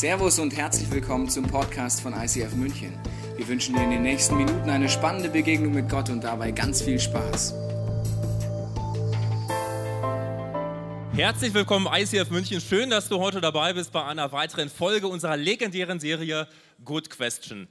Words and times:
Servus 0.00 0.38
und 0.38 0.56
herzlich 0.56 0.90
willkommen 0.90 1.28
zum 1.28 1.46
Podcast 1.46 2.00
von 2.00 2.14
ICF 2.14 2.54
München. 2.54 2.98
Wir 3.36 3.46
wünschen 3.46 3.74
dir 3.74 3.82
in 3.82 3.90
den 3.90 4.00
nächsten 4.00 4.34
Minuten 4.34 4.70
eine 4.70 4.88
spannende 4.88 5.28
Begegnung 5.28 5.74
mit 5.74 5.90
Gott 5.90 6.08
und 6.08 6.24
dabei 6.24 6.52
ganz 6.52 6.80
viel 6.80 6.98
Spaß. 6.98 7.52
Herzlich 11.12 11.52
willkommen 11.52 11.86
ICF 11.94 12.30
München. 12.30 12.62
Schön, 12.62 12.88
dass 12.88 13.10
du 13.10 13.18
heute 13.18 13.42
dabei 13.42 13.74
bist 13.74 13.92
bei 13.92 14.02
einer 14.02 14.32
weiteren 14.32 14.70
Folge 14.70 15.06
unserer 15.06 15.36
legendären 15.36 16.00
Serie 16.00 16.48
Good 16.82 17.10
Question. 17.10 17.68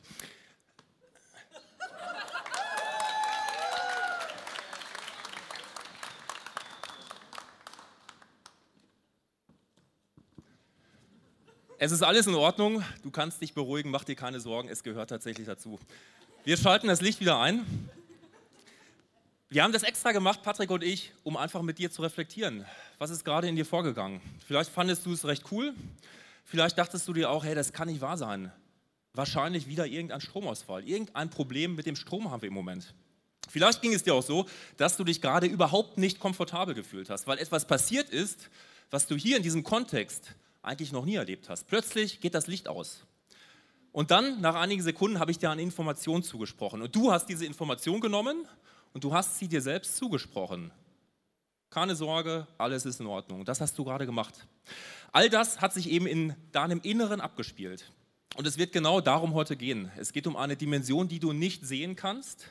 Es 11.82 11.94
ist 11.94 12.02
alles 12.02 12.28
in 12.28 12.36
Ordnung. 12.36 12.84
Du 13.04 13.10
kannst 13.10 13.42
dich 13.42 13.54
beruhigen, 13.54 13.90
mach 13.90 14.04
dir 14.04 14.18
keine 14.18 14.42
Sorgen. 14.42 14.68
Es 14.68 14.84
gehört 14.84 15.12
tatsächlich 15.12 15.48
dazu. 15.48 15.80
Wir 16.44 16.58
schalten 16.58 16.88
das 16.88 17.00
Licht 17.00 17.22
wieder 17.22 17.40
ein. 17.40 17.66
Wir 19.48 19.64
haben 19.64 19.72
das 19.72 19.84
extra 19.84 20.12
gemacht, 20.12 20.44
Patrick 20.44 20.72
und 20.72 20.84
ich, 20.84 21.14
um 21.24 21.38
einfach 21.38 21.62
mit 21.62 21.78
dir 21.78 21.90
zu 21.90 22.02
reflektieren. 22.02 22.66
Was 22.98 23.12
ist 23.12 23.24
gerade 23.24 23.48
in 23.48 23.56
dir 23.56 23.66
vorgegangen? 23.66 24.20
Vielleicht 24.46 24.70
fandest 24.70 25.06
du 25.06 25.14
es 25.14 25.24
recht 25.24 25.46
cool. 25.54 25.74
Vielleicht 26.44 26.78
dachtest 26.78 27.08
du 27.08 27.14
dir 27.14 27.30
auch, 27.30 27.46
hey, 27.46 27.56
das 27.56 27.72
kann 27.72 27.88
nicht 27.88 28.02
wahr 28.02 28.18
sein. 28.18 28.52
Wahrscheinlich 29.14 29.70
wieder 29.70 29.86
irgendein 29.86 30.20
Stromausfall. 30.20 30.86
Irgendein 30.86 31.30
Problem 31.30 31.76
mit 31.76 31.86
dem 31.86 31.96
Strom 31.96 32.30
haben 32.30 32.42
wir 32.42 32.50
im 32.50 32.56
Moment. 32.56 32.94
Vielleicht 33.50 33.82
ging 33.82 33.94
es 33.94 34.04
dir 34.04 34.16
auch 34.16 34.24
so, 34.24 34.48
dass 34.76 34.98
du 34.98 35.06
dich 35.06 35.22
gerade 35.22 35.48
überhaupt 35.48 35.98
nicht 35.98 36.20
komfortabel 36.20 36.76
gefühlt 36.76 37.10
hast, 37.10 37.26
weil 37.26 37.38
etwas 37.38 37.66
passiert 37.66 38.10
ist, 38.10 38.50
was 38.92 39.08
du 39.08 39.16
hier 39.16 39.38
in 39.38 39.44
diesem 39.44 39.64
Kontext 39.64 40.36
eigentlich 40.70 40.92
noch 40.92 41.06
nie 41.06 41.16
erlebt 41.16 41.50
hast. 41.50 41.68
Plötzlich 41.68 42.22
geht 42.22 42.36
das 42.36 42.48
Licht 42.48 42.68
aus. 42.68 43.04
Und 43.92 44.12
dann, 44.12 44.40
nach 44.40 44.56
einigen 44.56 44.84
Sekunden, 44.84 45.20
habe 45.20 45.32
ich 45.32 45.40
dir 45.40 45.50
eine 45.50 45.62
Information 45.62 46.24
zugesprochen. 46.24 46.82
Und 46.82 46.96
du 46.96 47.12
hast 47.12 47.26
diese 47.26 47.46
Information 47.46 48.00
genommen 48.00 48.48
und 48.94 49.04
du 49.04 49.14
hast 49.14 49.40
sie 49.40 49.48
dir 49.48 49.62
selbst 49.62 49.98
zugesprochen. 49.98 50.72
Keine 51.72 51.96
Sorge, 51.96 52.48
alles 52.58 52.86
ist 52.86 53.00
in 53.00 53.08
Ordnung. 53.08 53.46
Das 53.46 53.62
hast 53.62 53.78
du 53.78 53.84
gerade 53.84 54.06
gemacht. 54.06 54.48
All 55.12 55.30
das 55.30 55.60
hat 55.60 55.74
sich 55.74 55.90
eben 55.90 56.06
in 56.06 56.36
deinem 56.52 56.82
Inneren 56.82 57.20
abgespielt. 57.20 57.92
Und 58.36 58.46
es 58.46 58.58
wird 58.58 58.72
genau 58.72 59.02
darum 59.02 59.34
heute 59.34 59.56
gehen. 59.56 59.92
Es 59.98 60.14
geht 60.14 60.28
um 60.28 60.36
eine 60.36 60.56
Dimension, 60.56 61.08
die 61.08 61.20
du 61.20 61.34
nicht 61.34 61.66
sehen 61.66 61.96
kannst, 61.96 62.46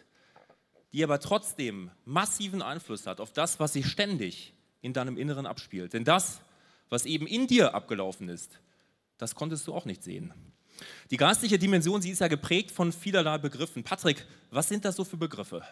die 0.93 1.05
aber 1.05 1.21
trotzdem 1.21 1.91
massiven 2.05 2.62
Einfluss 2.62 3.06
hat 3.06 3.21
auf 3.21 3.33
das, 3.33 3.61
was 3.61 3.75
sich 3.75 3.87
ständig 3.87 4.55
in 4.81 4.93
deinem 4.93 5.17
Inneren 5.17 5.47
abspielt. 5.47 5.93
Denn 5.93 6.05
das 6.05 6.41
was 6.89 7.06
eben 7.06 7.27
in 7.27 7.47
dir 7.47 7.75
abgelaufen 7.75 8.28
ist, 8.28 8.58
das 9.19 9.34
konntest 9.34 9.67
du 9.67 9.75
auch 9.75 9.84
nicht 9.84 10.03
sehen. 10.03 10.33
Die 11.11 11.17
geistliche 11.17 11.58
Dimension, 11.58 12.00
sie 12.00 12.11
ist 12.11 12.20
ja 12.20 12.28
geprägt 12.28 12.70
von 12.70 12.92
vielerlei 12.92 13.39
Begriffen. 13.39 13.83
Patrick, 13.83 14.25
was 14.50 14.69
sind 14.69 14.84
das 14.84 14.97
so 14.97 15.05
für 15.05 15.16
Begriffe? 15.16 15.62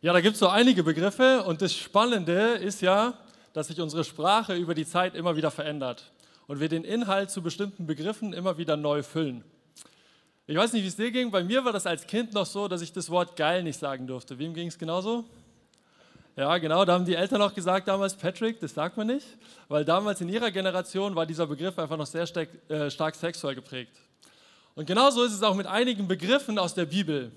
Ja, 0.00 0.12
da 0.12 0.20
gibt 0.20 0.34
es 0.34 0.40
so 0.40 0.48
einige 0.48 0.82
Begriffe 0.82 1.42
und 1.44 1.60
das 1.60 1.74
Spannende 1.74 2.52
ist 2.54 2.80
ja, 2.80 3.18
dass 3.52 3.66
sich 3.66 3.80
unsere 3.80 4.04
Sprache 4.04 4.54
über 4.54 4.74
die 4.74 4.86
Zeit 4.86 5.14
immer 5.14 5.36
wieder 5.36 5.50
verändert 5.50 6.12
und 6.46 6.60
wir 6.60 6.68
den 6.68 6.84
Inhalt 6.84 7.30
zu 7.30 7.42
bestimmten 7.42 7.86
Begriffen 7.86 8.32
immer 8.32 8.58
wieder 8.58 8.76
neu 8.76 9.02
füllen. 9.02 9.44
Ich 10.46 10.56
weiß 10.56 10.72
nicht, 10.72 10.84
wie 10.84 10.88
es 10.88 10.96
dir 10.96 11.10
ging, 11.10 11.30
bei 11.30 11.44
mir 11.44 11.64
war 11.64 11.72
das 11.72 11.84
als 11.84 12.06
Kind 12.06 12.32
noch 12.32 12.46
so, 12.46 12.68
dass 12.68 12.80
ich 12.80 12.92
das 12.92 13.10
Wort 13.10 13.36
geil 13.36 13.62
nicht 13.62 13.78
sagen 13.78 14.06
durfte. 14.06 14.38
Wem 14.38 14.54
ging 14.54 14.68
es 14.68 14.78
genauso? 14.78 15.24
Ja, 16.38 16.56
genau, 16.58 16.84
da 16.84 16.92
haben 16.92 17.04
die 17.04 17.16
Eltern 17.16 17.42
auch 17.42 17.52
gesagt 17.52 17.88
damals, 17.88 18.14
Patrick, 18.14 18.60
das 18.60 18.72
sagt 18.72 18.96
man 18.96 19.08
nicht, 19.08 19.26
weil 19.66 19.84
damals 19.84 20.20
in 20.20 20.28
ihrer 20.28 20.52
Generation 20.52 21.16
war 21.16 21.26
dieser 21.26 21.48
Begriff 21.48 21.76
einfach 21.80 21.96
noch 21.96 22.06
sehr 22.06 22.28
stark, 22.28 22.48
äh, 22.70 22.88
stark 22.92 23.16
sexuell 23.16 23.56
geprägt. 23.56 23.90
Und 24.76 24.86
genauso 24.86 25.24
ist 25.24 25.32
es 25.32 25.42
auch 25.42 25.56
mit 25.56 25.66
einigen 25.66 26.06
Begriffen 26.06 26.56
aus 26.60 26.74
der 26.74 26.84
Bibel. 26.84 27.32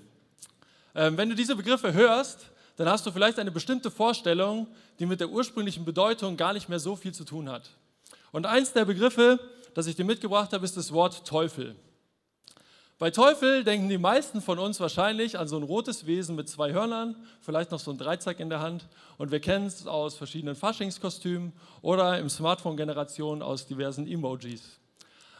Ähm, 0.94 1.16
wenn 1.16 1.28
du 1.28 1.34
diese 1.34 1.56
Begriffe 1.56 1.92
hörst, 1.92 2.52
dann 2.76 2.88
hast 2.88 3.04
du 3.04 3.10
vielleicht 3.10 3.40
eine 3.40 3.50
bestimmte 3.50 3.90
Vorstellung, 3.90 4.68
die 5.00 5.06
mit 5.06 5.18
der 5.18 5.30
ursprünglichen 5.30 5.84
Bedeutung 5.84 6.36
gar 6.36 6.52
nicht 6.52 6.68
mehr 6.68 6.78
so 6.78 6.94
viel 6.94 7.12
zu 7.12 7.24
tun 7.24 7.50
hat. 7.50 7.70
Und 8.30 8.46
eins 8.46 8.72
der 8.72 8.84
Begriffe, 8.84 9.40
das 9.74 9.88
ich 9.88 9.96
dir 9.96 10.04
mitgebracht 10.04 10.52
habe, 10.52 10.64
ist 10.64 10.76
das 10.76 10.92
Wort 10.92 11.26
Teufel. 11.26 11.74
Bei 13.02 13.10
Teufel 13.10 13.64
denken 13.64 13.88
die 13.88 13.98
meisten 13.98 14.40
von 14.40 14.60
uns 14.60 14.78
wahrscheinlich 14.78 15.36
an 15.36 15.48
so 15.48 15.56
ein 15.56 15.64
rotes 15.64 16.06
Wesen 16.06 16.36
mit 16.36 16.48
zwei 16.48 16.72
Hörnern, 16.72 17.16
vielleicht 17.40 17.72
noch 17.72 17.80
so 17.80 17.90
ein 17.90 17.98
Dreizack 17.98 18.38
in 18.38 18.48
der 18.48 18.60
Hand. 18.60 18.86
Und 19.18 19.32
wir 19.32 19.40
kennen 19.40 19.66
es 19.66 19.88
aus 19.88 20.14
verschiedenen 20.14 20.54
Faschingskostümen 20.54 21.52
oder 21.80 22.20
im 22.20 22.28
Smartphone-Generation 22.28 23.42
aus 23.42 23.66
diversen 23.66 24.06
Emojis. 24.06 24.78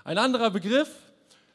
Ein 0.02 0.18
anderer 0.18 0.50
Begriff, 0.50 0.90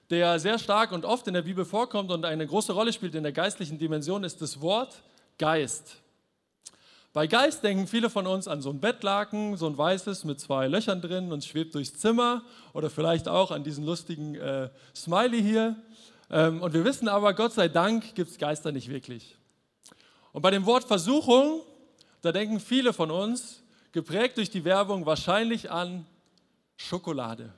der 0.10 0.40
sehr 0.40 0.58
stark 0.60 0.94
und 0.94 1.04
oft 1.04 1.28
in 1.28 1.34
der 1.34 1.42
Bibel 1.42 1.66
vorkommt 1.66 2.10
und 2.10 2.24
eine 2.24 2.48
große 2.48 2.72
Rolle 2.72 2.94
spielt 2.94 3.14
in 3.14 3.24
der 3.24 3.34
geistlichen 3.34 3.78
Dimension, 3.78 4.24
ist 4.24 4.42
das 4.42 4.62
Wort 4.62 5.04
Geist. 5.38 5.98
Bei 7.18 7.26
Geist 7.26 7.64
denken 7.64 7.88
viele 7.88 8.12
von 8.12 8.28
uns 8.28 8.48
an 8.48 8.62
so 8.62 8.70
ein 8.70 8.80
Bettlaken, 8.80 9.58
so 9.58 9.66
ein 9.66 9.76
weißes 9.76 10.24
mit 10.24 10.40
zwei 10.40 10.68
Löchern 10.68 11.02
drin 11.02 11.32
und 11.32 11.44
schwebt 11.44 11.74
durchs 11.74 11.98
Zimmer 11.98 12.44
oder 12.74 12.92
vielleicht 12.92 13.28
auch 13.28 13.50
an 13.50 13.64
diesen 13.64 13.84
lustigen 13.84 14.36
äh, 14.36 14.70
Smiley 14.96 15.42
hier. 15.42 15.76
Ähm, 16.30 16.62
und 16.62 16.76
wir 16.76 16.86
wissen 16.86 17.08
aber, 17.08 17.34
Gott 17.34 17.54
sei 17.54 17.70
Dank 17.70 18.14
gibt 18.14 18.30
es 18.30 18.38
Geister 18.38 18.72
nicht 18.72 18.90
wirklich. 18.90 19.36
Und 20.32 20.44
bei 20.44 20.52
dem 20.52 20.68
Wort 20.68 20.84
Versuchung, 20.84 21.62
da 22.22 22.32
denken 22.32 22.60
viele 22.60 22.94
von 22.94 23.10
uns, 23.10 23.64
geprägt 23.94 24.38
durch 24.38 24.52
die 24.52 24.64
Werbung, 24.64 25.08
wahrscheinlich 25.08 25.72
an 25.72 26.06
Schokolade. 26.76 27.52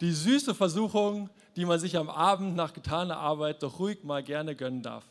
Die 0.00 0.12
süße 0.12 0.54
Versuchung, 0.54 1.30
die 1.56 1.64
man 1.64 1.80
sich 1.80 1.96
am 1.96 2.08
Abend 2.08 2.54
nach 2.54 2.72
getaner 2.72 3.16
Arbeit 3.16 3.60
doch 3.64 3.80
ruhig 3.80 4.04
mal 4.04 4.22
gerne 4.22 4.54
gönnen 4.54 4.84
darf. 4.84 5.02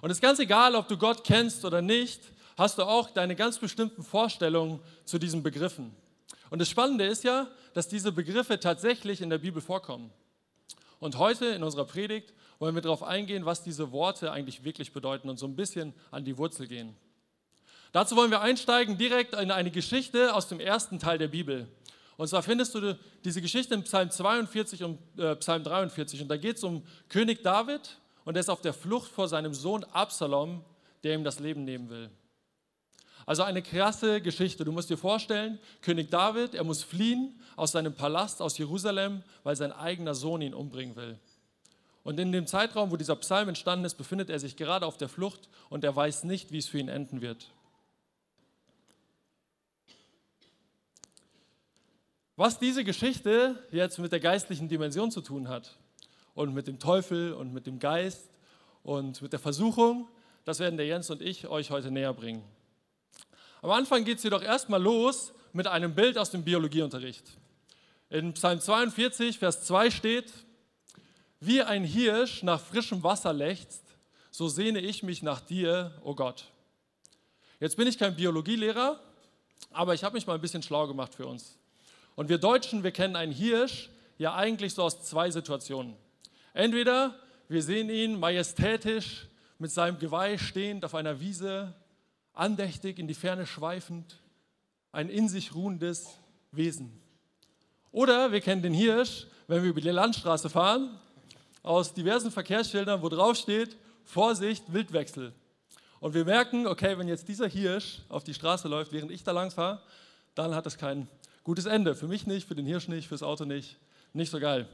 Und 0.00 0.10
es 0.12 0.18
ist 0.18 0.22
ganz 0.22 0.38
egal, 0.38 0.76
ob 0.76 0.86
du 0.86 0.96
Gott 0.96 1.24
kennst 1.24 1.64
oder 1.64 1.82
nicht, 1.82 2.20
hast 2.56 2.78
du 2.78 2.82
auch 2.82 3.10
deine 3.10 3.36
ganz 3.36 3.58
bestimmten 3.58 4.02
Vorstellungen 4.02 4.80
zu 5.04 5.18
diesen 5.18 5.42
Begriffen. 5.42 5.94
Und 6.50 6.58
das 6.58 6.68
Spannende 6.68 7.06
ist 7.06 7.24
ja, 7.24 7.48
dass 7.72 7.88
diese 7.88 8.12
Begriffe 8.12 8.60
tatsächlich 8.60 9.20
in 9.20 9.30
der 9.30 9.38
Bibel 9.38 9.62
vorkommen. 9.62 10.10
Und 11.00 11.18
heute 11.18 11.46
in 11.46 11.62
unserer 11.62 11.84
Predigt 11.84 12.32
wollen 12.58 12.74
wir 12.74 12.82
darauf 12.82 13.02
eingehen, 13.02 13.44
was 13.44 13.62
diese 13.62 13.90
Worte 13.90 14.30
eigentlich 14.30 14.62
wirklich 14.62 14.92
bedeuten 14.92 15.28
und 15.28 15.38
so 15.38 15.46
ein 15.46 15.56
bisschen 15.56 15.94
an 16.10 16.24
die 16.24 16.38
Wurzel 16.38 16.68
gehen. 16.68 16.94
Dazu 17.90 18.16
wollen 18.16 18.30
wir 18.30 18.40
einsteigen 18.40 18.96
direkt 18.96 19.34
in 19.34 19.50
eine 19.50 19.70
Geschichte 19.70 20.34
aus 20.34 20.48
dem 20.48 20.60
ersten 20.60 20.98
Teil 20.98 21.18
der 21.18 21.28
Bibel. 21.28 21.66
Und 22.16 22.28
zwar 22.28 22.42
findest 22.42 22.74
du 22.74 22.96
diese 23.24 23.42
Geschichte 23.42 23.74
in 23.74 23.82
Psalm 23.82 24.10
42 24.10 24.84
und 24.84 24.98
äh, 25.18 25.34
Psalm 25.36 25.64
43. 25.64 26.22
Und 26.22 26.28
da 26.28 26.36
geht 26.36 26.56
es 26.56 26.64
um 26.64 26.84
König 27.08 27.42
David 27.42 27.98
und 28.24 28.36
er 28.36 28.40
ist 28.40 28.48
auf 28.48 28.60
der 28.60 28.72
Flucht 28.72 29.10
vor 29.10 29.26
seinem 29.26 29.54
Sohn 29.54 29.84
Absalom, 29.84 30.64
der 31.02 31.14
ihm 31.14 31.24
das 31.24 31.40
Leben 31.40 31.64
nehmen 31.64 31.90
will. 31.90 32.10
Also 33.26 33.42
eine 33.42 33.62
krasse 33.62 34.20
Geschichte. 34.20 34.64
Du 34.64 34.72
musst 34.72 34.90
dir 34.90 34.96
vorstellen, 34.96 35.58
König 35.80 36.10
David, 36.10 36.54
er 36.54 36.64
muss 36.64 36.82
fliehen 36.82 37.38
aus 37.56 37.72
seinem 37.72 37.94
Palast 37.94 38.42
aus 38.42 38.58
Jerusalem, 38.58 39.22
weil 39.42 39.56
sein 39.56 39.72
eigener 39.72 40.14
Sohn 40.14 40.42
ihn 40.42 40.54
umbringen 40.54 40.96
will. 40.96 41.18
Und 42.04 42.18
in 42.18 42.32
dem 42.32 42.46
Zeitraum, 42.46 42.90
wo 42.90 42.96
dieser 42.96 43.16
Psalm 43.16 43.48
entstanden 43.48 43.84
ist, 43.84 43.94
befindet 43.94 44.28
er 44.28 44.40
sich 44.40 44.56
gerade 44.56 44.86
auf 44.86 44.96
der 44.96 45.08
Flucht 45.08 45.48
und 45.68 45.84
er 45.84 45.94
weiß 45.94 46.24
nicht, 46.24 46.50
wie 46.50 46.58
es 46.58 46.66
für 46.66 46.78
ihn 46.78 46.88
enden 46.88 47.20
wird. 47.20 47.52
Was 52.34 52.58
diese 52.58 52.82
Geschichte 52.82 53.62
jetzt 53.70 53.98
mit 53.98 54.10
der 54.10 54.18
geistlichen 54.18 54.68
Dimension 54.68 55.12
zu 55.12 55.20
tun 55.20 55.48
hat 55.48 55.76
und 56.34 56.54
mit 56.54 56.66
dem 56.66 56.80
Teufel 56.80 57.34
und 57.34 57.52
mit 57.52 57.66
dem 57.66 57.78
Geist 57.78 58.30
und 58.82 59.22
mit 59.22 59.32
der 59.32 59.38
Versuchung, 59.38 60.08
das 60.44 60.58
werden 60.58 60.76
der 60.76 60.86
Jens 60.86 61.08
und 61.10 61.22
ich 61.22 61.46
euch 61.46 61.70
heute 61.70 61.92
näher 61.92 62.12
bringen. 62.14 62.42
Am 63.62 63.70
Anfang 63.70 64.04
geht 64.04 64.18
es 64.18 64.24
jedoch 64.24 64.42
erstmal 64.42 64.82
los 64.82 65.32
mit 65.52 65.68
einem 65.68 65.94
Bild 65.94 66.18
aus 66.18 66.30
dem 66.30 66.42
Biologieunterricht. 66.42 67.24
In 68.10 68.34
Psalm 68.34 68.60
42, 68.60 69.38
Vers 69.38 69.62
2 69.62 69.90
steht, 69.92 70.32
wie 71.38 71.62
ein 71.62 71.84
Hirsch 71.84 72.42
nach 72.42 72.60
frischem 72.60 73.04
Wasser 73.04 73.32
lechzt, 73.32 73.84
so 74.32 74.48
sehne 74.48 74.80
ich 74.80 75.04
mich 75.04 75.22
nach 75.22 75.40
dir, 75.40 75.96
o 76.02 76.10
oh 76.10 76.14
Gott. 76.16 76.46
Jetzt 77.60 77.76
bin 77.76 77.86
ich 77.86 77.98
kein 77.98 78.16
Biologielehrer, 78.16 78.98
aber 79.70 79.94
ich 79.94 80.02
habe 80.02 80.14
mich 80.14 80.26
mal 80.26 80.34
ein 80.34 80.40
bisschen 80.40 80.64
schlau 80.64 80.88
gemacht 80.88 81.14
für 81.14 81.26
uns. 81.26 81.56
Und 82.16 82.28
wir 82.28 82.38
Deutschen, 82.38 82.82
wir 82.82 82.90
kennen 82.90 83.14
einen 83.14 83.32
Hirsch 83.32 83.90
ja 84.18 84.34
eigentlich 84.34 84.74
so 84.74 84.82
aus 84.82 85.04
zwei 85.04 85.30
Situationen. 85.30 85.94
Entweder 86.52 87.14
wir 87.48 87.62
sehen 87.62 87.90
ihn 87.90 88.18
majestätisch 88.18 89.28
mit 89.60 89.70
seinem 89.70 90.00
Geweih 90.00 90.36
stehend 90.36 90.84
auf 90.84 90.96
einer 90.96 91.20
Wiese 91.20 91.74
andächtig 92.34 92.98
in 92.98 93.08
die 93.08 93.14
Ferne 93.14 93.46
schweifend, 93.46 94.20
ein 94.92 95.08
in 95.08 95.28
sich 95.28 95.54
ruhendes 95.54 96.08
Wesen. 96.50 97.00
Oder 97.90 98.32
wir 98.32 98.40
kennen 98.40 98.62
den 98.62 98.74
Hirsch, 98.74 99.26
wenn 99.46 99.62
wir 99.62 99.70
über 99.70 99.80
die 99.80 99.90
Landstraße 99.90 100.48
fahren, 100.48 100.98
aus 101.62 101.94
diversen 101.94 102.30
Verkehrsschildern, 102.30 103.02
wo 103.02 103.08
drauf 103.08 103.36
steht, 103.36 103.76
Vorsicht, 104.04 104.72
Wildwechsel. 104.72 105.32
Und 106.00 106.14
wir 106.14 106.24
merken, 106.24 106.66
okay, 106.66 106.98
wenn 106.98 107.06
jetzt 107.06 107.28
dieser 107.28 107.46
Hirsch 107.46 108.00
auf 108.08 108.24
die 108.24 108.34
Straße 108.34 108.66
läuft, 108.66 108.92
während 108.92 109.12
ich 109.12 109.22
da 109.22 109.30
lang 109.32 109.50
fahre, 109.50 109.80
dann 110.34 110.54
hat 110.54 110.66
das 110.66 110.76
keinen 110.76 111.08
Gutes 111.44 111.66
Ende. 111.66 111.94
Für 111.94 112.08
mich 112.08 112.26
nicht, 112.26 112.46
für 112.46 112.54
den 112.54 112.66
Hirsch 112.66 112.88
nicht, 112.88 113.08
fürs 113.08 113.22
Auto 113.22 113.44
nicht. 113.44 113.76
Nicht 114.12 114.30
so 114.30 114.40
geil. 114.40 114.68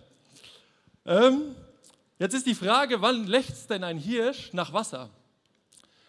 Ähm, 1.04 1.54
jetzt 2.18 2.34
ist 2.34 2.46
die 2.46 2.54
Frage, 2.54 3.00
wann 3.00 3.26
lechzt 3.26 3.70
denn 3.70 3.84
ein 3.84 3.98
Hirsch 3.98 4.52
nach 4.52 4.72
Wasser? 4.72 5.10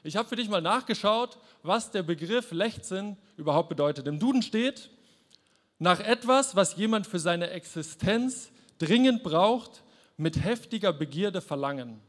Ich 0.04 0.16
habe 0.16 0.30
für 0.30 0.36
dich 0.36 0.50
mal 0.50 0.62
nachgeschaut, 0.62 1.38
was 1.64 1.92
der 1.92 2.04
Begriff 2.04 2.52
Lechzen 2.52 3.18
überhaupt 3.38 3.70
bedeutet. 3.70 4.08
Im 4.08 4.20
Duden 4.20 4.42
steht, 4.42 4.90
nach 5.78 6.00
etwas, 6.00 6.56
was 6.56 6.76
jemand 6.76 7.08
für 7.08 7.20
seine 7.20 7.50
Existenz 7.50 8.52
dringend 8.78 9.24
braucht, 9.24 9.84
mit 10.18 10.44
heftiger 10.44 10.92
Begierde 10.92 11.42
verlangen. 11.42 12.00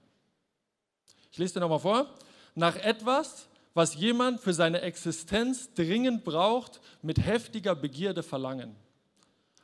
Ich 1.30 1.38
lese 1.38 1.54
dir 1.54 1.60
nochmal 1.60 1.78
vor. 1.78 2.12
Nach 2.54 2.76
etwas, 2.76 3.46
was 3.74 3.94
jemand 3.94 4.40
für 4.40 4.52
seine 4.52 4.80
Existenz 4.80 5.72
dringend 5.74 6.24
braucht, 6.24 6.80
mit 7.02 7.24
heftiger 7.24 7.74
Begierde 7.74 8.22
verlangen. 8.22 8.74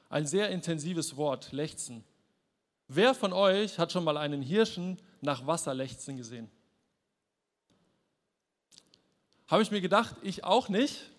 Ein 0.08 0.26
sehr 0.26 0.50
intensives 0.50 1.16
Wort, 1.16 1.50
lechzen. 1.50 2.04
Wer 2.86 3.14
von 3.14 3.32
euch 3.32 3.78
hat 3.78 3.90
schon 3.90 4.04
mal 4.04 4.16
einen 4.16 4.42
Hirschen 4.42 4.98
nach 5.20 5.44
Wasser 5.46 5.74
lechzen 5.74 6.16
gesehen? 6.16 6.48
Habe 9.48 9.62
ich 9.62 9.70
mir 9.70 9.80
gedacht, 9.80 10.16
ich 10.22 10.42
auch 10.44 10.68
nicht, 10.68 11.10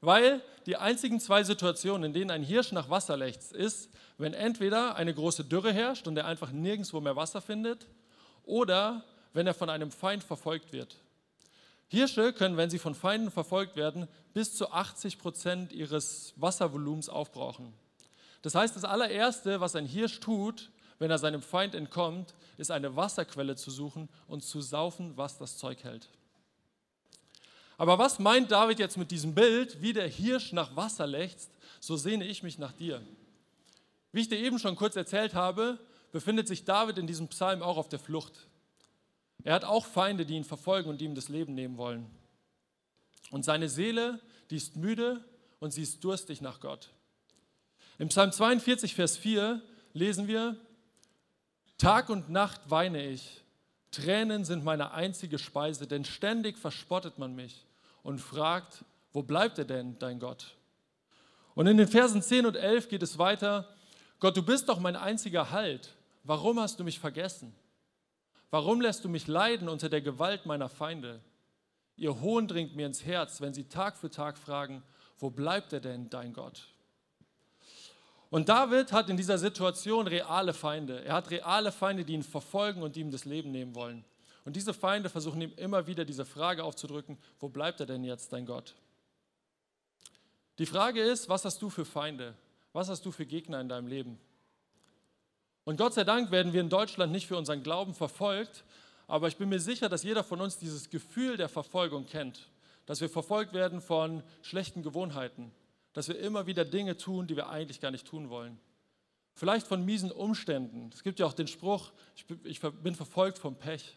weil 0.00 0.42
die 0.66 0.76
einzigen 0.76 1.20
zwei 1.20 1.44
Situationen, 1.44 2.04
in 2.04 2.12
denen 2.12 2.30
ein 2.30 2.42
Hirsch 2.42 2.72
nach 2.72 2.90
Wasser 2.90 3.16
lechzt, 3.16 3.52
ist, 3.52 3.88
wenn 4.16 4.34
entweder 4.34 4.96
eine 4.96 5.14
große 5.14 5.44
Dürre 5.44 5.72
herrscht 5.72 6.08
und 6.08 6.16
er 6.16 6.26
einfach 6.26 6.50
nirgendwo 6.50 7.00
mehr 7.00 7.16
Wasser 7.16 7.40
findet, 7.40 7.86
oder 8.44 9.04
wenn 9.32 9.46
er 9.46 9.54
von 9.54 9.70
einem 9.70 9.92
Feind 9.92 10.24
verfolgt 10.24 10.72
wird. 10.72 10.96
Hirsche 11.86 12.32
können, 12.32 12.56
wenn 12.56 12.68
sie 12.68 12.78
von 12.78 12.94
Feinden 12.94 13.30
verfolgt 13.30 13.76
werden, 13.76 14.08
bis 14.34 14.54
zu 14.54 14.70
80 14.70 15.18
Prozent 15.18 15.72
ihres 15.72 16.34
Wasservolumens 16.36 17.08
aufbrauchen. 17.08 17.72
Das 18.42 18.54
heißt, 18.54 18.76
das 18.76 18.84
allererste, 18.84 19.60
was 19.60 19.76
ein 19.76 19.86
Hirsch 19.86 20.20
tut, 20.20 20.70
wenn 20.98 21.10
er 21.10 21.18
seinem 21.18 21.42
Feind 21.42 21.74
entkommt, 21.74 22.34
ist 22.56 22.70
eine 22.70 22.96
Wasserquelle 22.96 23.56
zu 23.56 23.70
suchen 23.70 24.08
und 24.26 24.42
zu 24.42 24.60
saufen, 24.60 25.16
was 25.16 25.38
das 25.38 25.56
Zeug 25.56 25.84
hält. 25.84 26.08
Aber 27.78 27.96
was 27.96 28.18
meint 28.18 28.50
David 28.50 28.80
jetzt 28.80 28.98
mit 28.98 29.12
diesem 29.12 29.34
Bild, 29.34 29.80
wie 29.80 29.92
der 29.92 30.08
Hirsch 30.08 30.52
nach 30.52 30.74
Wasser 30.74 31.06
lechzt, 31.06 31.48
so 31.78 31.96
sehne 31.96 32.26
ich 32.26 32.42
mich 32.42 32.58
nach 32.58 32.72
dir. 32.72 33.00
Wie 34.12 34.20
ich 34.20 34.28
dir 34.28 34.38
eben 34.38 34.58
schon 34.58 34.74
kurz 34.74 34.96
erzählt 34.96 35.32
habe, 35.34 35.78
befindet 36.10 36.48
sich 36.48 36.64
David 36.64 36.98
in 36.98 37.06
diesem 37.06 37.28
Psalm 37.28 37.62
auch 37.62 37.76
auf 37.76 37.88
der 37.88 38.00
Flucht. 38.00 38.48
Er 39.44 39.54
hat 39.54 39.64
auch 39.64 39.86
Feinde, 39.86 40.26
die 40.26 40.34
ihn 40.34 40.44
verfolgen 40.44 40.90
und 40.90 41.00
die 41.00 41.04
ihm 41.04 41.14
das 41.14 41.28
Leben 41.28 41.54
nehmen 41.54 41.76
wollen. 41.78 42.10
Und 43.30 43.44
seine 43.44 43.68
Seele, 43.68 44.18
die 44.50 44.56
ist 44.56 44.74
müde 44.74 45.24
und 45.60 45.70
sie 45.70 45.82
ist 45.82 46.02
durstig 46.02 46.40
nach 46.40 46.58
Gott. 46.58 46.90
Im 47.98 48.08
Psalm 48.08 48.32
42, 48.32 48.96
Vers 48.96 49.16
4 49.16 49.62
lesen 49.92 50.26
wir, 50.26 50.56
Tag 51.76 52.08
und 52.08 52.28
Nacht 52.28 52.60
weine 52.66 53.06
ich, 53.06 53.44
Tränen 53.92 54.44
sind 54.44 54.64
meine 54.64 54.90
einzige 54.90 55.38
Speise, 55.38 55.86
denn 55.86 56.04
ständig 56.04 56.58
verspottet 56.58 57.18
man 57.18 57.36
mich 57.36 57.67
und 58.08 58.22
fragt, 58.22 58.86
wo 59.12 59.22
bleibt 59.22 59.58
er 59.58 59.66
denn, 59.66 59.98
dein 59.98 60.18
Gott? 60.18 60.56
Und 61.54 61.66
in 61.66 61.76
den 61.76 61.86
Versen 61.86 62.22
10 62.22 62.46
und 62.46 62.56
11 62.56 62.88
geht 62.88 63.02
es 63.02 63.18
weiter, 63.18 63.68
Gott, 64.18 64.34
du 64.34 64.42
bist 64.42 64.70
doch 64.70 64.80
mein 64.80 64.96
einziger 64.96 65.50
Halt, 65.50 65.94
warum 66.24 66.58
hast 66.58 66.80
du 66.80 66.84
mich 66.84 66.98
vergessen? 66.98 67.54
Warum 68.50 68.80
lässt 68.80 69.04
du 69.04 69.10
mich 69.10 69.26
leiden 69.26 69.68
unter 69.68 69.90
der 69.90 70.00
Gewalt 70.00 70.46
meiner 70.46 70.70
Feinde? 70.70 71.20
Ihr 71.96 72.18
Hohn 72.22 72.48
dringt 72.48 72.74
mir 72.74 72.86
ins 72.86 73.04
Herz, 73.04 73.42
wenn 73.42 73.52
sie 73.52 73.68
Tag 73.68 73.98
für 73.98 74.08
Tag 74.08 74.38
fragen, 74.38 74.82
wo 75.18 75.28
bleibt 75.28 75.74
er 75.74 75.80
denn, 75.80 76.08
dein 76.08 76.32
Gott? 76.32 76.66
Und 78.30 78.48
David 78.48 78.90
hat 78.90 79.10
in 79.10 79.18
dieser 79.18 79.36
Situation 79.36 80.06
reale 80.06 80.54
Feinde. 80.54 81.04
Er 81.04 81.12
hat 81.12 81.30
reale 81.30 81.72
Feinde, 81.72 82.06
die 82.06 82.14
ihn 82.14 82.22
verfolgen 82.22 82.82
und 82.82 82.96
die 82.96 83.00
ihm 83.00 83.10
das 83.10 83.26
Leben 83.26 83.50
nehmen 83.50 83.74
wollen. 83.74 84.02
Und 84.48 84.56
diese 84.56 84.72
Feinde 84.72 85.10
versuchen 85.10 85.42
ihm 85.42 85.52
immer 85.56 85.86
wieder 85.86 86.06
diese 86.06 86.24
Frage 86.24 86.64
aufzudrücken, 86.64 87.18
wo 87.38 87.50
bleibt 87.50 87.80
er 87.80 87.86
denn 87.86 88.02
jetzt, 88.02 88.32
dein 88.32 88.46
Gott? 88.46 88.76
Die 90.56 90.64
Frage 90.64 91.02
ist, 91.02 91.28
was 91.28 91.44
hast 91.44 91.60
du 91.60 91.68
für 91.68 91.84
Feinde? 91.84 92.34
Was 92.72 92.88
hast 92.88 93.04
du 93.04 93.12
für 93.12 93.26
Gegner 93.26 93.60
in 93.60 93.68
deinem 93.68 93.88
Leben? 93.88 94.18
Und 95.64 95.76
Gott 95.76 95.92
sei 95.92 96.04
Dank 96.04 96.30
werden 96.30 96.54
wir 96.54 96.62
in 96.62 96.70
Deutschland 96.70 97.12
nicht 97.12 97.26
für 97.26 97.36
unseren 97.36 97.62
Glauben 97.62 97.92
verfolgt, 97.92 98.64
aber 99.06 99.28
ich 99.28 99.36
bin 99.36 99.50
mir 99.50 99.60
sicher, 99.60 99.90
dass 99.90 100.02
jeder 100.02 100.24
von 100.24 100.40
uns 100.40 100.56
dieses 100.56 100.88
Gefühl 100.88 101.36
der 101.36 101.50
Verfolgung 101.50 102.06
kennt, 102.06 102.48
dass 102.86 103.02
wir 103.02 103.10
verfolgt 103.10 103.52
werden 103.52 103.82
von 103.82 104.22
schlechten 104.40 104.82
Gewohnheiten, 104.82 105.52
dass 105.92 106.08
wir 106.08 106.18
immer 106.18 106.46
wieder 106.46 106.64
Dinge 106.64 106.96
tun, 106.96 107.26
die 107.26 107.36
wir 107.36 107.50
eigentlich 107.50 107.82
gar 107.82 107.90
nicht 107.90 108.06
tun 108.06 108.30
wollen. 108.30 108.58
Vielleicht 109.34 109.66
von 109.66 109.84
miesen 109.84 110.10
Umständen. 110.10 110.88
Es 110.94 111.02
gibt 111.02 111.20
ja 111.20 111.26
auch 111.26 111.34
den 111.34 111.48
Spruch, 111.48 111.92
ich 112.44 112.60
bin 112.62 112.94
verfolgt 112.94 113.36
vom 113.36 113.54
Pech. 113.54 113.94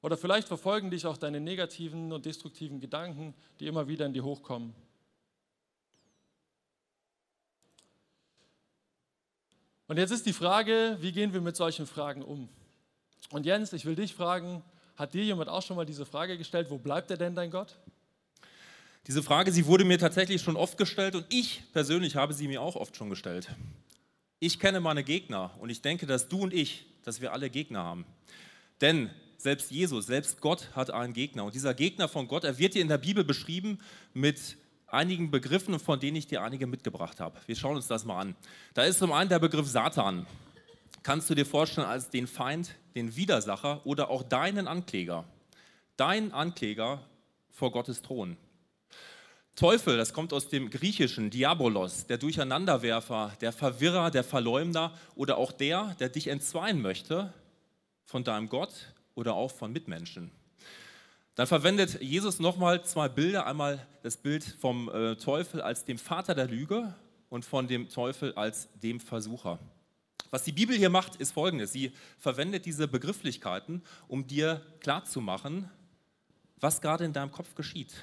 Oder 0.00 0.16
vielleicht 0.16 0.46
verfolgen 0.46 0.90
dich 0.90 1.06
auch 1.06 1.16
deine 1.16 1.40
negativen 1.40 2.12
und 2.12 2.24
destruktiven 2.24 2.80
Gedanken, 2.80 3.34
die 3.58 3.66
immer 3.66 3.88
wieder 3.88 4.06
in 4.06 4.12
dir 4.12 4.24
hochkommen. 4.24 4.74
Und 9.88 9.96
jetzt 9.96 10.10
ist 10.10 10.26
die 10.26 10.32
Frage, 10.32 10.98
wie 11.00 11.12
gehen 11.12 11.32
wir 11.32 11.40
mit 11.40 11.56
solchen 11.56 11.86
Fragen 11.86 12.22
um? 12.22 12.48
Und 13.30 13.46
Jens, 13.46 13.72
ich 13.72 13.86
will 13.86 13.96
dich 13.96 14.14
fragen, 14.14 14.62
hat 14.96 15.14
dir 15.14 15.24
jemand 15.24 15.48
auch 15.48 15.62
schon 15.62 15.76
mal 15.76 15.86
diese 15.86 16.04
Frage 16.04 16.36
gestellt, 16.36 16.70
wo 16.70 16.78
bleibt 16.78 17.10
er 17.10 17.16
denn 17.16 17.34
dein 17.34 17.50
Gott? 17.50 17.76
Diese 19.06 19.22
Frage, 19.22 19.50
sie 19.52 19.66
wurde 19.66 19.84
mir 19.84 19.98
tatsächlich 19.98 20.42
schon 20.42 20.56
oft 20.56 20.76
gestellt 20.76 21.14
und 21.14 21.24
ich 21.30 21.62
persönlich 21.72 22.16
habe 22.16 22.34
sie 22.34 22.46
mir 22.46 22.60
auch 22.60 22.76
oft 22.76 22.94
schon 22.96 23.08
gestellt. 23.08 23.48
Ich 24.38 24.60
kenne 24.60 24.80
meine 24.80 25.02
Gegner 25.02 25.52
und 25.58 25.70
ich 25.70 25.80
denke, 25.80 26.06
dass 26.06 26.28
du 26.28 26.42
und 26.42 26.52
ich, 26.52 26.84
dass 27.04 27.22
wir 27.22 27.32
alle 27.32 27.48
Gegner 27.48 27.82
haben. 27.82 28.04
Denn 28.82 29.10
selbst 29.38 29.70
Jesus, 29.70 30.06
selbst 30.06 30.40
Gott 30.40 30.68
hat 30.74 30.90
einen 30.90 31.12
Gegner. 31.12 31.44
Und 31.44 31.54
dieser 31.54 31.72
Gegner 31.72 32.08
von 32.08 32.26
Gott, 32.26 32.42
er 32.44 32.58
wird 32.58 32.72
hier 32.72 32.82
in 32.82 32.88
der 32.88 32.98
Bibel 32.98 33.22
beschrieben 33.22 33.78
mit 34.12 34.56
einigen 34.88 35.30
Begriffen, 35.30 35.78
von 35.78 36.00
denen 36.00 36.16
ich 36.16 36.26
dir 36.26 36.42
einige 36.42 36.66
mitgebracht 36.66 37.20
habe. 37.20 37.38
Wir 37.46 37.54
schauen 37.54 37.76
uns 37.76 37.86
das 37.86 38.04
mal 38.04 38.20
an. 38.20 38.36
Da 38.74 38.82
ist 38.82 38.98
zum 38.98 39.12
einen 39.12 39.28
der 39.28 39.38
Begriff 39.38 39.68
Satan. 39.68 40.26
Kannst 41.04 41.30
du 41.30 41.36
dir 41.36 41.46
vorstellen 41.46 41.86
als 41.86 42.10
den 42.10 42.26
Feind, 42.26 42.74
den 42.96 43.14
Widersacher 43.14 43.80
oder 43.86 44.10
auch 44.10 44.24
deinen 44.24 44.66
Ankläger? 44.66 45.24
Dein 45.96 46.32
Ankläger 46.32 47.00
vor 47.50 47.70
Gottes 47.70 48.02
Thron. 48.02 48.36
Teufel, 49.54 49.96
das 49.96 50.12
kommt 50.12 50.32
aus 50.32 50.48
dem 50.48 50.70
griechischen 50.70 51.30
Diabolos, 51.30 52.06
der 52.06 52.18
Durcheinanderwerfer, 52.18 53.32
der 53.40 53.52
Verwirrer, 53.52 54.10
der 54.10 54.24
Verleumder 54.24 54.92
oder 55.14 55.36
auch 55.36 55.52
der, 55.52 55.96
der 56.00 56.08
dich 56.08 56.28
entzweien 56.28 56.80
möchte 56.80 57.32
von 58.04 58.24
deinem 58.24 58.48
Gott 58.48 58.94
oder 59.18 59.34
auch 59.34 59.50
von 59.50 59.72
Mitmenschen. 59.72 60.30
Dann 61.34 61.48
verwendet 61.48 62.00
Jesus 62.00 62.38
nochmal 62.38 62.84
zwei 62.84 63.08
Bilder. 63.08 63.46
Einmal 63.46 63.84
das 64.02 64.16
Bild 64.16 64.44
vom 64.44 64.88
äh, 64.88 65.16
Teufel 65.16 65.60
als 65.60 65.84
dem 65.84 65.98
Vater 65.98 66.36
der 66.36 66.46
Lüge 66.46 66.94
und 67.28 67.44
von 67.44 67.66
dem 67.66 67.88
Teufel 67.88 68.32
als 68.34 68.68
dem 68.80 69.00
Versucher. 69.00 69.58
Was 70.30 70.44
die 70.44 70.52
Bibel 70.52 70.76
hier 70.76 70.88
macht, 70.88 71.16
ist 71.16 71.32
folgendes. 71.32 71.72
Sie 71.72 71.92
verwendet 72.18 72.64
diese 72.64 72.86
Begrifflichkeiten, 72.86 73.82
um 74.06 74.26
dir 74.28 74.64
klarzumachen, 74.78 75.68
was 76.60 76.80
gerade 76.80 77.04
in 77.04 77.12
deinem 77.12 77.32
Kopf 77.32 77.56
geschieht. 77.56 77.94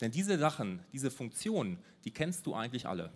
Denn 0.00 0.12
diese 0.12 0.38
Sachen, 0.38 0.84
diese 0.92 1.10
Funktionen, 1.10 1.78
die 2.04 2.12
kennst 2.12 2.46
du 2.46 2.54
eigentlich 2.54 2.86
alle. 2.86 3.10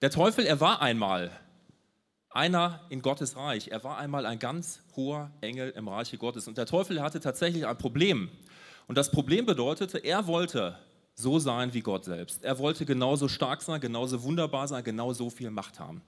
Der 0.00 0.10
Teufel, 0.10 0.46
er 0.46 0.60
war 0.60 0.80
einmal 0.80 1.32
einer 2.34 2.80
in 2.88 3.00
Gottes 3.00 3.36
Reich. 3.36 3.68
Er 3.68 3.84
war 3.84 3.96
einmal 3.96 4.26
ein 4.26 4.38
ganz 4.38 4.80
hoher 4.96 5.30
Engel 5.40 5.70
im 5.70 5.88
Reiche 5.88 6.18
Gottes. 6.18 6.48
Und 6.48 6.58
der 6.58 6.66
Teufel 6.66 7.00
hatte 7.00 7.20
tatsächlich 7.20 7.66
ein 7.66 7.78
Problem. 7.78 8.28
Und 8.88 8.98
das 8.98 9.10
Problem 9.10 9.46
bedeutete, 9.46 9.98
er 9.98 10.26
wollte 10.26 10.76
so 11.14 11.38
sein 11.38 11.72
wie 11.72 11.80
Gott 11.80 12.04
selbst. 12.04 12.44
Er 12.44 12.58
wollte 12.58 12.84
genauso 12.84 13.28
stark 13.28 13.62
sein, 13.62 13.80
genauso 13.80 14.22
wunderbar 14.24 14.66
sein, 14.66 14.82
genauso 14.82 15.30
viel 15.30 15.50
Macht 15.50 15.78
haben. 15.78 16.02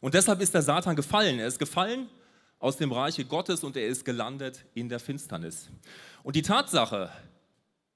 Und 0.00 0.14
deshalb 0.14 0.40
ist 0.40 0.54
der 0.54 0.62
Satan 0.62 0.96
gefallen. 0.96 1.38
Er 1.38 1.46
ist 1.46 1.58
gefallen 1.58 2.08
aus 2.58 2.78
dem 2.78 2.90
Reiche 2.90 3.26
Gottes 3.26 3.62
und 3.62 3.76
er 3.76 3.86
ist 3.86 4.06
gelandet 4.06 4.64
in 4.72 4.88
der 4.88 5.00
Finsternis. 5.00 5.68
Und 6.22 6.34
die 6.34 6.42
Tatsache, 6.42 7.10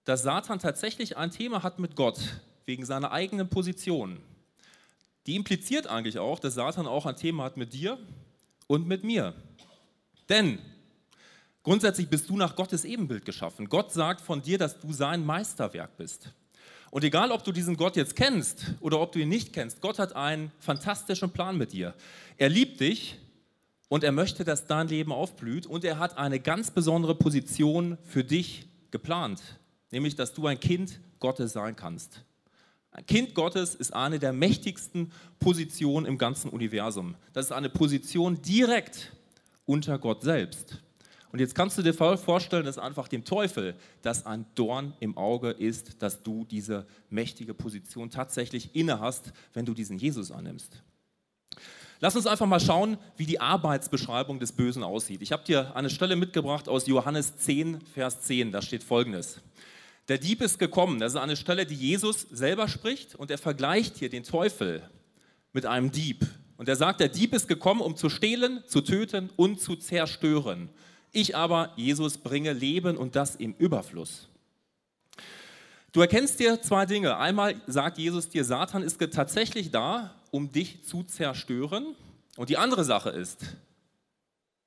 dass 0.05 0.23
Satan 0.23 0.59
tatsächlich 0.59 1.17
ein 1.17 1.31
Thema 1.31 1.63
hat 1.63 1.79
mit 1.79 1.97
Gott 1.97 2.21
wegen 2.67 2.85
seiner 2.85 3.13
eigenen 3.13 3.49
Position, 3.49 4.21
die 5.27 5.37
impliziert 5.37 5.87
eigentlich 5.87 6.19
auch, 6.19 6.39
dass 6.39 6.55
Satan 6.55 6.87
auch 6.87 7.07
ein 7.07 7.17
Thema 7.17 7.45
hat 7.45 7.57
mit 7.57 7.73
dir 7.73 7.99
und 8.67 8.87
mit 8.87 9.05
mir. 9.05 9.35
Denn 10.29 10.59
grundsätzlich 11.63 12.09
bist 12.09 12.29
du 12.29 12.37
nach 12.37 12.57
Gottes 12.57 12.85
Ebenbild 12.85 13.25
geschaffen. 13.25 13.69
Gott 13.69 13.93
sagt 13.93 14.21
von 14.21 14.43
dir, 14.43 14.59
dass 14.59 14.79
du 14.79 14.93
sein 14.93 15.25
Meisterwerk 15.25 15.97
bist. 15.97 16.33
Und 16.91 17.05
egal, 17.05 17.31
ob 17.31 17.45
du 17.45 17.53
diesen 17.53 17.77
Gott 17.77 17.97
jetzt 17.97 18.17
kennst 18.17 18.75
oder 18.81 19.01
ob 19.01 19.13
du 19.13 19.21
ihn 19.21 19.29
nicht 19.29 19.53
kennst, 19.53 19.81
Gott 19.81 19.99
hat 19.99 20.17
einen 20.17 20.51
fantastischen 20.59 21.31
Plan 21.31 21.57
mit 21.57 21.73
dir. 21.73 21.95
Er 22.37 22.49
liebt 22.49 22.81
dich 22.81 23.19
und 23.89 24.03
er 24.03 24.13
möchte, 24.13 24.45
dass 24.45 24.67
dein 24.67 24.89
Leben 24.89 25.13
aufblüht 25.13 25.67
und 25.67 25.85
er 25.85 25.99
hat 25.99 26.19
eine 26.19 26.41
ganz 26.41 26.71
besondere 26.71 27.15
Position 27.15 27.97
für 28.05 28.25
dich 28.25 28.67
geplant, 28.91 29.41
nämlich 29.93 30.17
dass 30.17 30.35
du 30.35 30.47
ein 30.47 30.59
Kind 30.59 30.99
Gottes 31.21 31.53
sein 31.53 31.77
kannst. 31.77 32.25
Kind 33.07 33.35
Gottes 33.35 33.75
ist 33.75 33.95
eine 33.95 34.19
der 34.19 34.33
mächtigsten 34.33 35.13
Positionen 35.39 36.07
im 36.07 36.19
ganzen 36.19 36.51
Universum. 36.51 37.15
Das 37.33 37.47
ist 37.47 37.53
eine 37.53 37.71
Position 37.71 38.43
direkt 38.43 39.13
unter 39.65 39.99
Gott 39.99 40.23
selbst. 40.23 40.83
Und 41.33 41.39
jetzt 41.39 41.55
kannst 41.55 41.79
du 41.79 41.83
dir 41.83 41.95
vorstellen, 41.95 42.65
dass 42.65 42.79
einfach 42.79 43.07
dem 43.07 43.25
Teufel 43.25 43.77
das 44.03 44.27
ein 44.27 44.47
Dorn 44.57 44.95
im 44.99 45.17
Auge 45.17 45.51
ist, 45.51 46.03
dass 46.03 46.23
du 46.25 46.45
diese 46.45 46.87
mächtige 47.09 47.55
Position 47.55 48.11
tatsächlich 48.11 48.75
inne 48.75 48.99
hast, 48.99 49.33
wenn 49.53 49.65
du 49.65 49.73
diesen 49.73 49.97
Jesus 49.97 50.33
annimmst. 50.33 50.83
Lass 52.01 52.17
uns 52.17 52.27
einfach 52.27 52.47
mal 52.47 52.61
schauen, 52.61 52.97
wie 53.17 53.27
die 53.27 53.41
Arbeitsbeschreibung 53.41 54.41
des 54.41 54.53
Bösen 54.53 54.83
aussieht. 54.83 55.23
Ich 55.23 55.33
habe 55.33 55.45
dir 55.45 55.77
eine 55.77 55.91
Stelle 55.91 56.17
mitgebracht 56.17 56.69
aus 56.69 56.87
Johannes 56.87 57.37
10, 57.37 57.81
Vers 57.95 58.23
10. 58.23 58.51
Da 58.51 58.63
steht 58.63 58.83
folgendes. 58.83 59.41
Der 60.11 60.19
Dieb 60.19 60.43
ist 60.43 60.59
gekommen. 60.59 60.99
Das 60.99 61.13
ist 61.13 61.21
eine 61.21 61.37
Stelle, 61.37 61.67
die 61.67 61.77
Jesus 61.77 62.27
selber 62.33 62.67
spricht 62.67 63.15
und 63.15 63.31
er 63.31 63.39
vergleicht 63.39 63.97
hier 63.97 64.09
den 64.09 64.25
Teufel 64.25 64.83
mit 65.53 65.67
einem 65.67 65.93
Dieb. 65.93 66.27
Und 66.57 66.69
er 66.69 66.75
sagt, 66.75 66.99
der 66.99 67.09
Dieb 67.09 67.33
ist 67.33 67.47
gekommen, 67.47 67.81
um 67.81 67.95
zu 67.95 68.11
stehlen, 68.11 68.65
zu 68.67 68.81
töten 68.81 69.31
und 69.37 69.61
zu 69.61 69.77
zerstören. 69.77 70.69
Ich 71.13 71.37
aber, 71.37 71.73
Jesus, 71.77 72.19
bringe 72.19 72.53
Leben 72.53 72.97
und 72.97 73.15
das 73.15 73.37
im 73.37 73.55
Überfluss. 73.55 74.27
Du 75.93 76.01
erkennst 76.01 76.41
dir 76.41 76.61
zwei 76.61 76.87
Dinge. 76.87 77.17
Einmal 77.17 77.55
sagt 77.69 77.97
Jesus 77.97 78.29
dir, 78.29 78.45
Satan 78.45 78.83
ist 78.83 78.99
tatsächlich 79.13 79.71
da, 79.71 80.17
um 80.33 80.51
dich 80.51 80.83
zu 80.83 81.05
zerstören. 81.05 81.95
Und 82.37 82.49
die 82.49 82.57
andere 82.57 82.83
Sache 82.83 83.11
ist, 83.11 83.45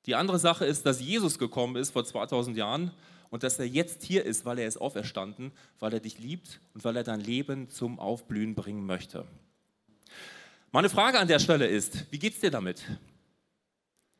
die 0.06 0.16
andere 0.16 0.40
Sache 0.40 0.64
ist, 0.64 0.86
dass 0.86 1.02
Jesus 1.02 1.38
gekommen 1.38 1.76
ist 1.76 1.92
vor 1.92 2.06
2000 2.06 2.56
Jahren 2.56 2.92
und 3.34 3.42
dass 3.42 3.58
er 3.58 3.66
jetzt 3.66 4.04
hier 4.04 4.24
ist, 4.26 4.46
weil 4.46 4.60
er 4.60 4.68
ist 4.68 4.78
auferstanden, 4.78 5.54
weil 5.80 5.92
er 5.92 6.00
dich 6.00 6.20
liebt 6.20 6.60
und 6.76 6.84
weil 6.84 6.96
er 6.96 7.04
dein 7.04 7.20
Leben 7.20 7.68
zum 7.68 7.98
Aufblühen 7.98 8.54
bringen 8.54 8.86
möchte. 8.86 9.26
Meine 10.72 10.88
Frage 10.88 11.18
an 11.20 11.28
der 11.28 11.40
Stelle 11.40 11.66
ist, 11.66 12.06
wie 12.12 12.20
geht 12.20 12.36
es 12.36 12.42
dir 12.42 12.52
damit? 12.52 12.84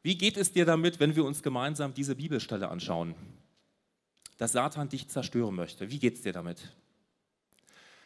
Wie 0.02 0.18
geht 0.18 0.36
es 0.36 0.52
dir 0.52 0.66
damit, 0.66 1.00
wenn 1.00 1.16
wir 1.16 1.26
uns 1.26 1.44
gemeinsam 1.44 1.94
diese 1.94 2.16
Bibelstelle 2.16 2.70
anschauen? 2.70 3.14
Dass 4.40 4.54
Satan 4.54 4.90
dich 4.90 5.08
zerstören 5.10 5.54
möchte. 5.54 5.92
Wie 5.92 6.00
geht 6.00 6.16
es 6.16 6.24
dir 6.24 6.34
damit? 6.34 6.74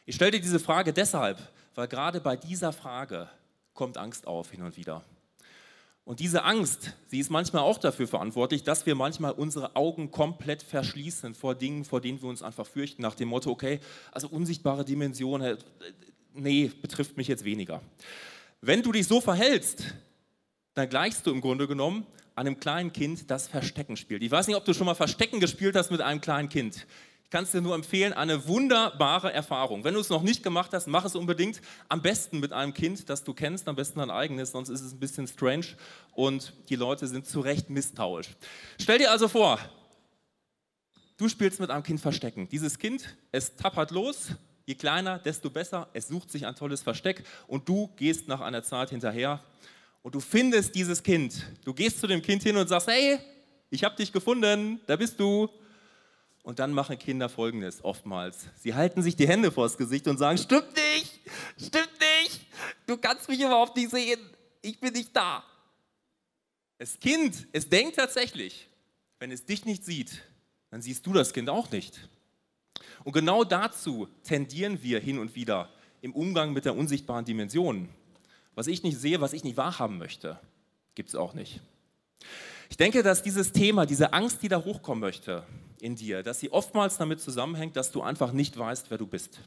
Ich 0.06 0.16
stelle 0.16 0.32
dir 0.32 0.42
diese 0.42 0.60
Frage 0.60 0.92
deshalb, 0.92 1.40
weil 1.74 1.88
gerade 1.88 2.20
bei 2.20 2.36
dieser 2.36 2.74
Frage 2.74 3.30
kommt 3.74 3.98
Angst 3.98 4.28
auf 4.28 4.52
hin 4.52 4.62
und 4.62 4.76
wieder. 4.76 5.06
Und 6.08 6.22
diese 6.22 6.46
Angst, 6.46 6.94
sie 7.08 7.20
ist 7.20 7.30
manchmal 7.30 7.64
auch 7.64 7.78
dafür 7.78 8.08
verantwortlich, 8.08 8.64
dass 8.64 8.86
wir 8.86 8.96
manchmal 8.96 9.34
unsere 9.34 9.76
Augen 9.76 10.10
komplett 10.10 10.64
verschließen 10.64 11.36
vor 11.36 11.54
Dingen, 11.54 11.84
vor 11.84 12.00
denen 12.00 12.22
wir 12.22 12.30
uns 12.30 12.42
einfach 12.42 12.66
fürchten, 12.66 13.02
nach 13.02 13.14
dem 13.14 13.28
Motto, 13.28 13.52
okay, 13.52 13.82
also 14.14 14.30
unsichtbare 14.30 14.86
Dimensionen, 14.86 15.58
nee, 16.34 16.72
betrifft 16.82 17.18
mich 17.18 17.28
jetzt 17.28 17.44
weniger. 17.44 17.82
Wenn 18.62 18.84
du 18.84 18.94
dich 18.94 19.06
so 19.06 19.20
verhältst, 19.20 19.84
dann 20.76 20.88
gleichst 20.88 21.28
du 21.28 21.32
im 21.32 21.42
Grunde 21.42 21.68
genommen 21.68 22.08
einem 22.36 22.58
kleinen 22.58 22.94
Kind, 22.94 23.30
das 23.30 23.50
Verstecken 23.50 23.98
spielt. 23.98 24.24
Ich 24.24 24.32
weiß 24.32 24.48
nicht, 24.48 24.56
ob 24.56 24.64
du 24.64 24.74
schon 24.74 24.86
mal 24.86 24.96
Verstecken 24.96 25.42
gespielt 25.42 25.76
hast 25.76 25.92
mit 25.92 26.00
einem 26.00 26.22
kleinen 26.22 26.48
Kind. 26.48 26.88
Ich 27.28 27.32
kann 27.32 27.44
es 27.44 27.52
dir 27.52 27.60
nur 27.60 27.76
empfehlen, 27.76 28.14
eine 28.14 28.48
wunderbare 28.48 29.34
Erfahrung. 29.34 29.84
Wenn 29.84 29.96
du 29.96 30.00
es 30.00 30.08
noch 30.08 30.22
nicht 30.22 30.44
gemacht 30.44 30.72
hast, 30.72 30.88
mach 30.88 31.04
es 31.04 31.14
unbedingt. 31.14 31.60
Am 31.90 32.02
besten 32.02 32.40
mit 32.40 32.54
einem 32.54 32.74
Kind, 32.74 33.10
das 33.10 33.26
du 33.26 33.34
kennst, 33.34 33.68
am 33.68 33.76
besten 33.76 34.00
ein 34.00 34.10
eigenes, 34.10 34.52
sonst 34.52 34.70
ist 34.70 34.80
es 34.80 34.94
ein 34.94 35.00
bisschen 35.02 35.28
strange 35.28 35.66
und 36.14 36.54
die 36.70 36.78
Leute 36.78 37.06
sind 37.06 37.28
zu 37.28 37.42
Recht 37.42 37.70
misstrauisch. 37.70 38.30
Stell 38.80 39.00
dir 39.00 39.12
also 39.12 39.28
vor, 39.28 39.60
du 41.18 41.28
spielst 41.28 41.60
mit 41.60 41.70
einem 41.70 41.84
Kind 41.84 42.00
Verstecken. 42.00 42.48
Dieses 42.48 42.80
Kind, 42.80 43.18
es 43.34 43.58
tappert 43.58 43.92
los, 43.92 44.28
je 44.66 44.76
kleiner, 44.76 45.20
desto 45.20 45.50
besser, 45.50 45.90
es 45.92 46.08
sucht 46.08 46.32
sich 46.32 46.46
ein 46.46 46.56
tolles 46.56 46.82
Versteck 46.82 47.26
und 47.48 47.68
du 47.68 47.90
gehst 47.98 48.30
nach 48.30 48.40
einer 48.40 48.64
Zeit 48.64 48.92
hinterher 48.92 49.44
und 50.02 50.16
du 50.16 50.22
findest 50.22 50.76
dieses 50.76 51.04
Kind. 51.04 51.46
Du 51.66 51.74
gehst 51.74 52.00
zu 52.00 52.08
dem 52.08 52.22
Kind 52.22 52.44
hin 52.44 52.56
und 52.56 52.70
sagst, 52.70 52.88
hey, 52.88 53.20
ich 53.70 53.84
habe 53.84 53.98
dich 53.98 54.14
gefunden, 54.14 54.80
da 54.88 54.96
bist 54.96 55.20
du. 55.20 55.50
Und 56.48 56.60
dann 56.60 56.72
machen 56.72 56.98
Kinder 56.98 57.28
Folgendes 57.28 57.84
oftmals. 57.84 58.46
Sie 58.56 58.74
halten 58.74 59.02
sich 59.02 59.18
die 59.18 59.28
Hände 59.28 59.52
vors 59.52 59.78
Gesicht 59.78 60.08
und 60.08 60.18
sagen, 60.18 60.38
stimmt 60.38 60.74
nicht, 60.78 61.20
stimmt 61.58 61.92
nicht, 62.00 62.40
du 62.86 62.96
kannst 62.96 63.28
mich 63.28 63.42
überhaupt 63.42 63.76
nicht 63.76 63.92
sehen, 63.92 64.18
ich 64.62 64.80
bin 64.80 64.94
nicht 64.94 65.14
da. 65.14 65.44
Das 66.78 67.02
Kind, 67.02 67.50
es 67.52 67.68
denkt 67.68 67.98
tatsächlich, 67.98 68.70
wenn 69.20 69.30
es 69.30 69.44
dich 69.44 69.66
nicht 69.66 69.84
sieht, 69.84 70.24
dann 70.72 70.82
siehst 70.82 71.06
du 71.06 71.12
das 71.12 71.34
Kind 71.34 71.50
auch 71.50 71.70
nicht. 71.70 72.08
Und 73.04 73.12
genau 73.12 73.44
dazu 73.44 74.08
tendieren 74.24 74.82
wir 74.82 75.02
hin 75.02 75.20
und 75.20 75.36
wieder 75.36 75.68
im 76.00 76.14
Umgang 76.14 76.54
mit 76.54 76.64
der 76.64 76.78
unsichtbaren 76.78 77.26
Dimension. 77.26 77.90
Was 78.56 78.68
ich 78.68 78.84
nicht 78.84 78.98
sehe, 78.98 79.20
was 79.20 79.34
ich 79.34 79.44
nicht 79.44 79.58
wahrhaben 79.58 79.98
möchte, 79.98 80.40
gibt 80.96 81.10
es 81.10 81.16
auch 81.16 81.34
nicht. 81.34 81.60
Ich 82.70 82.78
denke, 82.78 83.04
dass 83.04 83.22
dieses 83.22 83.52
Thema, 83.52 83.86
diese 83.86 84.14
Angst, 84.14 84.44
die 84.44 84.48
da 84.48 84.64
hochkommen 84.64 85.02
möchte 85.02 85.46
in 85.82 85.96
dir, 85.96 86.24
dass 86.24 86.40
sie 86.40 86.52
oftmals 86.52 86.98
damit 86.98 87.22
zusammenhängt, 87.22 87.76
dass 87.76 87.92
du 87.92 88.02
einfach 88.02 88.32
nicht 88.32 88.58
weißt, 88.58 88.90
wer 88.90 88.98
du 88.98 89.08
bist. 89.08 89.40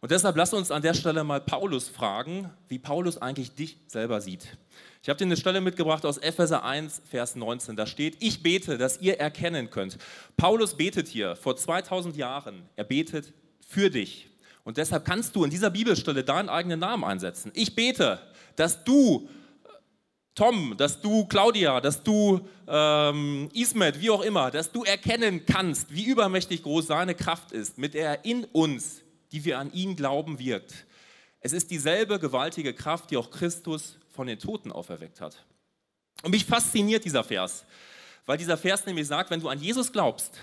Und 0.00 0.10
deshalb 0.10 0.36
lass 0.36 0.52
uns 0.52 0.70
an 0.70 0.82
der 0.82 0.92
Stelle 0.92 1.24
mal 1.24 1.40
Paulus 1.40 1.88
fragen, 1.88 2.50
wie 2.68 2.78
Paulus 2.78 3.16
eigentlich 3.16 3.54
dich 3.54 3.78
selber 3.86 4.20
sieht. 4.20 4.58
Ich 5.02 5.08
habe 5.08 5.16
dir 5.16 5.24
eine 5.24 5.36
Stelle 5.36 5.62
mitgebracht 5.62 6.04
aus 6.04 6.18
Epheser 6.18 6.62
1, 6.62 7.02
Vers 7.08 7.36
19. 7.36 7.74
Da 7.74 7.86
steht, 7.86 8.16
ich 8.20 8.42
bete, 8.42 8.76
dass 8.76 9.00
ihr 9.00 9.18
erkennen 9.18 9.70
könnt. 9.70 9.96
Paulus 10.36 10.76
betet 10.76 11.08
hier 11.08 11.36
vor 11.36 11.56
2000 11.56 12.16
Jahren. 12.16 12.68
Er 12.76 12.84
betet 12.84 13.32
für 13.66 13.88
dich. 13.88 14.28
Und 14.64 14.76
deshalb 14.76 15.04
kannst 15.04 15.36
du 15.36 15.44
in 15.44 15.50
dieser 15.50 15.70
Bibelstelle 15.70 16.24
deinen 16.24 16.48
eigenen 16.48 16.80
Namen 16.80 17.04
einsetzen. 17.04 17.50
Ich 17.54 17.74
bete, 17.74 18.18
dass 18.56 18.84
du, 18.84 19.28
Tom, 20.34 20.76
dass 20.76 21.00
du, 21.00 21.26
Claudia, 21.26 21.80
dass 21.80 22.02
du, 22.02 22.40
ähm, 22.66 23.48
Ismet, 23.52 24.00
wie 24.00 24.10
auch 24.10 24.22
immer, 24.22 24.50
dass 24.50 24.72
du 24.72 24.82
erkennen 24.82 25.46
kannst, 25.46 25.94
wie 25.94 26.04
übermächtig 26.04 26.64
groß 26.64 26.88
seine 26.88 27.14
Kraft 27.14 27.52
ist, 27.52 27.78
mit 27.78 27.94
der 27.94 28.08
er 28.08 28.24
in 28.24 28.44
uns, 28.46 29.02
die 29.30 29.44
wir 29.44 29.58
an 29.60 29.72
ihn 29.72 29.94
glauben, 29.94 30.40
wirkt. 30.40 30.86
Es 31.40 31.52
ist 31.52 31.70
dieselbe 31.70 32.18
gewaltige 32.18 32.74
Kraft, 32.74 33.10
die 33.10 33.16
auch 33.16 33.30
Christus 33.30 33.96
von 34.10 34.26
den 34.26 34.38
Toten 34.38 34.72
auferweckt 34.72 35.20
hat. 35.20 35.36
Und 36.22 36.32
mich 36.32 36.44
fasziniert 36.44 37.04
dieser 37.04 37.22
Vers, 37.22 37.64
weil 38.26 38.38
dieser 38.38 38.56
Vers 38.56 38.86
nämlich 38.86 39.06
sagt, 39.06 39.30
wenn 39.30 39.40
du 39.40 39.48
an 39.48 39.60
Jesus 39.60 39.92
glaubst, 39.92 40.40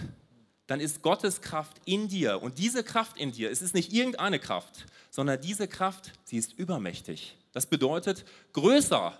dann 0.67 0.79
ist 0.79 1.01
Gottes 1.01 1.41
Kraft 1.41 1.81
in 1.83 2.07
dir. 2.07 2.41
Und 2.41 2.59
diese 2.59 2.83
Kraft 2.83 3.17
in 3.17 3.33
dir, 3.33 3.51
es 3.51 3.61
ist 3.61 3.73
nicht 3.73 3.91
irgendeine 3.91 4.39
Kraft, 4.39 4.85
sondern 5.09 5.41
diese 5.41 5.67
Kraft, 5.67 6.13
sie 6.23 6.37
ist 6.37 6.53
übermächtig. 6.53 7.35
Das 7.51 7.65
bedeutet 7.65 8.23
größer, 8.53 9.17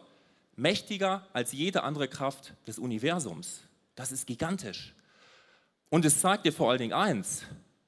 mächtiger 0.62 1.28
als 1.34 1.52
jede 1.52 1.84
andere 1.84 2.08
Kraft 2.08 2.54
des 2.68 2.80
Universums. 2.80 3.62
Das 3.96 4.12
ist 4.12 4.28
gigantisch. 4.28 4.94
Und 5.90 6.06
es 6.06 6.22
zeigt 6.22 6.46
dir 6.46 6.54
vor 6.54 6.70
allen 6.70 6.80
Dingen 6.80 6.94
eins. 6.94 7.44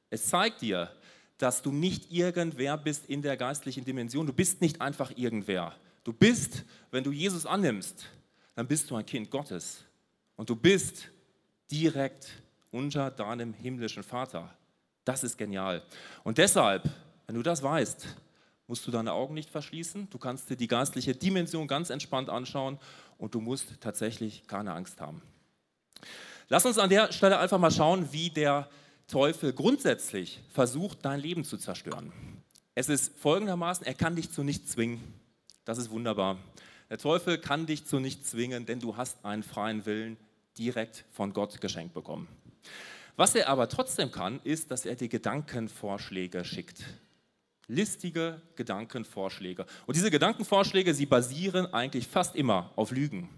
Es 0.10 0.27
zeigt 0.27 0.62
dir, 0.62 0.92
dass 1.38 1.62
du 1.62 1.72
nicht 1.72 2.12
irgendwer 2.12 2.77
bist 2.77 3.06
in 3.06 3.22
der 3.22 3.38
geistlichen 3.38 3.86
Dimension. 3.86 4.25
Du 4.25 4.34
bist 4.34 4.60
nicht 4.62 4.82
einfach 4.82 5.12
irgendwer. 5.15 5.75
Du 6.03 6.12
bist, 6.12 6.65
wenn 6.92 7.03
du 7.03 7.12
Jesus 7.12 7.46
annimmst, 7.46 8.06
dann 8.56 8.68
bist 8.68 8.89
du 8.89 8.96
ein 8.96 9.06
Kind 9.06 9.30
Gottes. 9.30 9.84
Und 10.36 10.50
du 10.50 10.56
bist 10.56 11.10
direkt 11.72 12.27
unter 12.72 13.12
deinem 13.12 13.53
himmlischen 13.53 14.03
Vater. 14.03 14.53
Das 15.06 15.24
ist 15.24 15.38
genial. 15.38 15.84
Und 16.24 16.38
deshalb, 16.38 16.89
wenn 17.27 17.36
du 17.36 17.44
das 17.44 17.62
weißt, 17.62 18.08
musst 18.67 18.86
du 18.88 18.91
deine 18.91 19.13
Augen 19.13 19.34
nicht 19.34 19.50
verschließen. 19.50 20.10
Du 20.10 20.17
kannst 20.17 20.50
dir 20.50 20.55
die 20.55 20.67
geistliche 20.67 21.15
Dimension 21.15 21.67
ganz 21.67 21.89
entspannt 21.89 22.29
anschauen 22.29 22.79
und 23.17 23.36
du 23.36 23.41
musst 23.41 23.82
tatsächlich 23.82 24.48
keine 24.48 24.74
Angst 24.74 25.01
haben. 25.01 25.22
Lass 26.50 26.65
uns 26.65 26.77
an 26.77 26.89
der 26.89 27.12
Stelle 27.12 27.39
einfach 27.39 27.60
mal 27.60 27.72
schauen, 27.72 28.12
wie 28.12 28.29
der 28.29 28.70
Teufel 29.08 29.53
grundsätzlich 29.53 30.41
versucht, 30.50 31.00
dein 31.03 31.20
Leben 31.20 31.43
zu 31.43 31.58
zerstören. 31.58 32.12
Es 32.75 32.89
ist 32.89 33.17
folgendermaßen, 33.20 33.86
er 33.86 33.93
kann 33.93 34.15
dich 34.15 34.32
zu 34.32 34.43
nichts 34.43 34.72
zwingen. 34.72 35.01
Das 35.65 35.77
ist 35.77 35.89
wunderbar. 35.89 36.38
Der 36.89 36.98
Teufel 36.98 37.38
kann 37.38 37.65
dich 37.65 37.86
zu 37.86 38.00
nichts 38.00 38.32
zwingen, 38.32 38.65
denn 38.65 38.79
du 38.79 38.98
hast 38.98 39.24
einen 39.24 39.43
freien 39.43 39.86
Willen 39.86 40.17
direkt 40.58 41.05
von 41.12 41.34
Gott 41.34 41.62
geschenkt 41.62 41.93
bekommen. 41.93 42.27
Was 43.15 43.36
er 43.36 43.50
aber 43.50 43.70
trotzdem 43.70 44.12
kann, 44.12 44.39
ist, 44.43 44.72
dass 44.72 44.86
er 44.86 44.96
dir 44.96 45.08
Gedankenvorschläge 45.08 46.43
schickt. 46.46 46.84
Listige 47.67 48.41
Gedankenvorschläge. 48.55 49.65
Und 49.86 49.96
diese 49.96 50.12
Gedankenvorschläge, 50.12 50.93
sie 50.93 51.05
basieren 51.05 51.74
eigentlich 51.74 52.08
fast 52.08 52.36
immer 52.36 52.72
auf 52.75 52.91
Lügen. 52.91 53.29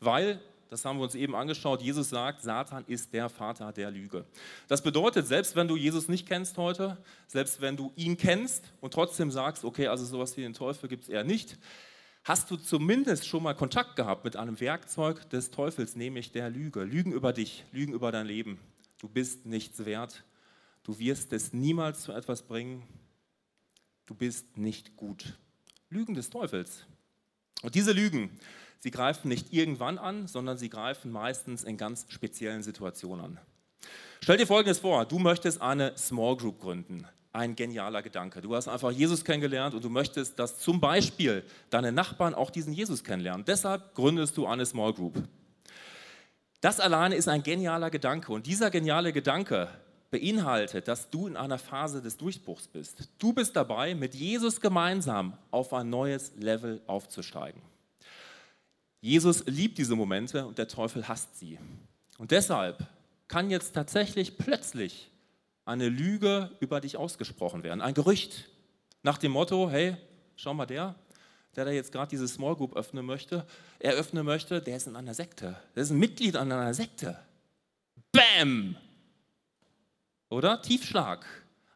Weil, 0.00 0.40
das 0.68 0.84
haben 0.84 0.98
wir 0.98 1.04
uns 1.04 1.14
eben 1.14 1.34
angeschaut, 1.34 1.80
Jesus 1.80 2.10
sagt, 2.10 2.42
Satan 2.42 2.84
ist 2.86 3.12
der 3.14 3.28
Vater 3.28 3.72
der 3.72 3.90
Lüge. 3.90 4.26
Das 4.68 4.82
bedeutet, 4.82 5.26
selbst 5.26 5.56
wenn 5.56 5.66
du 5.66 5.76
Jesus 5.76 6.08
nicht 6.08 6.28
kennst 6.28 6.58
heute, 6.58 6.98
selbst 7.26 7.60
wenn 7.60 7.76
du 7.76 7.92
ihn 7.96 8.16
kennst 8.16 8.64
und 8.80 8.92
trotzdem 8.92 9.30
sagst, 9.30 9.64
okay, 9.64 9.88
also 9.88 10.04
sowas 10.04 10.36
wie 10.36 10.42
den 10.42 10.54
Teufel 10.54 10.88
gibt 10.88 11.04
es 11.04 11.08
eher 11.08 11.24
nicht, 11.24 11.58
hast 12.24 12.50
du 12.50 12.56
zumindest 12.56 13.26
schon 13.26 13.42
mal 13.42 13.54
Kontakt 13.54 13.96
gehabt 13.96 14.24
mit 14.24 14.36
einem 14.36 14.60
Werkzeug 14.60 15.28
des 15.30 15.50
Teufels, 15.50 15.96
nämlich 15.96 16.32
der 16.32 16.50
Lüge. 16.50 16.84
Lügen 16.84 17.12
über 17.12 17.32
dich, 17.32 17.64
Lügen 17.72 17.94
über 17.94 18.12
dein 18.12 18.26
Leben. 18.26 18.60
Du 19.00 19.08
bist 19.08 19.46
nichts 19.46 19.84
wert. 19.86 20.24
Du 20.84 20.98
wirst 20.98 21.32
es 21.32 21.52
niemals 21.52 22.02
zu 22.02 22.12
etwas 22.12 22.42
bringen. 22.42 22.82
Du 24.08 24.14
bist 24.14 24.56
nicht 24.56 24.96
gut. 24.96 25.38
Lügen 25.90 26.14
des 26.14 26.30
Teufels. 26.30 26.86
Und 27.62 27.74
diese 27.74 27.92
Lügen, 27.92 28.30
sie 28.78 28.90
greifen 28.90 29.28
nicht 29.28 29.52
irgendwann 29.52 29.98
an, 29.98 30.26
sondern 30.26 30.56
sie 30.56 30.70
greifen 30.70 31.12
meistens 31.12 31.62
in 31.62 31.76
ganz 31.76 32.06
speziellen 32.08 32.62
Situationen 32.62 33.24
an. 33.24 33.38
Stell 34.22 34.38
dir 34.38 34.46
Folgendes 34.46 34.78
vor, 34.78 35.04
du 35.04 35.18
möchtest 35.18 35.60
eine 35.60 35.96
Small 35.96 36.36
Group 36.36 36.60
gründen. 36.60 37.06
Ein 37.32 37.54
genialer 37.54 38.02
Gedanke. 38.02 38.40
Du 38.40 38.54
hast 38.54 38.66
einfach 38.66 38.90
Jesus 38.90 39.24
kennengelernt 39.24 39.74
und 39.74 39.84
du 39.84 39.90
möchtest, 39.90 40.38
dass 40.38 40.58
zum 40.58 40.80
Beispiel 40.80 41.44
deine 41.68 41.92
Nachbarn 41.92 42.34
auch 42.34 42.50
diesen 42.50 42.72
Jesus 42.72 43.04
kennenlernen. 43.04 43.44
Deshalb 43.44 43.94
gründest 43.94 44.36
du 44.38 44.46
eine 44.46 44.64
Small 44.64 44.94
Group. 44.94 45.22
Das 46.62 46.80
alleine 46.80 47.14
ist 47.14 47.28
ein 47.28 47.42
genialer 47.42 47.90
Gedanke 47.90 48.32
und 48.32 48.46
dieser 48.46 48.70
geniale 48.70 49.12
Gedanke 49.12 49.68
beinhaltet, 50.10 50.88
dass 50.88 51.10
du 51.10 51.26
in 51.26 51.36
einer 51.36 51.58
Phase 51.58 52.00
des 52.00 52.16
Durchbruchs 52.16 52.66
bist. 52.68 53.08
Du 53.18 53.32
bist 53.32 53.56
dabei, 53.56 53.94
mit 53.94 54.14
Jesus 54.14 54.60
gemeinsam 54.60 55.36
auf 55.50 55.72
ein 55.72 55.90
neues 55.90 56.32
Level 56.36 56.80
aufzusteigen. 56.86 57.60
Jesus 59.00 59.44
liebt 59.46 59.78
diese 59.78 59.94
Momente 59.94 60.46
und 60.46 60.58
der 60.58 60.68
Teufel 60.68 61.06
hasst 61.06 61.38
sie. 61.38 61.58
Und 62.16 62.30
deshalb 62.30 62.86
kann 63.28 63.50
jetzt 63.50 63.74
tatsächlich 63.74 64.38
plötzlich 64.38 65.10
eine 65.64 65.88
Lüge 65.88 66.50
über 66.60 66.80
dich 66.80 66.96
ausgesprochen 66.96 67.62
werden, 67.62 67.82
ein 67.82 67.94
Gerücht 67.94 68.48
nach 69.02 69.18
dem 69.18 69.32
Motto, 69.32 69.70
hey, 69.70 69.96
schau 70.34 70.54
mal 70.54 70.66
der, 70.66 70.94
der 71.54 71.66
da 71.66 71.70
jetzt 71.70 71.92
gerade 71.92 72.08
diese 72.08 72.26
Small 72.26 72.56
Group 72.56 72.74
öffnen 72.74 73.04
möchte, 73.04 73.46
eröffnen 73.78 74.24
möchte, 74.24 74.60
der 74.60 74.76
ist 74.76 74.86
in 74.86 74.96
einer 74.96 75.14
Sekte. 75.14 75.56
Der 75.76 75.82
ist 75.82 75.90
ein 75.90 75.98
Mitglied 75.98 76.36
an 76.36 76.50
einer 76.50 76.74
Sekte. 76.74 77.18
Bam! 78.12 78.76
Oder? 80.30 80.60
Tiefschlag. 80.62 81.24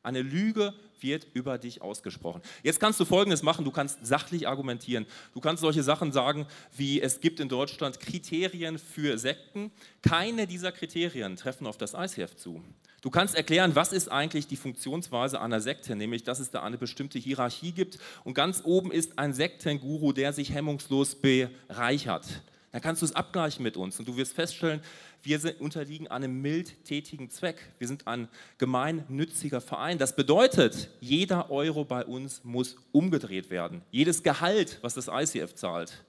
Eine 0.02 0.23
Lüge 0.23 0.75
wird 1.00 1.26
über 1.35 1.59
dich 1.59 1.82
ausgesprochen. 1.82 2.42
Jetzt 2.62 2.80
kannst 2.80 2.99
du 3.00 3.04
Folgendes 3.04 3.42
machen, 3.42 3.64
du 3.64 3.71
kannst 3.71 4.04
sachlich 4.04 4.49
argumentieren. 4.49 5.06
Du 5.35 5.40
kannst 5.40 5.61
solche 5.61 5.82
Sachen 5.82 6.12
sagen, 6.12 6.47
wie 6.76 7.00
es 7.00 7.21
gibt 7.21 7.40
in 7.40 7.49
Deutschland 7.49 8.00
Kriterien 8.00 8.78
für 8.78 9.18
Sekten. 9.18 9.71
Keine 10.02 10.47
dieser 10.47 10.73
Kriterien 10.73 11.37
treffen 11.37 11.66
auf 11.66 11.76
das 11.76 11.94
ICF 11.94 12.37
zu. 12.37 12.62
Du 13.00 13.11
kannst 13.11 13.35
erklären, 13.35 13.75
was 13.75 13.92
ist 13.92 14.11
eigentlich 14.11 14.47
die 14.47 14.56
Funktionsweise 14.56 15.40
einer 15.40 15.61
Sekte, 15.61 15.97
nämlich 15.97 16.23
dass 16.23 16.38
es 16.38 16.50
da 16.50 16.62
eine 16.62 16.78
bestimmte 16.78 17.18
Hierarchie 17.18 17.73
gibt 17.73 17.99
und 18.23 18.35
ganz 18.35 18.62
oben 18.64 18.92
ist 18.92 19.18
ein 19.18 19.35
Sektenguru, 19.35 20.12
der 20.12 20.32
sich 20.32 20.52
hemmungslos 20.52 21.16
bereichert. 21.16 22.42
Dann 22.72 22.80
kannst 22.80 23.02
du 23.02 23.06
es 23.06 23.14
abgleichen 23.14 23.62
mit 23.62 23.76
uns 23.76 23.98
und 23.98 24.08
du 24.08 24.16
wirst 24.16 24.32
feststellen, 24.32 24.80
wir 25.22 25.38
sind, 25.38 25.60
unterliegen 25.60 26.08
einem 26.08 26.40
mildtätigen 26.40 27.28
Zweck. 27.28 27.70
Wir 27.78 27.86
sind 27.86 28.08
ein 28.08 28.28
gemeinnütziger 28.56 29.60
Verein. 29.60 29.98
Das 29.98 30.16
bedeutet, 30.16 30.88
jeder 31.00 31.50
Euro 31.50 31.84
bei 31.84 32.04
uns 32.04 32.42
muss 32.44 32.76
umgedreht 32.90 33.50
werden. 33.50 33.82
Jedes 33.90 34.22
Gehalt, 34.22 34.78
was 34.80 34.94
das 34.94 35.08
ICF 35.08 35.54
zahlt, 35.54 36.02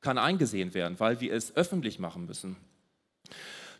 kann 0.00 0.16
eingesehen 0.16 0.72
werden, 0.72 0.98
weil 0.98 1.20
wir 1.20 1.32
es 1.32 1.54
öffentlich 1.54 1.98
machen 1.98 2.24
müssen. 2.24 2.56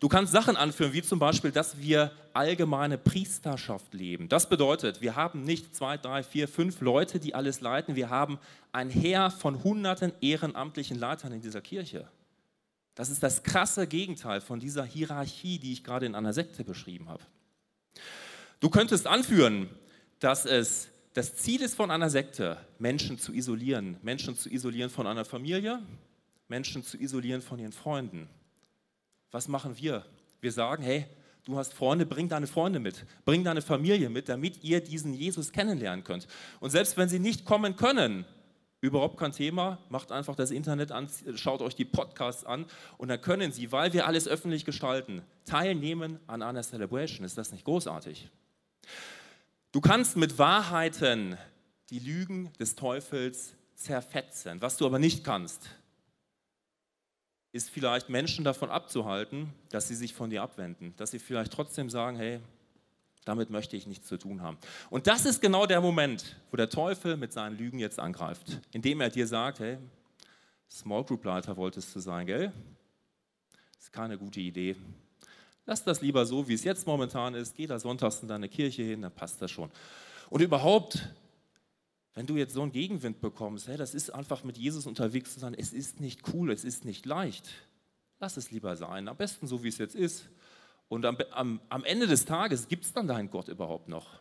Du 0.01 0.09
kannst 0.09 0.33
Sachen 0.33 0.57
anführen, 0.57 0.93
wie 0.93 1.03
zum 1.03 1.19
Beispiel, 1.19 1.51
dass 1.51 1.79
wir 1.79 2.13
allgemeine 2.33 2.99
Priesterschaft 2.99 3.95
leben. 3.95 4.29
Das 4.29 4.49
bedeutet, 4.49 5.01
wir 5.01 5.17
haben 5.17 5.43
nicht 5.43 5.75
zwei, 5.75 5.97
drei, 5.97 6.23
vier, 6.23 6.47
fünf 6.47 6.81
Leute, 6.81 7.19
die 7.19 7.35
alles 7.35 7.61
leiten. 7.61 7.97
Wir 7.97 8.09
haben 8.09 8.39
ein 8.71 8.91
Heer 8.91 9.31
von 9.31 9.65
hunderten 9.65 10.13
ehrenamtlichen 10.21 10.99
Leitern 10.99 11.33
in 11.33 11.41
dieser 11.41 11.61
Kirche. 11.61 12.07
Das 12.95 13.11
ist 13.11 13.23
das 13.23 13.43
krasse 13.43 13.89
Gegenteil 13.89 14.41
von 14.41 14.61
dieser 14.61 14.85
Hierarchie, 14.85 15.59
die 15.59 15.73
ich 15.73 15.83
gerade 15.83 16.07
in 16.07 16.15
einer 16.15 16.33
Sekte 16.33 16.63
beschrieben 16.63 17.09
habe. 17.09 17.23
Du 18.61 18.71
könntest 18.71 19.07
anführen, 19.07 19.69
dass 20.21 20.47
es 20.47 20.89
das 21.15 21.35
Ziel 21.37 21.63
ist 21.63 21.75
von 21.75 21.91
einer 21.91 22.11
Sekte, 22.11 22.59
Menschen 22.79 23.19
zu 23.19 23.33
isolieren, 23.33 23.97
Menschen 24.03 24.37
zu 24.37 24.49
isolieren 24.49 24.91
von 24.91 25.09
einer 25.09 25.25
Familie, 25.25 25.81
Menschen 26.47 26.85
zu 26.85 26.97
isolieren 26.97 27.43
von 27.43 27.59
ihren 27.59 27.73
Freunden. 27.73 28.29
Was 29.31 29.49
machen 29.49 29.77
wir? 29.77 30.05
Wir 30.41 30.53
sagen, 30.53 30.83
hey, 30.83 31.07
du 31.45 31.57
hast 31.57 31.75
Freunde, 31.75 32.07
bring 32.07 32.29
deine 32.29 32.47
Freunde 32.47 32.81
mit, 32.81 33.05
bring 33.25 33.45
deine 33.45 33.63
Familie 33.63 34.11
mit, 34.11 34.29
damit 34.29 34.63
ihr 34.63 34.81
diesen 34.83 35.15
Jesus 35.15 35.53
kennenlernen 35.53 36.05
könnt. 36.05 36.27
Und 36.61 36.71
selbst 36.71 36.97
wenn 36.97 37.09
sie 37.09 37.19
nicht 37.19 37.45
kommen 37.45 37.77
können, 37.77 38.25
Überhaupt 38.81 39.19
kein 39.19 39.33
Thema, 39.33 39.79
macht 39.89 40.13
einfach 40.13 40.37
das 40.37 40.53
Internet 40.53 40.93
an, 40.93 41.09
schaut 41.35 41.63
euch 41.63 41.75
die 41.75 41.85
Podcasts 41.85 42.45
an 42.45 42.65
und 42.97 43.09
dann 43.09 43.21
können 43.21 43.51
Sie, 43.51 43.73
weil 43.73 43.93
wir 43.93 44.07
alles 44.07 44.29
öffentlich 44.29 44.65
gestalten, 44.65 45.23
teilnehmen 45.45 46.21
an 46.29 46.43
einer 46.43 46.63
Celebration. 46.63 47.25
Ist 47.25 47.37
das 47.37 47.51
nicht 47.51 47.65
großartig? 47.65 48.31
Du 49.73 49.81
kannst 49.81 50.17
mit 50.17 50.39
Wahrheiten 50.39 51.37
die 51.91 51.99
Lügen 51.99 52.53
des 52.61 52.77
Teufels 52.77 53.55
zerfetzen. 53.75 54.63
Was 54.63 54.77
du 54.77 54.87
aber 54.87 55.01
nicht 55.01 55.25
kannst, 55.25 55.71
ist 57.53 57.71
vielleicht 57.71 58.09
Menschen 58.09 58.45
davon 58.45 58.71
abzuhalten, 58.71 59.53
dass 59.71 59.89
sie 59.89 59.95
sich 59.95 60.15
von 60.15 60.31
dir 60.31 60.43
abwenden, 60.43 60.95
dass 60.97 61.11
sie 61.11 61.19
vielleicht 61.19 61.53
trotzdem 61.53 61.89
sagen, 61.91 62.17
hey, 62.17 62.41
damit 63.25 63.51
möchte 63.51 63.77
ich 63.77 63.87
nichts 63.87 64.07
zu 64.07 64.17
tun 64.17 64.43
haben. 64.43 64.57
Und 64.91 65.07
das 65.07 65.27
ist 65.27 65.41
genau 65.41 65.67
der 65.67 65.81
Moment, 65.81 66.37
wo 66.51 66.57
der 66.57 66.71
Teufel 66.71 67.17
mit 67.17 67.33
seinen 67.33 67.59
Lügen 67.59 67.79
jetzt 67.79 67.99
angreift, 67.99 68.61
indem 68.73 69.01
er 69.01 69.11
dir 69.11 69.27
sagt, 69.27 69.61
hey, 69.61 69.79
Small 70.71 71.05
Group 71.05 71.25
Leiter 71.25 71.57
wolltest 71.57 71.95
du 71.95 72.01
sein, 72.01 72.27
gell? 72.27 72.53
Das 73.77 73.85
ist 73.85 73.93
keine 73.93 74.19
gute 74.19 74.41
Idee. 74.41 74.77
Lass 75.67 75.85
das 75.85 76.01
lieber 76.01 76.25
so, 76.25 76.49
wie 76.49 76.55
es 76.55 76.65
jetzt 76.65 76.87
momentan 76.87 77.35
ist. 77.35 77.55
Geh 77.55 77.67
da 77.67 77.79
sonntags 77.79 78.23
in 78.23 78.29
deine 78.29 78.49
Kirche 78.49 78.83
hin, 78.83 79.03
dann 79.03 79.13
passt 79.13 79.41
das 79.43 79.51
schon. 79.51 79.71
Und 80.31 80.41
überhaupt, 80.41 81.09
wenn 82.19 82.27
du 82.27 82.37
jetzt 82.37 82.53
so 82.53 82.63
einen 82.63 82.73
Gegenwind 82.73 83.21
bekommst, 83.21 83.69
hey, 83.69 83.77
das 83.77 83.95
ist 83.95 84.13
einfach 84.13 84.43
mit 84.43 84.59
Jesus 84.59 84.89
unterwegs 84.89 85.35
zu 85.35 85.39
sein, 85.39 85.55
es 85.55 85.73
ist 85.73 86.01
nicht 86.01 86.35
cool, 86.35 86.51
es 86.51 86.65
ist 86.65 86.85
nicht 86.85 87.07
leicht. 87.07 87.49
Lass 88.19 88.37
es 88.37 88.51
lieber 88.51 88.75
sein. 88.75 89.07
Am 89.07 89.17
besten 89.17 89.47
so, 89.47 89.63
wie 89.63 89.69
es 89.69 89.79
jetzt 89.79 89.95
ist. 89.95 90.29
Und 90.89 91.07
am, 91.07 91.17
am, 91.31 91.61
am 91.69 91.85
Ende 91.85 92.09
des 92.09 92.25
Tages 92.25 92.67
gibt 92.67 92.85
es 92.85 92.93
dann 92.93 93.07
deinen 93.07 93.31
Gott 93.31 93.47
überhaupt 93.47 93.87
noch? 93.89 94.21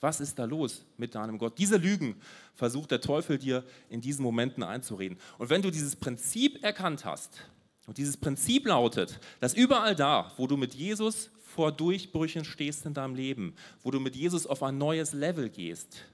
Was 0.00 0.20
ist 0.20 0.38
da 0.38 0.44
los 0.44 0.84
mit 0.98 1.14
deinem 1.14 1.38
Gott? 1.38 1.56
Diese 1.56 1.78
Lügen 1.78 2.20
versucht 2.54 2.90
der 2.90 3.00
Teufel 3.00 3.38
dir 3.38 3.64
in 3.88 4.02
diesen 4.02 4.22
Momenten 4.22 4.62
einzureden. 4.62 5.16
Und 5.38 5.48
wenn 5.48 5.62
du 5.62 5.70
dieses 5.70 5.96
Prinzip 5.96 6.62
erkannt 6.62 7.06
hast, 7.06 7.46
und 7.86 7.96
dieses 7.96 8.18
Prinzip 8.18 8.66
lautet, 8.66 9.18
dass 9.40 9.54
überall 9.54 9.96
da, 9.96 10.30
wo 10.36 10.46
du 10.46 10.58
mit 10.58 10.74
Jesus 10.74 11.30
vor 11.40 11.72
Durchbrüchen 11.72 12.44
stehst 12.44 12.84
in 12.84 12.92
deinem 12.92 13.14
Leben, 13.14 13.54
wo 13.82 13.90
du 13.90 14.00
mit 14.00 14.16
Jesus 14.16 14.46
auf 14.46 14.62
ein 14.62 14.76
neues 14.76 15.14
Level 15.14 15.48
gehst, 15.48 16.04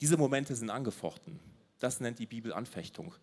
diese 0.00 0.16
Momente 0.16 0.54
sind 0.54 0.70
angefochten. 0.70 1.40
Das 1.78 2.00
nennt 2.00 2.18
die 2.18 2.26
Bibel 2.26 2.52
Anfechtung, 2.52 3.14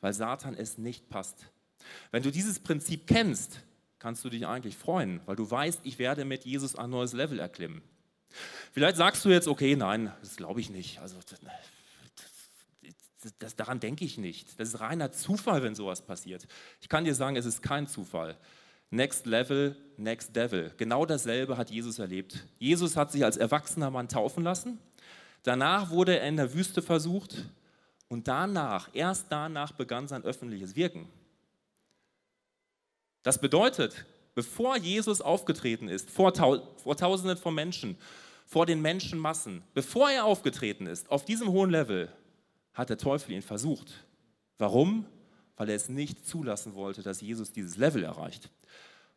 weil 0.00 0.12
Satan 0.12 0.54
es 0.54 0.78
nicht 0.78 1.08
passt, 1.08 1.50
wenn 2.10 2.22
du 2.22 2.30
dieses 2.30 2.58
Prinzip 2.60 3.06
kennst, 3.06 3.60
kannst 3.98 4.24
du 4.24 4.30
dich 4.30 4.46
eigentlich 4.46 4.76
freuen, 4.76 5.20
weil 5.26 5.36
du 5.36 5.50
weißt, 5.50 5.80
ich 5.84 5.98
werde 5.98 6.24
mit 6.24 6.44
Jesus 6.44 6.76
ein 6.76 6.90
neues 6.90 7.12
Level 7.12 7.38
erklimmen. 7.38 7.82
Vielleicht 8.72 8.96
sagst 8.96 9.24
du 9.24 9.30
jetzt, 9.30 9.48
okay, 9.48 9.74
nein, 9.74 10.12
das 10.20 10.36
glaube 10.36 10.60
ich 10.60 10.70
nicht. 10.70 11.00
Also 11.00 11.16
das, 13.22 13.32
das, 13.38 13.56
daran 13.56 13.80
denke 13.80 14.04
ich 14.04 14.18
nicht. 14.18 14.60
Das 14.60 14.68
ist 14.68 14.80
reiner 14.80 15.10
Zufall, 15.12 15.62
wenn 15.62 15.74
sowas 15.74 16.02
passiert. 16.02 16.46
Ich 16.80 16.88
kann 16.88 17.04
dir 17.04 17.14
sagen, 17.14 17.36
es 17.36 17.46
ist 17.46 17.62
kein 17.62 17.86
Zufall. 17.86 18.36
Next 18.90 19.26
Level, 19.26 19.76
Next 19.96 20.34
Devil. 20.36 20.72
Genau 20.76 21.04
dasselbe 21.04 21.56
hat 21.56 21.70
Jesus 21.70 21.98
erlebt. 21.98 22.46
Jesus 22.58 22.96
hat 22.96 23.10
sich 23.12 23.24
als 23.24 23.36
erwachsener 23.36 23.90
Mann 23.90 24.08
taufen 24.08 24.44
lassen. 24.44 24.78
Danach 25.48 25.88
wurde 25.88 26.18
er 26.18 26.28
in 26.28 26.36
der 26.36 26.52
Wüste 26.52 26.82
versucht 26.82 27.46
und 28.08 28.28
danach, 28.28 28.90
erst 28.92 29.28
danach 29.30 29.72
begann 29.72 30.06
sein 30.06 30.22
öffentliches 30.22 30.76
Wirken. 30.76 31.08
Das 33.22 33.40
bedeutet, 33.40 34.04
bevor 34.34 34.76
Jesus 34.76 35.22
aufgetreten 35.22 35.88
ist, 35.88 36.10
vor, 36.10 36.34
vor 36.34 36.96
Tausenden 36.98 37.38
von 37.38 37.54
Menschen, 37.54 37.96
vor 38.44 38.66
den 38.66 38.82
Menschenmassen, 38.82 39.62
bevor 39.72 40.10
er 40.10 40.26
aufgetreten 40.26 40.86
ist, 40.86 41.10
auf 41.10 41.24
diesem 41.24 41.48
hohen 41.48 41.70
Level, 41.70 42.12
hat 42.74 42.90
der 42.90 42.98
Teufel 42.98 43.32
ihn 43.32 43.40
versucht. 43.40 44.04
Warum? 44.58 45.06
Weil 45.56 45.70
er 45.70 45.76
es 45.76 45.88
nicht 45.88 46.26
zulassen 46.26 46.74
wollte, 46.74 47.02
dass 47.02 47.22
Jesus 47.22 47.52
dieses 47.52 47.78
Level 47.78 48.04
erreicht. 48.04 48.50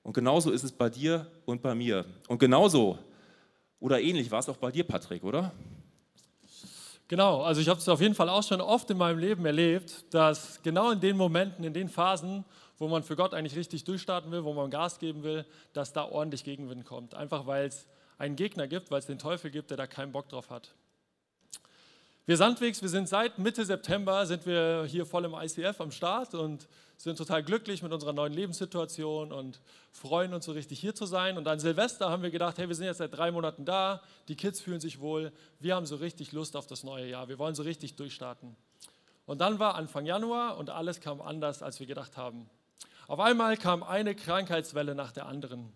Und 0.01 0.13
genauso 0.13 0.51
ist 0.51 0.63
es 0.63 0.71
bei 0.71 0.89
dir 0.89 1.29
und 1.43 1.61
bei 1.61 1.75
mir. 1.75 2.05
Und 2.29 2.39
genauso 2.39 2.97
oder 3.81 3.99
ähnlich 3.99 4.31
war 4.31 4.39
es 4.39 4.47
auch 4.47 4.55
bei 4.55 4.71
dir, 4.71 4.85
Patrick, 4.85 5.25
oder? 5.25 5.51
Genau, 7.11 7.41
also 7.41 7.59
ich 7.59 7.67
habe 7.67 7.77
es 7.77 7.89
auf 7.89 7.99
jeden 7.99 8.15
Fall 8.15 8.29
auch 8.29 8.41
schon 8.41 8.61
oft 8.61 8.89
in 8.89 8.97
meinem 8.97 9.19
Leben 9.19 9.45
erlebt, 9.45 10.05
dass 10.11 10.61
genau 10.63 10.91
in 10.91 11.01
den 11.01 11.17
Momenten, 11.17 11.65
in 11.65 11.73
den 11.73 11.89
Phasen, 11.89 12.45
wo 12.77 12.87
man 12.87 13.03
für 13.03 13.17
Gott 13.17 13.33
eigentlich 13.33 13.57
richtig 13.57 13.83
durchstarten 13.83 14.31
will, 14.31 14.45
wo 14.45 14.53
man 14.53 14.71
Gas 14.71 14.97
geben 14.97 15.21
will, 15.21 15.45
dass 15.73 15.91
da 15.91 16.05
ordentlich 16.05 16.45
Gegenwind 16.45 16.85
kommt. 16.85 17.13
Einfach 17.13 17.45
weil 17.47 17.65
es 17.65 17.85
einen 18.17 18.37
Gegner 18.37 18.65
gibt, 18.65 18.91
weil 18.91 18.99
es 18.99 19.07
den 19.07 19.19
Teufel 19.19 19.51
gibt, 19.51 19.71
der 19.71 19.75
da 19.75 19.87
keinen 19.87 20.13
Bock 20.13 20.29
drauf 20.29 20.49
hat. 20.49 20.73
Wir 22.25 22.37
Sandwegs, 22.37 22.81
wir 22.81 22.87
sind 22.87 23.09
seit 23.09 23.37
Mitte 23.37 23.65
September 23.65 24.25
sind 24.25 24.45
wir 24.45 24.85
hier 24.87 25.05
voll 25.05 25.25
im 25.25 25.33
ICF 25.33 25.81
am 25.81 25.91
Start 25.91 26.33
und 26.33 26.69
sind 27.03 27.17
total 27.17 27.43
glücklich 27.43 27.81
mit 27.81 27.91
unserer 27.91 28.13
neuen 28.13 28.33
Lebenssituation 28.33 29.31
und 29.31 29.59
freuen 29.91 30.33
uns 30.33 30.45
so 30.45 30.51
richtig 30.51 30.79
hier 30.79 30.93
zu 30.93 31.05
sein. 31.05 31.37
Und 31.37 31.47
an 31.47 31.59
Silvester 31.59 32.09
haben 32.09 32.23
wir 32.23 32.31
gedacht, 32.31 32.57
hey, 32.57 32.67
wir 32.67 32.75
sind 32.75 32.85
jetzt 32.85 32.97
seit 32.97 33.15
drei 33.15 33.31
Monaten 33.31 33.65
da, 33.65 34.01
die 34.27 34.35
Kids 34.35 34.61
fühlen 34.61 34.79
sich 34.79 34.99
wohl, 34.99 35.31
wir 35.59 35.75
haben 35.75 35.85
so 35.85 35.95
richtig 35.95 36.31
Lust 36.31 36.55
auf 36.55 36.67
das 36.67 36.83
neue 36.83 37.07
Jahr, 37.07 37.27
wir 37.27 37.39
wollen 37.39 37.55
so 37.55 37.63
richtig 37.63 37.95
durchstarten. 37.95 38.55
Und 39.25 39.39
dann 39.39 39.59
war 39.59 39.75
Anfang 39.75 40.05
Januar 40.05 40.57
und 40.57 40.69
alles 40.69 40.99
kam 40.99 41.21
anders, 41.21 41.63
als 41.63 41.79
wir 41.79 41.87
gedacht 41.87 42.17
haben. 42.17 42.49
Auf 43.07 43.19
einmal 43.19 43.57
kam 43.57 43.83
eine 43.83 44.15
Krankheitswelle 44.15 44.95
nach 44.95 45.11
der 45.11 45.25
anderen. 45.25 45.71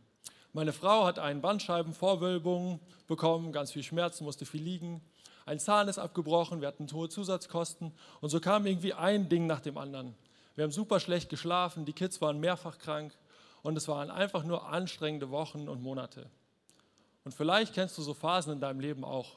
Meine 0.53 0.73
Frau 0.73 1.05
hat 1.05 1.19
einen 1.19 1.41
Bandscheibenvorwölbung 1.41 2.79
bekommen, 3.07 3.51
ganz 3.51 3.71
viel 3.71 3.83
Schmerzen, 3.83 4.23
musste 4.23 4.45
viel 4.45 4.61
liegen. 4.61 5.01
Ein 5.45 5.59
Zahn 5.59 5.87
ist 5.87 5.99
abgebrochen, 5.99 6.61
wir 6.61 6.67
hatten 6.67 6.87
hohe 6.91 7.09
Zusatzkosten 7.09 7.93
und 8.21 8.29
so 8.29 8.39
kam 8.39 8.65
irgendwie 8.65 8.93
ein 8.93 9.27
Ding 9.27 9.47
nach 9.47 9.59
dem 9.59 9.77
anderen. 9.77 10.15
Wir 10.55 10.63
haben 10.63 10.71
super 10.71 10.99
schlecht 10.99 11.29
geschlafen, 11.29 11.85
die 11.85 11.93
Kids 11.93 12.21
waren 12.21 12.39
mehrfach 12.39 12.77
krank 12.77 13.13
und 13.61 13.77
es 13.77 13.87
waren 13.87 14.09
einfach 14.09 14.43
nur 14.43 14.67
anstrengende 14.67 15.29
Wochen 15.29 15.67
und 15.67 15.81
Monate. 15.81 16.29
Und 17.25 17.33
vielleicht 17.33 17.73
kennst 17.73 17.97
du 17.97 18.01
so 18.01 18.13
Phasen 18.13 18.53
in 18.53 18.59
deinem 18.61 18.79
Leben 18.79 19.03
auch. 19.03 19.35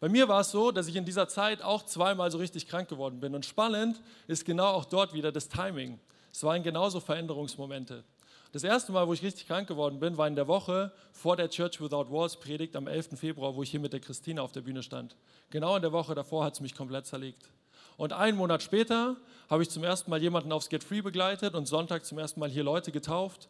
Bei 0.00 0.08
mir 0.08 0.28
war 0.28 0.42
es 0.42 0.52
so, 0.52 0.70
dass 0.70 0.86
ich 0.86 0.94
in 0.94 1.04
dieser 1.04 1.26
Zeit 1.26 1.62
auch 1.62 1.84
zweimal 1.84 2.30
so 2.30 2.38
richtig 2.38 2.68
krank 2.68 2.88
geworden 2.88 3.18
bin. 3.18 3.34
Und 3.34 3.44
spannend 3.44 4.00
ist 4.28 4.44
genau 4.44 4.68
auch 4.68 4.84
dort 4.84 5.12
wieder 5.12 5.32
das 5.32 5.48
Timing. 5.48 5.98
Es 6.32 6.44
waren 6.44 6.62
genauso 6.62 7.00
Veränderungsmomente. 7.00 8.04
Das 8.52 8.62
erste 8.62 8.92
Mal, 8.92 9.08
wo 9.08 9.12
ich 9.12 9.22
richtig 9.22 9.48
krank 9.48 9.66
geworden 9.66 9.98
bin, 9.98 10.16
war 10.16 10.28
in 10.28 10.36
der 10.36 10.46
Woche 10.46 10.92
vor 11.12 11.36
der 11.36 11.50
Church 11.50 11.80
Without 11.80 12.10
Walls 12.10 12.38
Predigt 12.38 12.76
am 12.76 12.86
11. 12.86 13.18
Februar, 13.18 13.56
wo 13.56 13.62
ich 13.62 13.70
hier 13.70 13.80
mit 13.80 13.92
der 13.92 14.00
Christina 14.00 14.42
auf 14.42 14.52
der 14.52 14.60
Bühne 14.60 14.82
stand. 14.82 15.16
Genau 15.50 15.74
in 15.74 15.82
der 15.82 15.92
Woche 15.92 16.14
davor 16.14 16.44
hat 16.44 16.54
es 16.54 16.60
mich 16.60 16.74
komplett 16.74 17.06
zerlegt. 17.06 17.50
Und 17.98 18.12
einen 18.12 18.38
Monat 18.38 18.62
später 18.62 19.16
habe 19.50 19.64
ich 19.64 19.70
zum 19.70 19.82
ersten 19.82 20.08
Mal 20.08 20.22
jemanden 20.22 20.52
aufs 20.52 20.68
Get 20.68 20.84
Free 20.84 21.02
begleitet 21.02 21.54
und 21.54 21.66
Sonntag 21.66 22.06
zum 22.06 22.16
ersten 22.16 22.38
Mal 22.38 22.48
hier 22.48 22.62
Leute 22.62 22.92
getauft. 22.92 23.48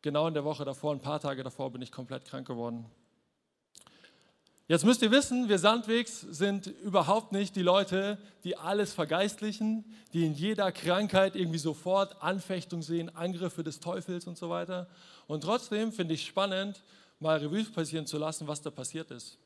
Genau 0.00 0.26
in 0.26 0.32
der 0.32 0.44
Woche 0.44 0.64
davor, 0.64 0.92
ein 0.92 1.00
paar 1.00 1.20
Tage 1.20 1.42
davor, 1.42 1.70
bin 1.70 1.82
ich 1.82 1.92
komplett 1.92 2.24
krank 2.24 2.46
geworden. 2.46 2.86
Jetzt 4.66 4.86
müsst 4.86 5.02
ihr 5.02 5.10
wissen, 5.10 5.50
wir 5.50 5.58
Sandwegs 5.58 6.22
sind 6.22 6.68
überhaupt 6.68 7.32
nicht 7.32 7.54
die 7.54 7.60
Leute, 7.60 8.16
die 8.44 8.56
alles 8.56 8.94
vergeistlichen, 8.94 9.84
die 10.14 10.24
in 10.24 10.32
jeder 10.32 10.72
Krankheit 10.72 11.36
irgendwie 11.36 11.58
sofort 11.58 12.22
Anfechtung 12.22 12.80
sehen, 12.80 13.14
Angriffe 13.14 13.62
des 13.62 13.78
Teufels 13.78 14.26
und 14.26 14.38
so 14.38 14.48
weiter. 14.48 14.88
Und 15.26 15.42
trotzdem 15.42 15.92
finde 15.92 16.14
ich 16.14 16.24
spannend, 16.24 16.82
mal 17.20 17.36
Revue 17.40 17.64
passieren 17.64 18.06
zu 18.06 18.16
lassen, 18.16 18.48
was 18.48 18.62
da 18.62 18.70
passiert 18.70 19.10
ist. 19.10 19.36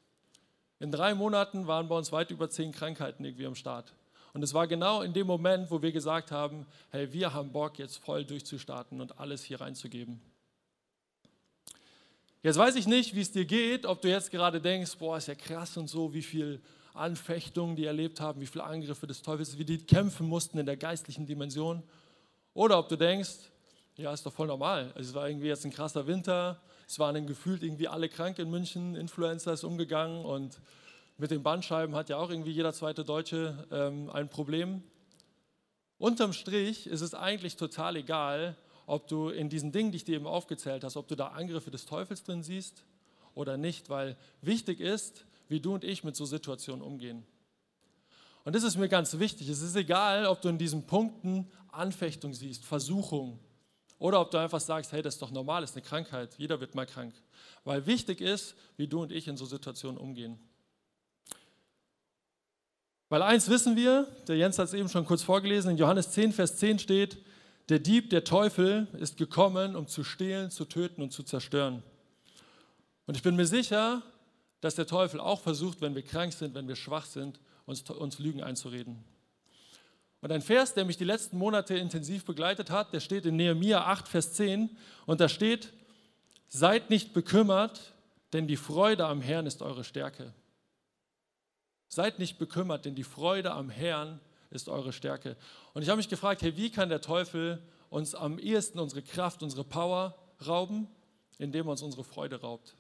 In 0.79 0.93
drei 0.93 1.17
Monaten 1.17 1.67
waren 1.67 1.89
bei 1.89 1.97
uns 1.97 2.13
weit 2.13 2.31
über 2.31 2.49
zehn 2.49 2.71
Krankheiten 2.71 3.25
irgendwie 3.25 3.47
am 3.47 3.57
Start. 3.57 3.93
Und 4.37 4.43
es 4.43 4.53
war 4.53 4.67
genau 4.67 5.01
in 5.01 5.15
dem 5.15 5.27
Moment, 5.27 5.71
wo 5.71 5.81
wir 5.81 5.93
gesagt 5.93 6.31
haben, 6.31 6.67
hey, 6.91 7.11
wir 7.11 7.33
haben 7.33 7.53
Bock, 7.53 7.79
jetzt 7.79 7.97
voll 7.97 8.23
durchzustarten 8.23 9.01
und 9.01 9.19
alles 9.19 9.43
hier 9.43 9.63
reinzugeben. 9.63 10.21
Jetzt 12.43 12.59
weiß 12.59 12.77
ich 12.77 12.87
nicht, 12.87 13.15
wie 13.15 13.23
es 13.23 13.33
dir 13.33 13.47
geht, 13.47 13.87
ob 13.87 14.03
du 14.03 14.11
jetzt 14.11 14.31
gerade 14.31 14.61
denkst, 14.61 14.99
boah, 14.99 15.17
ist 15.17 15.29
ja 15.29 15.35
krass 15.35 15.79
und 15.79 15.89
so, 15.89 16.13
wie 16.13 16.21
viel 16.21 16.61
Anfechtungen 16.93 17.77
die 17.77 17.87
erlebt 17.87 18.21
haben, 18.21 18.43
wie 18.43 18.47
viele 18.47 18.65
Angriffe 18.65 19.07
des 19.07 19.23
Teufels, 19.23 19.57
wie 19.57 19.65
die 19.65 19.79
kämpfen 19.79 20.29
mussten 20.29 20.59
in 20.59 20.67
der 20.67 20.77
geistlichen 20.77 21.25
Dimension. 21.25 21.83
Oder 22.53 22.79
ob 22.79 22.91
du 22.91 22.97
denkst, 22.97 23.37
ja, 23.97 24.13
ist 24.13 24.27
doch 24.27 24.35
voll 24.35 24.49
normal. 24.49 24.93
Also 24.95 25.09
es 25.09 25.15
war 25.15 25.31
irgendwie 25.31 25.49
jetzt 25.49 25.65
ein 25.65 25.73
krasser 25.73 26.07
Winter, 26.07 26.61
es 26.87 26.99
waren 26.99 27.27
gefühlt 27.27 27.63
irgendwie 27.63 27.89
alle 27.89 28.11
krank 28.11 28.39
in 28.39 28.51
München, 28.51 28.97
Influencer 28.97 29.55
ist 29.55 29.65
umgegangen 29.65 30.27
und 30.27 30.61
mit 31.19 31.31
den 31.31 31.43
Bandscheiben 31.43 31.95
hat 31.95 32.09
ja 32.09 32.17
auch 32.19 32.31
irgendwie 32.31 32.51
jeder 32.51 32.73
zweite 32.73 33.05
Deutsche 33.05 33.67
ähm, 33.71 34.11
ein 34.11 34.29
Problem. 34.29 34.83
Unterm 35.99 36.33
Strich 36.33 36.87
ist 36.87 37.01
es 37.01 37.15
eigentlich 37.15 37.57
total 37.57 37.97
egal, 37.97 38.57
ob 38.87 39.09
du 39.09 39.31
in 39.31 39.49
diesen 39.49 39.73
Dingen, 39.73 39.91
die 39.93 39.97
ich 39.97 40.05
dir 40.05 40.17
eben 40.17 40.27
aufgezählt 40.27 40.85
hast, 40.85 40.97
ob 40.97 41.09
du 41.09 41.15
da 41.17 41.29
Angriffe 41.29 41.71
des 41.71 41.87
Teufels 41.87 42.23
drin 42.23 42.43
siehst 42.43 42.85
oder 43.35 43.57
nicht, 43.57 43.89
weil 43.89 44.17
wichtig 44.43 44.81
ist, 44.81 45.27
wie 45.49 45.61
du 45.61 45.75
und 45.75 45.85
ich 45.85 46.05
mit 46.05 46.17
so 46.17 46.25
Situationen 46.25 46.83
umgehen. 46.83 47.25
Und 48.45 48.55
das 48.55 48.63
ist 48.63 48.77
mir 48.77 48.89
ganz 48.89 49.19
wichtig. 49.19 49.49
Es 49.49 49.61
ist 49.61 49.75
egal, 49.75 50.27
ob 50.27 50.41
du 50.41 50.49
in 50.49 50.59
diesen 50.59 50.87
Punkten 50.87 51.51
Anfechtung 51.73 52.33
siehst, 52.33 52.65
Versuchung, 52.65 53.41
oder 53.99 54.21
ob 54.21 54.31
du 54.31 54.39
einfach 54.39 54.61
sagst, 54.61 54.93
hey, 54.93 55.03
das 55.03 55.15
ist 55.15 55.23
doch 55.23 55.31
normal, 55.31 55.63
das 55.63 55.71
ist 55.71 55.77
eine 55.77 55.87
Krankheit, 55.87 56.35
jeder 56.37 56.61
wird 56.61 56.75
mal 56.75 56.87
krank. 56.87 57.15
Weil 57.65 57.87
wichtig 57.87 58.21
ist, 58.21 58.55
wie 58.77 58.87
du 58.87 59.03
und 59.03 59.11
ich 59.11 59.27
in 59.27 59.37
so 59.37 59.47
Situationen 59.47 59.99
umgehen. 59.99 60.39
Weil 63.09 63.23
eins 63.23 63.49
wissen 63.49 63.77
wir, 63.77 64.07
der 64.27 64.37
Jens 64.37 64.59
hat 64.59 64.69
es 64.69 64.75
eben 64.75 64.89
schon 64.89 65.05
kurz 65.05 65.23
vorgelesen, 65.23 65.71
in 65.71 65.77
Johannes 65.77 66.11
10, 66.11 66.33
Vers 66.33 66.57
10 66.57 66.81
steht, 66.81 67.19
der 67.69 67.79
Dieb, 67.79 68.11
der 68.11 68.25
Teufel, 68.25 68.89
ist 68.99 69.17
gekommen, 69.17 69.77
um 69.77 69.87
zu 69.87 70.05
stehlen, 70.05 70.51
zu 70.51 70.65
töten 70.65 71.03
und 71.03 71.13
zu 71.13 71.23
zerstören. 71.23 71.83
Und 73.07 73.17
ich 73.17 73.23
bin 73.23 73.37
mir 73.37 73.47
sicher, 73.47 74.03
dass 74.61 74.75
der 74.75 74.87
Teufel 74.87 75.21
auch 75.21 75.41
versucht, 75.41 75.81
wenn 75.81 75.95
wir 75.95 76.03
krank 76.03 76.33
sind, 76.33 76.55
wenn 76.55 76.67
wir 76.67 76.77
schwach 76.77 77.07
sind, 77.07 77.39
uns, 77.67 77.83
uns 77.83 78.19
Lügen 78.19 78.43
einzureden. 78.43 79.05
Und 80.21 80.33
ein 80.33 80.43
Vers, 80.43 80.75
der 80.75 80.85
mich 80.85 80.97
die 80.97 81.05
letzten 81.05 81.39
Monate 81.39 81.77
intensiv 81.77 82.25
begleitet 82.25 82.71
hat, 82.71 82.93
der 82.93 83.01
steht 83.01 83.27
in 83.27 83.37
Nehemiah 83.37 83.85
8, 83.85 84.09
Vers 84.09 84.33
10. 84.33 84.77
Und 85.05 85.21
da 85.21 85.29
steht, 85.29 85.73
seid 86.49 86.91
nicht 86.91 87.13
bekümmert, 87.13 87.93
denn 88.33 88.49
die 88.49 88.57
Freude 88.57 89.07
am 89.07 89.21
Herrn 89.21 89.47
ist 89.47 89.63
eure 89.63 89.85
Stärke. 89.85 90.33
Seid 91.89 92.19
nicht 92.19 92.39
bekümmert, 92.39 92.85
denn 92.85 92.95
die 92.95 93.05
Freude 93.05 93.53
am 93.53 93.71
Herrn 93.71 94.21
ist 94.51 94.69
eure 94.69 94.93
Stärke. 94.93 95.37
Und 95.75 95.83
ich 95.83 95.89
habe 95.89 95.99
mich 95.99 96.09
gefragt, 96.09 96.43
hey, 96.43 96.57
wie 96.57 96.71
kann 96.71 96.89
der 96.89 97.01
Teufel 97.01 97.63
uns 97.91 98.15
am 98.15 98.39
ehesten 98.39 98.79
unsere 98.79 99.03
Kraft, 99.03 99.43
unsere 99.43 99.65
Power 99.65 100.17
rauben, 100.47 100.89
indem 101.39 101.67
er 101.67 101.73
uns 101.73 101.83
unsere 101.83 102.05
Freude 102.05 102.41
raubt? 102.41 102.77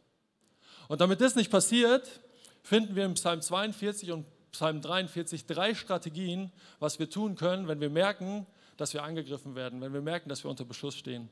Und 0.88 1.00
damit 1.00 1.20
das 1.20 1.34
nicht 1.34 1.50
passiert, 1.50 2.20
finden 2.62 2.96
wir 2.96 3.04
im 3.04 3.14
Psalm 3.14 3.40
42 3.40 4.12
und 4.12 4.26
Psalm 4.52 4.80
43 4.80 5.46
drei 5.46 5.74
Strategien, 5.74 6.50
was 6.78 6.98
wir 6.98 7.10
tun 7.10 7.36
können, 7.36 7.68
wenn 7.68 7.80
wir 7.80 7.90
merken, 7.90 8.46
dass 8.76 8.94
wir 8.94 9.02
angegriffen 9.02 9.54
werden, 9.54 9.80
wenn 9.80 9.92
wir 9.92 10.00
merken, 10.00 10.28
dass 10.28 10.44
wir 10.44 10.50
unter 10.50 10.64
Beschuss 10.64 10.96
stehen. 10.96 11.28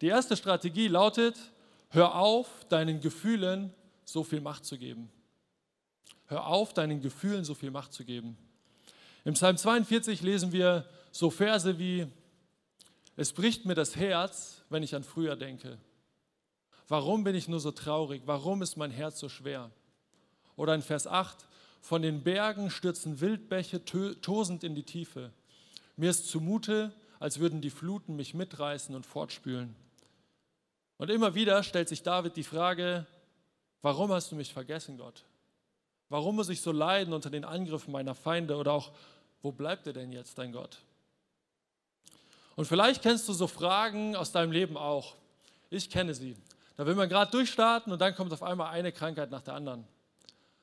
Die 0.00 0.08
erste 0.08 0.36
Strategie 0.36 0.88
lautet, 0.88 1.36
hör 1.90 2.16
auf, 2.16 2.66
deinen 2.68 3.00
Gefühlen 3.00 3.72
so 4.04 4.24
viel 4.24 4.40
Macht 4.40 4.64
zu 4.64 4.78
geben. 4.78 5.10
Hör 6.28 6.46
auf, 6.46 6.74
deinen 6.74 7.00
Gefühlen 7.00 7.44
so 7.44 7.54
viel 7.54 7.70
Macht 7.70 7.92
zu 7.92 8.04
geben. 8.04 8.36
Im 9.24 9.34
Psalm 9.34 9.56
42 9.56 10.22
lesen 10.22 10.52
wir 10.52 10.88
so 11.12 11.30
Verse 11.30 11.78
wie, 11.78 12.06
es 13.16 13.32
bricht 13.32 13.64
mir 13.64 13.74
das 13.74 13.96
Herz, 13.96 14.62
wenn 14.68 14.82
ich 14.82 14.94
an 14.94 15.04
früher 15.04 15.36
denke. 15.36 15.78
Warum 16.88 17.24
bin 17.24 17.34
ich 17.34 17.48
nur 17.48 17.60
so 17.60 17.70
traurig? 17.70 18.22
Warum 18.26 18.62
ist 18.62 18.76
mein 18.76 18.90
Herz 18.90 19.18
so 19.18 19.28
schwer? 19.28 19.70
Oder 20.56 20.74
in 20.74 20.82
Vers 20.82 21.06
8, 21.06 21.46
von 21.80 22.02
den 22.02 22.22
Bergen 22.22 22.70
stürzen 22.70 23.20
Wildbäche 23.20 23.84
tosend 23.84 24.64
in 24.64 24.74
die 24.74 24.82
Tiefe. 24.82 25.32
Mir 25.96 26.10
ist 26.10 26.28
zumute, 26.28 26.92
als 27.18 27.38
würden 27.38 27.60
die 27.60 27.70
Fluten 27.70 28.16
mich 28.16 28.34
mitreißen 28.34 28.94
und 28.94 29.06
fortspülen. 29.06 29.74
Und 30.98 31.10
immer 31.10 31.34
wieder 31.34 31.62
stellt 31.62 31.88
sich 31.88 32.02
David 32.02 32.36
die 32.36 32.42
Frage, 32.42 33.06
warum 33.82 34.10
hast 34.12 34.32
du 34.32 34.36
mich 34.36 34.52
vergessen, 34.52 34.98
Gott? 34.98 35.24
Warum 36.08 36.36
muss 36.36 36.48
ich 36.48 36.60
so 36.60 36.72
leiden 36.72 37.12
unter 37.12 37.30
den 37.30 37.44
Angriffen 37.44 37.92
meiner 37.92 38.14
Feinde 38.14 38.56
oder 38.56 38.72
auch 38.72 38.92
wo 39.42 39.52
bleibt 39.52 39.86
er 39.86 39.92
denn 39.92 40.12
jetzt, 40.12 40.38
dein 40.38 40.52
Gott? 40.52 40.78
Und 42.54 42.64
vielleicht 42.64 43.02
kennst 43.02 43.28
du 43.28 43.32
so 43.32 43.46
Fragen 43.46 44.16
aus 44.16 44.32
deinem 44.32 44.50
Leben 44.50 44.76
auch. 44.76 45.14
Ich 45.68 45.90
kenne 45.90 46.14
sie. 46.14 46.36
Da 46.76 46.86
will 46.86 46.94
man 46.94 47.08
gerade 47.08 47.30
durchstarten 47.30 47.92
und 47.92 48.00
dann 48.00 48.14
kommt 48.14 48.32
auf 48.32 48.42
einmal 48.42 48.70
eine 48.70 48.92
Krankheit 48.92 49.30
nach 49.30 49.42
der 49.42 49.54
anderen. 49.54 49.86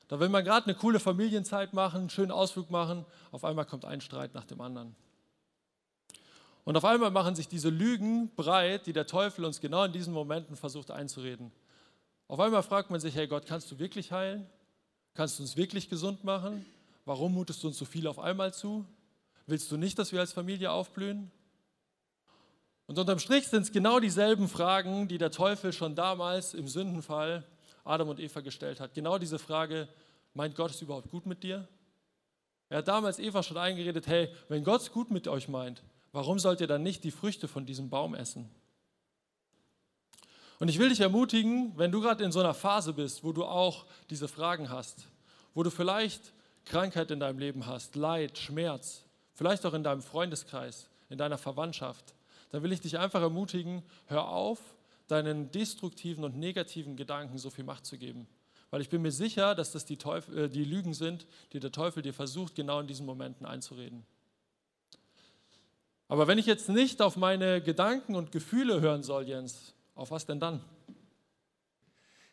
Da 0.08 0.20
will 0.20 0.28
man 0.28 0.44
gerade 0.44 0.66
eine 0.66 0.74
coole 0.74 1.00
Familienzeit 1.00 1.72
machen, 1.72 2.00
einen 2.00 2.10
schönen 2.10 2.30
Ausflug 2.30 2.70
machen, 2.70 3.04
auf 3.32 3.44
einmal 3.44 3.64
kommt 3.64 3.84
ein 3.84 4.00
Streit 4.00 4.34
nach 4.34 4.44
dem 4.44 4.60
anderen. 4.60 4.94
Und 6.64 6.76
auf 6.76 6.84
einmal 6.84 7.10
machen 7.10 7.34
sich 7.34 7.48
diese 7.48 7.68
Lügen 7.68 8.30
breit, 8.36 8.86
die 8.86 8.92
der 8.92 9.06
Teufel 9.06 9.44
uns 9.44 9.60
genau 9.60 9.84
in 9.84 9.92
diesen 9.92 10.14
Momenten 10.14 10.56
versucht 10.56 10.90
einzureden. 10.90 11.52
Auf 12.26 12.40
einmal 12.40 12.62
fragt 12.62 12.90
man 12.90 13.00
sich, 13.00 13.14
hey 13.14 13.26
Gott, 13.26 13.46
kannst 13.46 13.70
du 13.70 13.78
wirklich 13.78 14.12
heilen? 14.12 14.46
Kannst 15.14 15.38
du 15.38 15.44
uns 15.44 15.56
wirklich 15.56 15.88
gesund 15.88 16.24
machen? 16.24 16.66
Warum 17.04 17.34
mutest 17.34 17.62
du 17.62 17.68
uns 17.68 17.78
so 17.78 17.84
viel 17.84 18.06
auf 18.08 18.18
einmal 18.18 18.52
zu? 18.52 18.84
Willst 19.46 19.70
du 19.70 19.76
nicht, 19.76 19.98
dass 19.98 20.10
wir 20.10 20.20
als 20.20 20.32
Familie 20.32 20.72
aufblühen? 20.72 21.30
Und 22.86 22.98
unterm 22.98 23.18
Strich 23.18 23.46
sind 23.46 23.62
es 23.62 23.72
genau 23.72 24.00
dieselben 24.00 24.48
Fragen, 24.48 25.06
die 25.06 25.18
der 25.18 25.30
Teufel 25.30 25.72
schon 25.72 25.94
damals 25.94 26.52
im 26.52 26.66
Sündenfall 26.66 27.44
Adam 27.84 28.08
und 28.08 28.18
Eva 28.18 28.40
gestellt 28.40 28.80
hat. 28.80 28.94
Genau 28.94 29.18
diese 29.18 29.38
Frage, 29.38 29.88
meint 30.34 30.56
Gott 30.56 30.72
es 30.72 30.82
überhaupt 30.82 31.10
gut 31.10 31.26
mit 31.26 31.42
dir? 31.42 31.68
Er 32.68 32.78
hat 32.78 32.88
damals 32.88 33.18
Eva 33.18 33.42
schon 33.42 33.56
eingeredet, 33.56 34.06
hey, 34.06 34.34
wenn 34.48 34.64
Gott 34.64 34.80
es 34.80 34.90
gut 34.90 35.10
mit 35.10 35.28
euch 35.28 35.48
meint, 35.48 35.82
warum 36.12 36.38
sollt 36.38 36.60
ihr 36.60 36.66
dann 36.66 36.82
nicht 36.82 37.04
die 37.04 37.10
Früchte 37.10 37.46
von 37.46 37.66
diesem 37.66 37.88
Baum 37.88 38.14
essen? 38.14 38.50
Und 40.64 40.70
ich 40.70 40.78
will 40.78 40.88
dich 40.88 41.00
ermutigen, 41.00 41.74
wenn 41.76 41.92
du 41.92 42.00
gerade 42.00 42.24
in 42.24 42.32
so 42.32 42.40
einer 42.40 42.54
Phase 42.54 42.94
bist, 42.94 43.22
wo 43.22 43.32
du 43.32 43.44
auch 43.44 43.84
diese 44.08 44.28
Fragen 44.28 44.70
hast, 44.70 45.08
wo 45.52 45.62
du 45.62 45.68
vielleicht 45.68 46.32
Krankheit 46.64 47.10
in 47.10 47.20
deinem 47.20 47.38
Leben 47.38 47.66
hast, 47.66 47.96
Leid, 47.96 48.38
Schmerz, 48.38 49.04
vielleicht 49.34 49.66
auch 49.66 49.74
in 49.74 49.84
deinem 49.84 50.00
Freundeskreis, 50.00 50.88
in 51.10 51.18
deiner 51.18 51.36
Verwandtschaft, 51.36 52.14
dann 52.50 52.62
will 52.62 52.72
ich 52.72 52.80
dich 52.80 52.98
einfach 52.98 53.20
ermutigen, 53.20 53.82
hör 54.06 54.26
auf, 54.26 54.58
deinen 55.06 55.50
destruktiven 55.50 56.24
und 56.24 56.38
negativen 56.38 56.96
Gedanken 56.96 57.36
so 57.36 57.50
viel 57.50 57.64
Macht 57.64 57.84
zu 57.84 57.98
geben. 57.98 58.26
Weil 58.70 58.80
ich 58.80 58.88
bin 58.88 59.02
mir 59.02 59.12
sicher, 59.12 59.54
dass 59.54 59.70
das 59.70 59.84
die, 59.84 59.98
Teufel, 59.98 60.44
äh, 60.44 60.48
die 60.48 60.64
Lügen 60.64 60.94
sind, 60.94 61.26
die 61.52 61.60
der 61.60 61.72
Teufel 61.72 62.02
dir 62.02 62.14
versucht, 62.14 62.54
genau 62.54 62.80
in 62.80 62.86
diesen 62.86 63.04
Momenten 63.04 63.44
einzureden. 63.44 64.06
Aber 66.08 66.26
wenn 66.26 66.38
ich 66.38 66.46
jetzt 66.46 66.70
nicht 66.70 67.02
auf 67.02 67.18
meine 67.18 67.60
Gedanken 67.60 68.14
und 68.14 68.32
Gefühle 68.32 68.80
hören 68.80 69.02
soll, 69.02 69.28
Jens, 69.28 69.73
auf 69.94 70.10
was 70.10 70.26
denn 70.26 70.40
dann? 70.40 70.60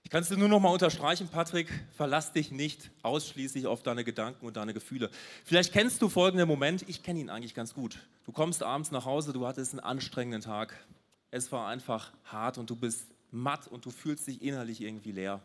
Ich 0.04 0.10
kann 0.10 0.24
es 0.24 0.30
dir 0.30 0.38
nur 0.38 0.50
noch 0.50 0.60
mal 0.60 0.70
unterstreichen, 0.70 1.30
Patrick, 1.30 1.70
verlass 1.94 2.34
dich 2.34 2.52
nicht 2.52 2.92
ausschließlich 3.02 3.66
auf 3.66 3.82
deine 3.82 4.04
Gedanken 4.04 4.46
und 4.46 4.58
deine 4.58 4.74
Gefühle. 4.74 5.10
Vielleicht 5.46 5.72
kennst 5.72 6.02
du 6.02 6.10
folgenden 6.10 6.48
Moment, 6.48 6.84
ich 6.90 7.02
kenne 7.02 7.20
ihn 7.20 7.30
eigentlich 7.30 7.54
ganz 7.54 7.74
gut. 7.74 8.00
Du 8.26 8.32
kommst 8.32 8.62
abends 8.62 8.92
nach 8.92 9.06
Hause, 9.06 9.32
du 9.32 9.48
hattest 9.48 9.72
einen 9.72 9.80
anstrengenden 9.80 10.42
Tag. 10.42 10.76
Es 11.30 11.52
war 11.52 11.68
einfach 11.68 12.12
hart 12.26 12.58
und 12.58 12.70
du 12.70 12.76
bist 12.76 13.06
matt 13.32 13.68
und 13.68 13.86
du 13.86 13.92
fühlst 13.92 14.28
dich 14.28 14.42
innerlich 14.42 14.82
irgendwie 14.82 15.14
leer. 15.14 15.40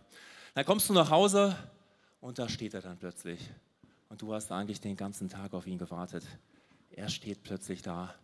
Dann 0.54 0.64
kommst 0.64 0.88
du 0.88 0.94
nach 0.94 1.10
Hause 1.10 1.56
und 2.20 2.38
da 2.38 2.48
steht 2.48 2.74
er 2.74 2.80
dann 2.80 2.96
plötzlich. 2.96 3.38
Und 4.08 4.22
du 4.22 4.32
hast 4.34 4.50
eigentlich 4.50 4.80
den 4.80 4.96
ganzen 4.96 5.28
Tag 5.28 5.52
auf 5.52 5.66
ihn 5.66 5.78
gewartet. 5.78 6.24
Er 6.90 7.08
steht 7.08 7.42
plötzlich 7.44 7.82
da. 7.82 8.14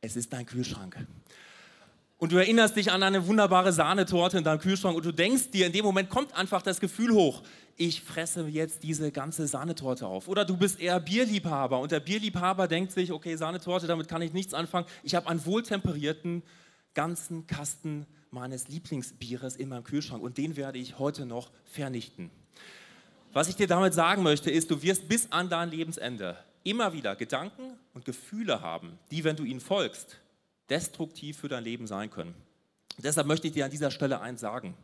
Es 0.00 0.16
ist 0.16 0.32
dein 0.32 0.46
Kühlschrank 0.46 0.96
und 2.20 2.32
du 2.32 2.36
erinnerst 2.36 2.76
dich 2.76 2.92
an 2.92 3.02
eine 3.02 3.26
wunderbare 3.26 3.72
Sahnetorte 3.72 4.36
in 4.36 4.44
deinem 4.44 4.60
Kühlschrank 4.60 4.94
und 4.94 5.06
du 5.06 5.10
denkst 5.10 5.50
dir, 5.52 5.66
in 5.66 5.72
dem 5.72 5.86
Moment 5.86 6.10
kommt 6.10 6.36
einfach 6.36 6.60
das 6.60 6.78
Gefühl 6.78 7.12
hoch, 7.12 7.42
ich 7.78 8.02
fresse 8.02 8.46
jetzt 8.46 8.82
diese 8.82 9.10
ganze 9.10 9.46
Sahnetorte 9.46 10.06
auf. 10.06 10.28
Oder 10.28 10.44
du 10.44 10.54
bist 10.54 10.80
eher 10.80 11.00
Bierliebhaber 11.00 11.80
und 11.80 11.92
der 11.92 12.00
Bierliebhaber 12.00 12.68
denkt 12.68 12.92
sich, 12.92 13.10
okay, 13.10 13.36
Sahnetorte, 13.36 13.86
damit 13.86 14.06
kann 14.06 14.20
ich 14.20 14.34
nichts 14.34 14.52
anfangen. 14.52 14.86
Ich 15.02 15.14
habe 15.14 15.28
einen 15.28 15.44
wohltemperierten 15.46 16.42
ganzen 16.92 17.46
Kasten 17.46 18.06
meines 18.30 18.68
Lieblingsbieres 18.68 19.56
in 19.56 19.70
meinem 19.70 19.84
Kühlschrank 19.84 20.22
und 20.22 20.36
den 20.36 20.56
werde 20.56 20.78
ich 20.78 20.98
heute 20.98 21.24
noch 21.24 21.50
vernichten. 21.64 22.30
Was 23.32 23.48
ich 23.48 23.56
dir 23.56 23.66
damit 23.66 23.94
sagen 23.94 24.22
möchte, 24.22 24.50
ist, 24.50 24.70
du 24.70 24.82
wirst 24.82 25.08
bis 25.08 25.32
an 25.32 25.48
dein 25.48 25.70
Lebensende 25.70 26.36
immer 26.64 26.92
wieder 26.92 27.16
Gedanken 27.16 27.78
und 27.94 28.04
Gefühle 28.04 28.60
haben, 28.60 28.98
die, 29.10 29.24
wenn 29.24 29.36
du 29.36 29.44
ihnen 29.44 29.60
folgst, 29.60 30.19
destruktiv 30.70 31.38
für 31.38 31.48
dein 31.48 31.64
Leben 31.64 31.86
sein 31.86 32.10
können. 32.10 32.34
Deshalb 32.98 33.26
möchte 33.26 33.46
ich 33.46 33.52
dir 33.52 33.64
an 33.64 33.70
dieser 33.70 33.90
Stelle 33.90 34.20
eins 34.20 34.40
sagen. 34.40 34.76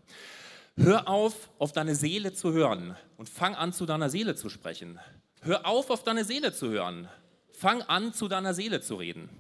Hör 0.76 1.08
auf, 1.08 1.48
auf 1.58 1.72
deine 1.72 1.94
Seele 1.94 2.34
zu 2.34 2.52
hören 2.52 2.96
und 3.16 3.28
fang 3.28 3.54
an, 3.54 3.72
zu 3.72 3.86
deiner 3.86 4.10
Seele 4.10 4.34
zu 4.34 4.48
sprechen. 4.48 4.98
Hör 5.40 5.66
auf, 5.66 5.90
auf 5.90 6.04
deine 6.04 6.24
Seele 6.24 6.52
zu 6.52 6.68
hören. 6.68 7.08
Fang 7.52 7.82
an, 7.82 8.12
zu 8.12 8.28
deiner 8.28 8.52
Seele 8.52 8.80
zu 8.82 8.96
reden. 8.96 9.30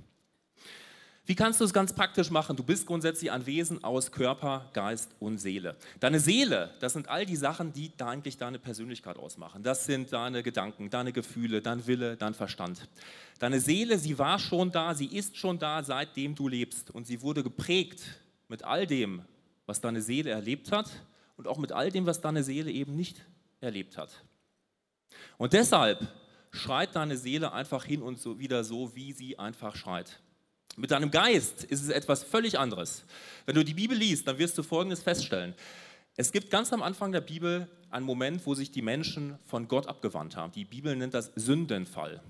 Wie 1.26 1.34
kannst 1.34 1.60
du 1.60 1.64
es 1.64 1.72
ganz 1.72 1.92
praktisch 1.92 2.30
machen? 2.30 2.56
Du 2.56 2.62
bist 2.62 2.86
grundsätzlich 2.86 3.32
ein 3.32 3.44
Wesen 3.46 3.82
aus 3.82 4.12
Körper, 4.12 4.70
Geist 4.72 5.10
und 5.18 5.38
Seele. 5.38 5.74
Deine 5.98 6.20
Seele, 6.20 6.70
das 6.78 6.92
sind 6.92 7.08
all 7.08 7.26
die 7.26 7.34
Sachen, 7.34 7.72
die 7.72 7.90
eigentlich 7.98 8.38
deine 8.38 8.60
Persönlichkeit 8.60 9.18
ausmachen. 9.18 9.64
Das 9.64 9.86
sind 9.86 10.12
deine 10.12 10.44
Gedanken, 10.44 10.88
deine 10.88 11.12
Gefühle, 11.12 11.60
dein 11.60 11.84
Wille, 11.88 12.16
dein 12.16 12.32
Verstand. 12.32 12.88
Deine 13.40 13.58
Seele, 13.58 13.98
sie 13.98 14.16
war 14.20 14.38
schon 14.38 14.70
da, 14.70 14.94
sie 14.94 15.06
ist 15.06 15.36
schon 15.36 15.58
da, 15.58 15.82
seitdem 15.82 16.36
du 16.36 16.46
lebst. 16.46 16.92
Und 16.92 17.08
sie 17.08 17.20
wurde 17.20 17.42
geprägt 17.42 18.02
mit 18.46 18.62
all 18.62 18.86
dem, 18.86 19.22
was 19.66 19.80
deine 19.80 20.02
Seele 20.02 20.30
erlebt 20.30 20.70
hat 20.70 20.88
und 21.36 21.48
auch 21.48 21.58
mit 21.58 21.72
all 21.72 21.90
dem, 21.90 22.06
was 22.06 22.20
deine 22.20 22.44
Seele 22.44 22.70
eben 22.70 22.94
nicht 22.94 23.26
erlebt 23.60 23.98
hat. 23.98 24.10
Und 25.38 25.54
deshalb 25.54 26.06
schreit 26.52 26.94
deine 26.94 27.16
Seele 27.16 27.52
einfach 27.52 27.84
hin 27.84 28.00
und 28.00 28.20
so 28.20 28.38
wieder 28.38 28.62
so, 28.62 28.94
wie 28.94 29.12
sie 29.12 29.40
einfach 29.40 29.74
schreit. 29.74 30.20
Mit 30.76 30.90
deinem 30.90 31.10
Geist 31.10 31.64
ist 31.64 31.82
es 31.82 31.88
etwas 31.88 32.22
völlig 32.22 32.58
anderes. 32.58 33.04
Wenn 33.46 33.54
du 33.54 33.64
die 33.64 33.74
Bibel 33.74 33.96
liest, 33.96 34.28
dann 34.28 34.38
wirst 34.38 34.58
du 34.58 34.62
Folgendes 34.62 35.02
feststellen. 35.02 35.54
Es 36.16 36.32
gibt 36.32 36.50
ganz 36.50 36.72
am 36.72 36.82
Anfang 36.82 37.12
der 37.12 37.22
Bibel 37.22 37.68
einen 37.90 38.04
Moment, 38.04 38.44
wo 38.44 38.54
sich 38.54 38.70
die 38.70 38.82
Menschen 38.82 39.38
von 39.46 39.68
Gott 39.68 39.86
abgewandt 39.86 40.36
haben. 40.36 40.52
Die 40.52 40.64
Bibel 40.64 40.94
nennt 40.94 41.14
das 41.14 41.32
Sündenfall. 41.34 42.22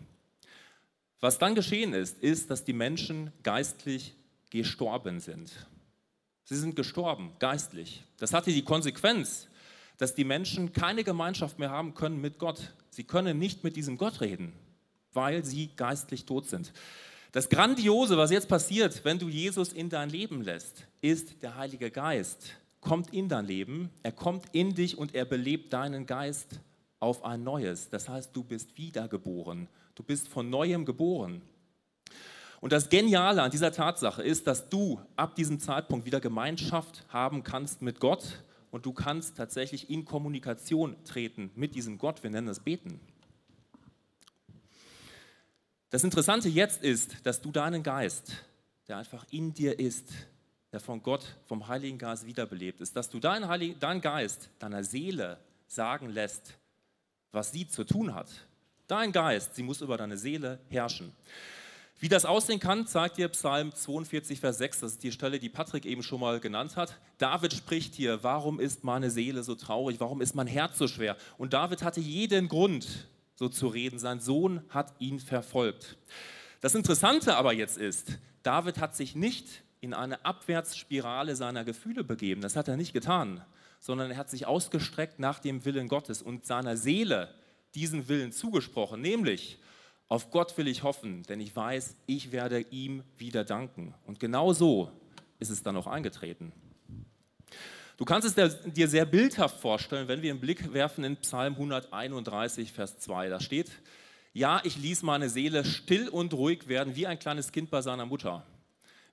Was 1.21 1.39
dann 1.39 1.57
geschehen 1.57 1.93
ist, 1.93 2.19
ist, 2.23 2.51
dass 2.51 2.65
die 2.65 2.73
Menschen 2.73 3.33
geistlich 3.43 4.15
gestorben 4.51 5.19
sind. 5.19 5.51
Sie 6.45 6.57
sind 6.57 6.77
gestorben, 6.77 7.33
geistlich. 7.41 8.05
Das 8.19 8.33
hatte 8.33 8.53
die 8.53 8.63
Konsequenz, 8.63 9.49
dass 9.99 10.15
die 10.15 10.25
Menschen 10.25 10.73
keine 10.73 11.03
Gemeinschaft 11.03 11.59
mehr 11.59 11.71
haben 11.71 11.95
können 11.95 12.21
mit 12.21 12.39
Gott. 12.39 12.75
Sie 12.91 13.05
können 13.05 13.39
nicht 13.39 13.65
mit 13.65 13.75
diesem 13.75 13.99
Gott 13.99 14.21
reden, 14.21 14.53
weil 15.13 15.45
sie 15.45 15.71
geistlich 15.75 16.27
tot 16.27 16.49
sind. 16.49 16.73
Das 17.33 17.49
Grandiose, 17.49 18.17
was 18.17 18.31
jetzt 18.31 18.49
passiert, 18.49 19.05
wenn 19.05 19.19
du 19.19 19.29
Jesus 19.29 19.73
in 19.73 19.91
dein 19.91 20.11
Leben 20.11 20.43
lässt, 20.43 20.87
ist 21.01 21.43
der 21.43 21.57
Heilige 21.57 21.91
Geist. 21.91 22.57
Kommt 22.81 23.12
in 23.12 23.29
dein 23.29 23.47
Leben, 23.47 23.91
er 24.03 24.12
kommt 24.12 24.47
in 24.53 24.75
dich 24.75 24.97
und 24.97 25.15
er 25.15 25.25
belebt 25.25 25.73
deinen 25.73 26.07
Geist 26.07 26.61
auf 27.01 27.25
ein 27.25 27.43
neues. 27.43 27.91
Das 27.91 28.09
heißt, 28.09 28.35
du 28.35 28.45
bist 28.45 28.77
wiedergeboren. 28.79 29.69
Du 29.95 30.03
bist 30.03 30.29
von 30.29 30.49
neuem 30.51 30.85
geboren. 30.85 31.43
Und 32.61 32.73
das 32.73 32.89
Geniale 32.89 33.43
an 33.43 33.51
dieser 33.51 33.73
Tatsache 33.73 34.23
ist, 34.23 34.47
dass 34.47 34.69
du 34.69 35.01
ab 35.17 35.35
diesem 35.35 35.61
Zeitpunkt 35.61 36.07
wieder 36.07 36.21
Gemeinschaft 36.21 37.05
haben 37.09 37.43
kannst 37.43 37.83
mit 37.83 38.01
Gott 38.01 38.43
und 38.71 38.87
du 38.87 38.93
kannst 38.93 39.37
tatsächlich 39.37 39.91
in 39.91 40.05
Kommunikation 40.05 40.97
treten 41.05 41.51
mit 41.55 41.75
diesem 41.75 41.99
Gott. 41.99 42.23
Wir 42.23 42.31
nennen 42.31 42.47
das 42.47 42.61
Beten. 42.61 43.01
Das 45.97 46.05
Interessante 46.05 46.51
jetzt 46.51 46.83
ist, 46.83 47.25
dass 47.25 47.41
du 47.41 47.51
deinen 47.51 47.83
Geist, 47.83 48.31
der 48.87 48.99
einfach 48.99 49.25
in 49.31 49.55
dir 49.55 49.79
ist, 49.79 50.11
der 50.71 50.79
von 50.79 51.03
Gott, 51.03 51.25
vom 51.47 51.69
Heiligen 51.69 51.97
Geist 51.97 52.27
wiederbelebt 52.27 52.83
ist, 52.83 52.95
dass 52.95 53.09
du 53.09 53.19
deinen, 53.19 53.49
Heilig, 53.49 53.79
deinen 53.79 54.03
Geist, 54.03 54.51
deiner 54.59 54.85
Seele 54.85 55.39
sagen 55.67 56.11
lässt, 56.11 56.53
was 57.33 57.51
sie 57.51 57.67
zu 57.67 57.83
tun 57.83 58.15
hat. 58.15 58.29
Dein 58.87 59.11
Geist, 59.11 59.55
sie 59.55 59.63
muss 59.63 59.81
über 59.81 59.97
deine 59.97 60.19
Seele 60.19 60.61
herrschen. 60.69 61.13
Wie 61.99 62.11
das 62.11 62.27
aussehen 62.27 62.61
kann, 62.61 62.87
zeigt 62.87 63.17
dir 63.17 63.29
Psalm 63.29 63.75
42, 63.75 64.39
Vers 64.39 64.59
6. 64.59 64.81
Das 64.81 64.93
ist 64.93 65.03
die 65.03 65.13
Stelle, 65.13 65.39
die 65.39 65.49
Patrick 65.49 65.87
eben 65.87 66.03
schon 66.03 66.21
mal 66.21 66.41
genannt 66.41 66.77
hat. 66.77 66.99
David 67.17 67.55
spricht 67.55 67.95
hier, 67.95 68.23
warum 68.23 68.61
ist 68.61 68.85
meine 68.85 69.11
Seele 69.11 69.43
so 69.43 69.55
traurig? 69.55 69.99
Warum 69.99 70.21
ist 70.21 70.35
mein 70.35 70.47
Herz 70.47 70.77
so 70.77 70.89
schwer? 70.89 71.17
Und 71.39 71.55
David 71.55 71.83
hatte 71.83 72.01
jeden 72.01 72.49
Grund, 72.49 73.09
so 73.37 73.49
zu 73.49 73.68
reden. 73.68 73.99
Sein 73.99 74.20
Sohn 74.20 74.62
hat 74.70 74.92
ihn 74.99 75.20
verfolgt. 75.20 75.96
Das 76.61 76.75
Interessante 76.75 77.37
aber 77.37 77.53
jetzt 77.53 77.79
ist, 77.79 78.18
David 78.42 78.81
hat 78.81 78.96
sich 78.96 79.14
nicht 79.14 79.62
in 79.81 79.94
eine 79.94 80.25
Abwärtsspirale 80.25 81.37
seiner 81.37 81.64
Gefühle 81.64 82.03
begeben. 82.03 82.40
Das 82.40 82.57
hat 82.57 82.66
er 82.66 82.77
nicht 82.77 82.92
getan, 82.92 83.44
sondern 83.79 84.11
er 84.11 84.16
hat 84.16 84.31
sich 84.31 84.46
ausgestreckt 84.46 85.20
nach 85.20 85.38
dem 85.38 85.64
Willen 85.64 85.87
Gottes 85.87 86.22
und 86.22 86.44
seiner 86.44 86.77
Seele 86.77 87.33
diesen 87.75 88.09
Willen 88.09 88.33
zugesprochen, 88.33 89.01
nämlich 89.01 89.59
auf 90.09 90.31
Gott 90.31 90.57
will 90.57 90.68
ich 90.68 90.83
hoffen, 90.83 91.25
denn 91.25 91.40
ich 91.40 91.55
weiß, 91.55 91.96
ich 92.07 92.31
werde 92.31 92.61
ihm 92.70 93.03
wieder 93.18 93.44
danken. 93.44 93.92
Und 94.07 94.20
genau 94.20 94.53
so 94.53 94.90
ist 95.40 95.51
es 95.51 95.62
dann 95.62 95.77
auch 95.77 95.88
eingetreten. 95.88 96.53
Du 97.97 98.05
kannst 98.05 98.29
es 98.29 98.57
dir 98.65 98.89
sehr 98.89 99.07
bildhaft 99.07 99.59
vorstellen, 99.61 100.07
wenn 100.07 100.21
wir 100.21 100.31
einen 100.31 100.41
Blick 100.41 100.75
werfen 100.75 101.03
in 101.03 101.17
Psalm 101.17 101.55
131, 101.55 102.71
Vers 102.73 102.99
2. 102.99 103.31
Da 103.31 103.41
steht, 103.41 103.71
ja, 104.35 104.61
ich 104.65 104.77
ließ 104.77 105.03
meine 105.03 105.31
Seele 105.31 105.65
still 105.65 106.09
und 106.09 106.35
ruhig 106.35 106.69
werden, 106.69 106.95
wie 106.95 107.07
ein 107.07 107.19
kleines 107.19 107.53
Kind 107.53 107.71
bei 107.71 107.81
seiner 107.81 108.05
Mutter. 108.05 108.45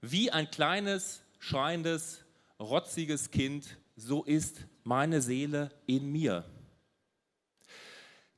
Wie 0.01 0.31
ein 0.31 0.51
kleines, 0.51 1.21
schreiendes, 1.39 2.25
rotziges 2.59 3.31
Kind, 3.31 3.77
so 3.95 4.23
ist 4.23 4.65
meine 4.83 5.21
Seele 5.21 5.71
in 5.85 6.11
mir. 6.11 6.43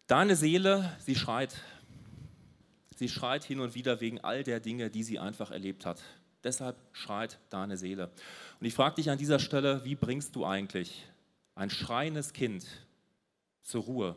Deine 0.05 0.35
Seele, 0.35 0.95
sie 0.99 1.15
schreit. 1.15 1.59
Sie 2.97 3.09
schreit 3.09 3.43
hin 3.43 3.61
und 3.61 3.73
wieder 3.73 3.99
wegen 3.99 4.21
all 4.21 4.43
der 4.43 4.59
Dinge, 4.59 4.91
die 4.91 5.03
sie 5.03 5.17
einfach 5.17 5.49
erlebt 5.49 5.87
hat. 5.87 6.03
Deshalb 6.45 6.77
schreit 6.93 7.39
deine 7.49 7.75
Seele. 7.75 8.11
Und 8.59 8.67
ich 8.67 8.75
frage 8.75 8.95
dich 8.95 9.09
an 9.09 9.17
dieser 9.17 9.39
Stelle, 9.39 9.83
wie 9.83 9.95
bringst 9.95 10.35
du 10.35 10.45
eigentlich 10.45 11.03
ein 11.55 11.71
schreiendes 11.71 12.33
Kind 12.33 12.65
zur 13.63 13.83
Ruhe? 13.83 14.15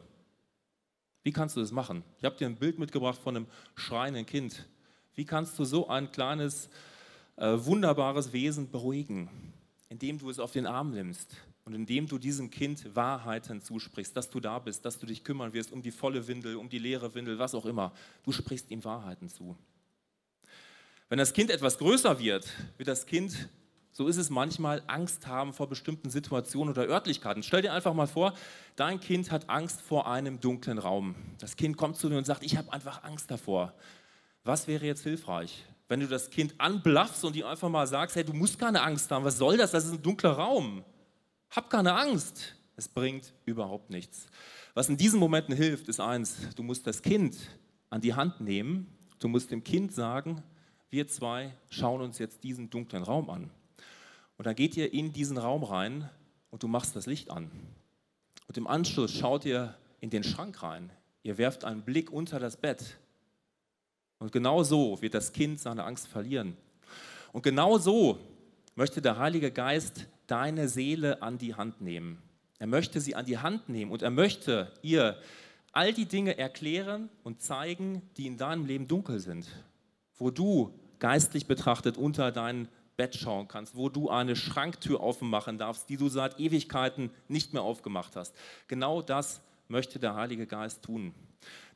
Wie 1.23 1.33
kannst 1.33 1.57
du 1.57 1.61
das 1.61 1.73
machen? 1.73 2.05
Ich 2.19 2.25
habe 2.25 2.37
dir 2.37 2.47
ein 2.47 2.57
Bild 2.57 2.79
mitgebracht 2.79 3.19
von 3.19 3.35
einem 3.35 3.47
schreienden 3.75 4.27
Kind. 4.27 4.67
Wie 5.15 5.25
kannst 5.25 5.59
du 5.59 5.65
so 5.65 5.89
ein 5.89 6.13
kleines, 6.13 6.69
äh, 7.37 7.57
wunderbares 7.57 8.33
Wesen 8.35 8.71
beruhigen, 8.71 9.31
indem 9.89 10.19
du 10.19 10.29
es 10.29 10.39
auf 10.39 10.53
den 10.53 10.67
Arm 10.67 10.91
nimmst 10.91 11.35
und 11.65 11.75
indem 11.75 12.09
du 12.09 12.19
diesem 12.19 12.51
Kind 12.51 12.95
Wahrheiten 12.95 13.63
zusprichst, 13.63 14.15
dass 14.15 14.29
du 14.29 14.39
da 14.39 14.59
bist, 14.59 14.85
dass 14.85 14.99
du 14.99 15.07
dich 15.07 15.25
kümmern 15.25 15.55
wirst 15.55 15.73
um 15.73 15.81
die 15.81 15.93
volle 15.93 16.29
Windel, 16.29 16.57
um 16.57 16.69
die 16.69 16.79
leere 16.79 17.15
Windel, 17.15 17.39
was 17.39 17.55
auch 17.55 17.65
immer. 17.65 17.93
Du 18.23 18.33
sprichst 18.33 18.71
ihm 18.71 18.85
Wahrheiten 18.85 19.31
zu. 19.31 19.57
Wenn 21.09 21.19
das 21.19 21.33
Kind 21.33 21.51
etwas 21.51 21.79
größer 21.79 22.19
wird, 22.19 22.47
wird 22.77 22.89
das 22.89 23.07
Kind 23.07 23.49
so 23.91 24.07
ist 24.07 24.17
es 24.17 24.31
manchmal, 24.31 24.81
Angst 24.87 25.27
haben 25.27 25.53
vor 25.53 25.69
bestimmten 25.69 26.09
Situationen 26.09 26.73
oder 26.73 26.87
Örtlichkeiten. 26.87 27.43
Stell 27.43 27.63
dir 27.63 27.73
einfach 27.73 27.95
mal 27.95 28.07
vor, 28.07 28.33
dein 28.77 29.01
Kind 29.01 29.33
hat 29.33 29.51
Angst 29.51 29.81
vor 29.81 30.09
einem 30.09 30.39
dunklen 30.39 30.79
Raum. 30.79 31.17
Das 31.41 31.57
Kind 31.57 31.77
kommt 31.77 31.97
zu 31.97 32.09
dir 32.09 32.17
und 32.17 32.25
sagt, 32.25 32.45
ich 32.45 32.57
habe 32.57 32.73
einfach 32.73 33.03
Angst 33.03 33.29
davor. 33.29 33.75
Was 34.45 34.69
wäre 34.69 34.87
jetzt 34.87 35.03
hilfreich? 35.03 35.65
wenn 35.89 36.01
du 36.01 36.07
das 36.07 36.31
Kind 36.31 36.55
anblaffst 36.59 37.25
und 37.25 37.35
ihm 37.35 37.47
einfach 37.47 37.69
mal 37.69 37.87
sagst, 37.87 38.15
hey, 38.17 38.25
du 38.25 38.35
musst 38.35 38.59
keine 38.59 38.83
Angst 38.83 39.11
haben, 39.11 39.25
was 39.25 39.39
soll 39.39 39.57
das? 39.57 39.71
Das 39.71 39.87
ist 39.87 39.93
ein 39.93 40.03
dunkler 40.03 40.33
Raum. 40.33 40.85
Hab 41.51 41.71
keine 41.71 41.95
Angst. 41.95 42.55
Es 42.77 42.89
bringt 42.89 43.33
überhaupt 43.47 43.91
nichts. 43.91 44.27
Was 44.75 44.89
in 44.89 44.97
diesen 44.97 45.19
Momenten 45.19 45.57
hilft, 45.57 45.89
ist 45.89 45.99
eins, 45.99 46.37
du 46.55 46.63
musst 46.63 46.87
das 46.87 47.03
Kind 47.03 47.37
an 47.91 48.01
die 48.01 48.15
Hand 48.15 48.41
nehmen, 48.41 48.87
du 49.19 49.29
musst 49.29 49.51
dem 49.51 49.65
Kind 49.65 49.93
sagen, 49.93 50.43
wir 50.91 51.09
zwei 51.09 51.53
schauen 51.71 52.01
uns 52.01 52.19
jetzt 52.19 52.45
diesen 52.45 52.71
dunklen 52.71 53.03
Raum 53.03 53.31
an. 53.31 53.51
Und 54.37 54.47
dann 54.47 54.55
geht 54.55 54.77
ihr 54.77 54.93
in 54.93 55.13
diesen 55.13 55.37
Raum 55.37 55.65
rein 55.65 56.09
und 56.51 56.63
du 56.63 56.69
machst 56.69 56.97
das 56.97 57.07
Licht 57.07 57.31
an. 57.31 57.51
Und 58.47 58.57
im 58.57 58.67
Anschluss 58.67 59.13
schaut 59.13 59.45
ihr 59.45 59.77
in 60.01 60.11
den 60.11 60.25
Schrank 60.25 60.63
rein. 60.63 60.91
Ihr 61.23 61.39
werft 61.39 61.65
einen 61.65 61.83
Blick 61.83 62.11
unter 62.11 62.39
das 62.39 62.57
Bett. 62.57 62.99
Und 64.19 64.33
genau 64.33 64.63
so 64.63 65.01
wird 65.03 65.15
das 65.15 65.33
Kind 65.33 65.61
seine 65.61 65.85
Angst 65.85 66.09
verlieren. 66.09 66.57
Und 67.33 67.43
genau 67.43 67.79
so 67.79 68.19
möchte 68.75 69.03
der 69.03 69.19
Heilige 69.19 69.51
Geist 69.51 70.07
deine 70.27 70.69
Seele 70.69 71.21
an 71.21 71.39
die 71.39 71.55
Hand 71.55 71.81
nehmen. 71.81 72.23
Er 72.59 72.67
möchte 72.67 73.01
sie 73.01 73.15
an 73.15 73.27
die 73.27 73.39
Hand 73.39 73.69
nehmen 73.69 73.91
und 73.91 74.03
er 74.03 74.11
möchte 74.11 74.73
ihr 74.83 75.21
all 75.73 75.93
die 75.93 76.07
Dinge 76.07 76.39
erklären 76.39 77.09
und 77.23 77.43
zeigen, 77.43 78.03
die 78.17 78.27
in 78.27 78.37
deinem 78.37 78.67
Leben 78.67 78.89
dunkel 78.89 79.21
sind, 79.21 79.47
wo 80.19 80.31
du 80.31 80.73
geistlich 80.99 81.47
betrachtet 81.47 81.97
unter 81.97 82.33
dein 82.33 82.69
Bett 82.97 83.15
schauen 83.15 83.47
kannst, 83.47 83.77
wo 83.77 83.89
du 83.89 84.11
eine 84.11 84.35
Schranktür 84.35 85.01
aufmachen 85.01 85.57
darfst, 85.57 85.89
die 85.89 85.97
du 85.97 86.09
seit 86.09 86.41
Ewigkeiten 86.41 87.11
nicht 87.29 87.53
mehr 87.53 87.63
aufgemacht 87.63 88.17
hast. 88.17 88.35
Genau 88.67 89.03
das 89.03 89.41
möchte 89.69 89.99
der 89.99 90.17
Heilige 90.17 90.47
Geist 90.47 90.83
tun. 90.83 91.15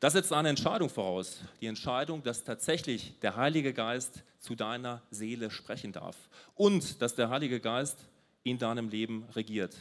Das 0.00 0.14
setzt 0.14 0.33
eine 0.33 0.48
Entscheidung 0.48 0.90
voraus. 0.90 1.40
Die 1.61 1.66
Entscheidung, 1.66 2.24
dass 2.24 2.42
tatsächlich 2.42 3.18
der 3.20 3.37
Heilige 3.37 3.72
Geist 3.72 4.24
zu 4.40 4.57
deiner 4.57 5.00
Seele 5.11 5.50
sprechen 5.52 5.92
darf 5.92 6.16
und 6.57 7.00
dass 7.00 7.14
der 7.14 7.31
Heilige 7.31 7.61
Geist 7.61 7.98
in 8.42 8.59
deinem 8.59 8.88
Leben 8.88 9.24
regiert. 9.37 9.76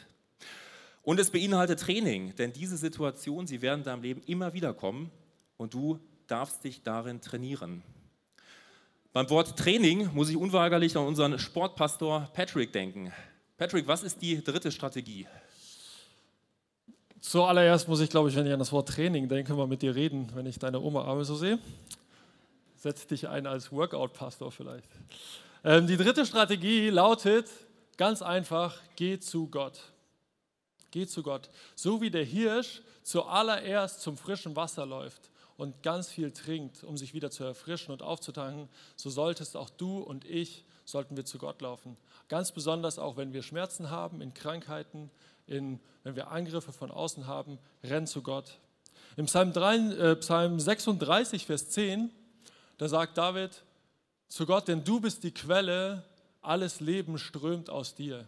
Und 1.02 1.20
es 1.20 1.32
beinhaltet 1.32 1.80
Training, 1.80 2.36
denn 2.36 2.54
diese 2.54 2.78
Situationen, 2.78 3.48
sie 3.48 3.64
werden 3.64 3.80
in 3.80 3.86
deinem 3.86 4.04
Leben 4.04 4.22
immer 4.28 4.54
wieder 4.54 4.76
kommen 4.76 5.10
und 5.58 5.74
du 5.74 6.00
darfst 6.28 6.64
dich 6.64 6.84
darin 6.84 7.22
trainieren. 7.22 7.82
Beim 9.14 9.30
Wort 9.30 9.60
Training 9.60 10.10
muss 10.14 10.30
ich 10.30 10.38
unweigerlich 10.38 10.96
an 10.96 11.06
unseren 11.06 11.38
Sportpastor 11.38 12.30
Patrick 12.34 12.72
denken. 12.72 13.12
Patrick, 13.58 13.86
was 13.86 14.04
ist 14.04 14.22
die 14.22 14.42
dritte 14.42 14.72
Strategie? 14.72 15.28
Zuallererst 17.20 17.90
muss 17.90 18.00
ich, 18.00 18.10
glaube 18.10 18.30
ich, 18.30 18.36
wenn 18.38 18.48
ich 18.48 18.54
an 18.54 18.60
das 18.60 18.72
Wort 18.72 18.88
Training 18.88 19.28
denke, 19.28 19.54
mal 19.54 19.68
mit 19.68 19.82
dir 19.82 19.94
reden, 19.94 20.32
wenn 20.34 20.46
ich 20.46 20.58
deine 20.60 20.80
Oma 20.80 21.04
Arme 21.04 21.26
so 21.26 21.36
sehe. 21.36 21.60
Setz 22.78 23.06
dich 23.06 23.28
ein 23.28 23.48
als 23.48 23.70
Workout-Pastor 23.74 24.50
vielleicht. 24.50 24.88
Ähm, 25.66 25.88
die 25.88 25.98
dritte 25.98 26.26
Strategie 26.26 26.90
lautet 26.90 27.48
ganz 27.98 28.22
einfach: 28.22 28.80
Geh 28.96 29.20
zu 29.20 29.48
Gott. 29.48 29.92
Geh 30.90 31.06
zu 31.06 31.22
Gott. 31.22 31.50
So 31.76 32.00
wie 32.00 32.12
der 32.12 32.24
Hirsch 32.24 32.82
zuallererst 33.04 34.00
zum 34.00 34.16
frischen 34.16 34.56
Wasser 34.56 34.86
läuft 34.86 35.31
und 35.62 35.84
ganz 35.84 36.10
viel 36.10 36.32
trinkt, 36.32 36.84
um 36.84 36.98
sich 36.98 37.14
wieder 37.14 37.30
zu 37.30 37.44
erfrischen 37.44 37.92
und 37.92 38.02
aufzutanken, 38.02 38.68
so 38.96 39.12
solltest 39.12 39.56
auch 39.56 39.70
du 39.70 40.00
und 40.00 40.26
ich, 40.26 40.66
sollten 40.86 41.16
wir 41.16 41.24
zu 41.24 41.38
Gott 41.38 41.62
laufen. 41.62 41.98
Ganz 42.30 42.52
besonders 42.52 42.98
auch, 42.98 43.16
wenn 43.16 43.32
wir 43.32 43.44
Schmerzen 43.44 43.92
haben, 43.92 44.22
in 44.22 44.34
Krankheiten, 44.34 45.12
in, 45.46 45.80
wenn 46.02 46.16
wir 46.16 46.32
Angriffe 46.32 46.72
von 46.72 46.90
außen 46.90 47.28
haben, 47.28 47.60
renn 47.84 48.08
zu 48.08 48.24
Gott. 48.24 48.58
Im 49.18 49.28
Psalm, 49.28 49.54
3, 49.54 49.76
äh, 49.76 50.16
Psalm 50.16 50.60
36, 50.60 51.46
Vers 51.46 51.70
10, 51.70 52.10
da 52.80 52.88
sagt 52.88 53.20
David 53.20 53.62
zu 54.30 54.48
Gott, 54.48 54.68
denn 54.68 54.84
du 54.84 55.00
bist 55.00 55.24
die 55.24 55.32
Quelle, 55.32 56.04
alles 56.42 56.80
Leben 56.80 57.20
strömt 57.20 57.70
aus 57.70 57.94
dir. 57.94 58.28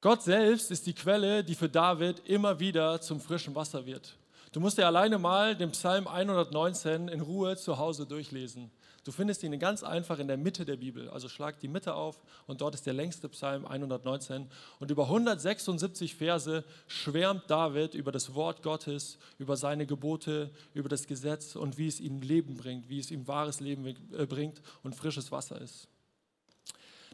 Gott 0.00 0.22
selbst 0.22 0.70
ist 0.70 0.86
die 0.86 0.94
Quelle, 0.94 1.44
die 1.44 1.54
für 1.54 1.68
David 1.68 2.26
immer 2.26 2.58
wieder 2.58 3.02
zum 3.02 3.20
frischen 3.20 3.54
Wasser 3.54 3.84
wird. 3.84 4.16
Du 4.52 4.58
musst 4.58 4.78
dir 4.78 4.86
alleine 4.86 5.18
mal 5.18 5.54
den 5.54 5.70
Psalm 5.70 6.08
119 6.08 7.06
in 7.06 7.20
Ruhe 7.20 7.56
zu 7.56 7.78
Hause 7.78 8.04
durchlesen. 8.04 8.72
Du 9.04 9.12
findest 9.12 9.44
ihn 9.44 9.56
ganz 9.60 9.84
einfach 9.84 10.18
in 10.18 10.26
der 10.26 10.36
Mitte 10.36 10.64
der 10.64 10.76
Bibel. 10.76 11.08
Also 11.08 11.28
schlag 11.28 11.60
die 11.60 11.68
Mitte 11.68 11.94
auf 11.94 12.20
und 12.48 12.60
dort 12.60 12.74
ist 12.74 12.84
der 12.84 12.92
längste 12.92 13.28
Psalm 13.28 13.64
119. 13.64 14.50
Und 14.80 14.90
über 14.90 15.04
176 15.04 16.16
Verse 16.16 16.64
schwärmt 16.88 17.44
David 17.48 17.94
über 17.94 18.10
das 18.10 18.34
Wort 18.34 18.62
Gottes, 18.64 19.18
über 19.38 19.56
seine 19.56 19.86
Gebote, 19.86 20.50
über 20.74 20.88
das 20.88 21.06
Gesetz 21.06 21.54
und 21.54 21.78
wie 21.78 21.86
es 21.86 22.00
ihm 22.00 22.20
Leben 22.20 22.56
bringt, 22.56 22.88
wie 22.88 22.98
es 22.98 23.12
ihm 23.12 23.28
wahres 23.28 23.60
Leben 23.60 23.86
äh, 23.86 24.26
bringt 24.26 24.60
und 24.82 24.96
frisches 24.96 25.30
Wasser 25.30 25.60
ist. 25.60 25.86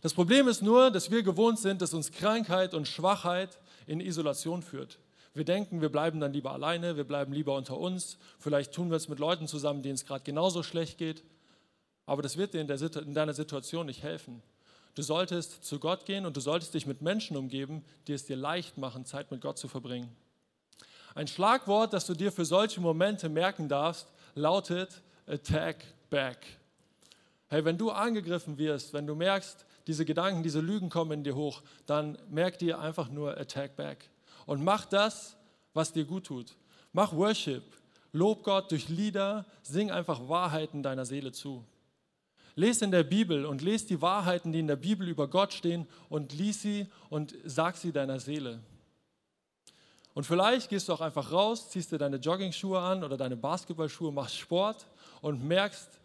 Das 0.00 0.14
Problem 0.14 0.48
ist 0.48 0.62
nur, 0.62 0.90
dass 0.90 1.10
wir 1.10 1.22
gewohnt 1.22 1.58
sind, 1.58 1.82
dass 1.82 1.92
uns 1.92 2.10
Krankheit 2.10 2.72
und 2.72 2.88
Schwachheit 2.88 3.58
in 3.86 4.00
Isolation 4.00 4.62
führt. 4.62 4.98
Wir 5.36 5.44
denken, 5.44 5.82
wir 5.82 5.90
bleiben 5.90 6.18
dann 6.18 6.32
lieber 6.32 6.52
alleine, 6.52 6.96
wir 6.96 7.04
bleiben 7.04 7.30
lieber 7.34 7.54
unter 7.56 7.76
uns. 7.76 8.16
Vielleicht 8.38 8.72
tun 8.72 8.88
wir 8.88 8.96
es 8.96 9.08
mit 9.08 9.18
Leuten 9.18 9.46
zusammen, 9.46 9.82
denen 9.82 9.96
es 9.96 10.06
gerade 10.06 10.24
genauso 10.24 10.62
schlecht 10.62 10.96
geht. 10.96 11.22
Aber 12.06 12.22
das 12.22 12.38
wird 12.38 12.54
dir 12.54 12.62
in, 12.62 12.66
der, 12.66 12.80
in 12.80 13.12
deiner 13.12 13.34
Situation 13.34 13.84
nicht 13.84 14.02
helfen. 14.02 14.42
Du 14.94 15.02
solltest 15.02 15.62
zu 15.62 15.78
Gott 15.78 16.06
gehen 16.06 16.24
und 16.24 16.38
du 16.38 16.40
solltest 16.40 16.72
dich 16.72 16.86
mit 16.86 17.02
Menschen 17.02 17.36
umgeben, 17.36 17.84
die 18.06 18.14
es 18.14 18.24
dir 18.24 18.36
leicht 18.36 18.78
machen, 18.78 19.04
Zeit 19.04 19.30
mit 19.30 19.42
Gott 19.42 19.58
zu 19.58 19.68
verbringen. 19.68 20.08
Ein 21.14 21.26
Schlagwort, 21.26 21.92
das 21.92 22.06
du 22.06 22.14
dir 22.14 22.32
für 22.32 22.46
solche 22.46 22.80
Momente 22.80 23.28
merken 23.28 23.68
darfst, 23.68 24.10
lautet 24.34 25.02
Attack 25.26 25.84
Back. 26.08 26.46
Hey, 27.48 27.62
wenn 27.62 27.76
du 27.76 27.90
angegriffen 27.90 28.56
wirst, 28.56 28.94
wenn 28.94 29.06
du 29.06 29.14
merkst, 29.14 29.66
diese 29.86 30.06
Gedanken, 30.06 30.42
diese 30.42 30.60
Lügen 30.60 30.88
kommen 30.88 31.12
in 31.12 31.24
dir 31.24 31.36
hoch, 31.36 31.62
dann 31.84 32.16
merk 32.30 32.58
dir 32.58 32.78
einfach 32.78 33.10
nur 33.10 33.36
Attack 33.36 33.76
Back. 33.76 34.08
Und 34.46 34.64
mach 34.64 34.86
das, 34.86 35.36
was 35.74 35.92
dir 35.92 36.04
gut 36.04 36.24
tut. 36.24 36.56
Mach 36.92 37.12
Worship. 37.12 37.62
Lob 38.12 38.42
Gott 38.42 38.70
durch 38.70 38.88
Lieder. 38.88 39.44
Sing 39.62 39.90
einfach 39.90 40.28
Wahrheiten 40.28 40.82
deiner 40.82 41.04
Seele 41.04 41.32
zu. 41.32 41.64
Lies 42.54 42.80
in 42.80 42.90
der 42.90 43.02
Bibel 43.02 43.44
und 43.44 43.60
lies 43.60 43.84
die 43.84 44.00
Wahrheiten, 44.00 44.50
die 44.50 44.60
in 44.60 44.66
der 44.66 44.76
Bibel 44.76 45.06
über 45.06 45.28
Gott 45.28 45.52
stehen 45.52 45.86
und 46.08 46.32
lies 46.32 46.62
sie 46.62 46.86
und 47.10 47.34
sag 47.44 47.76
sie 47.76 47.92
deiner 47.92 48.18
Seele. 48.18 48.60
Und 50.14 50.24
vielleicht 50.24 50.70
gehst 50.70 50.88
du 50.88 50.94
auch 50.94 51.02
einfach 51.02 51.30
raus, 51.30 51.68
ziehst 51.68 51.92
dir 51.92 51.98
deine 51.98 52.16
Jogging-Schuhe 52.16 52.80
an 52.80 53.04
oder 53.04 53.18
deine 53.18 53.36
Basketballschuhe, 53.36 54.10
machst 54.10 54.38
Sport 54.38 54.86
und 55.20 55.44
merkst 55.44 56.00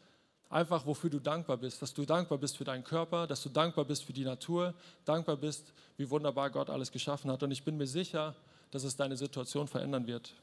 einfach, 0.52 0.86
wofür 0.86 1.10
du 1.10 1.20
dankbar 1.20 1.58
bist. 1.58 1.82
Dass 1.82 1.94
du 1.94 2.06
dankbar 2.06 2.38
bist 2.38 2.58
für 2.58 2.64
deinen 2.64 2.84
Körper, 2.84 3.28
dass 3.28 3.42
du 3.42 3.50
dankbar 3.50 3.86
bist 3.86 4.04
für 4.04 4.14
die 4.14 4.24
Natur, 4.24 4.74
dankbar 5.06 5.38
bist, 5.38 5.74
wie 5.98 6.10
wunderbar 6.10 6.50
Gott 6.50 6.70
alles 6.70 6.92
geschaffen 6.92 7.32
hat. 7.32 7.42
Und 7.44 7.52
ich 7.52 7.64
bin 7.64 7.78
mir 7.78 7.88
sicher, 7.88 8.36
dass 8.72 8.84
es 8.84 8.96
deine 8.96 9.18
Situation 9.18 9.68
verändern 9.68 10.08
wird. 10.08 10.34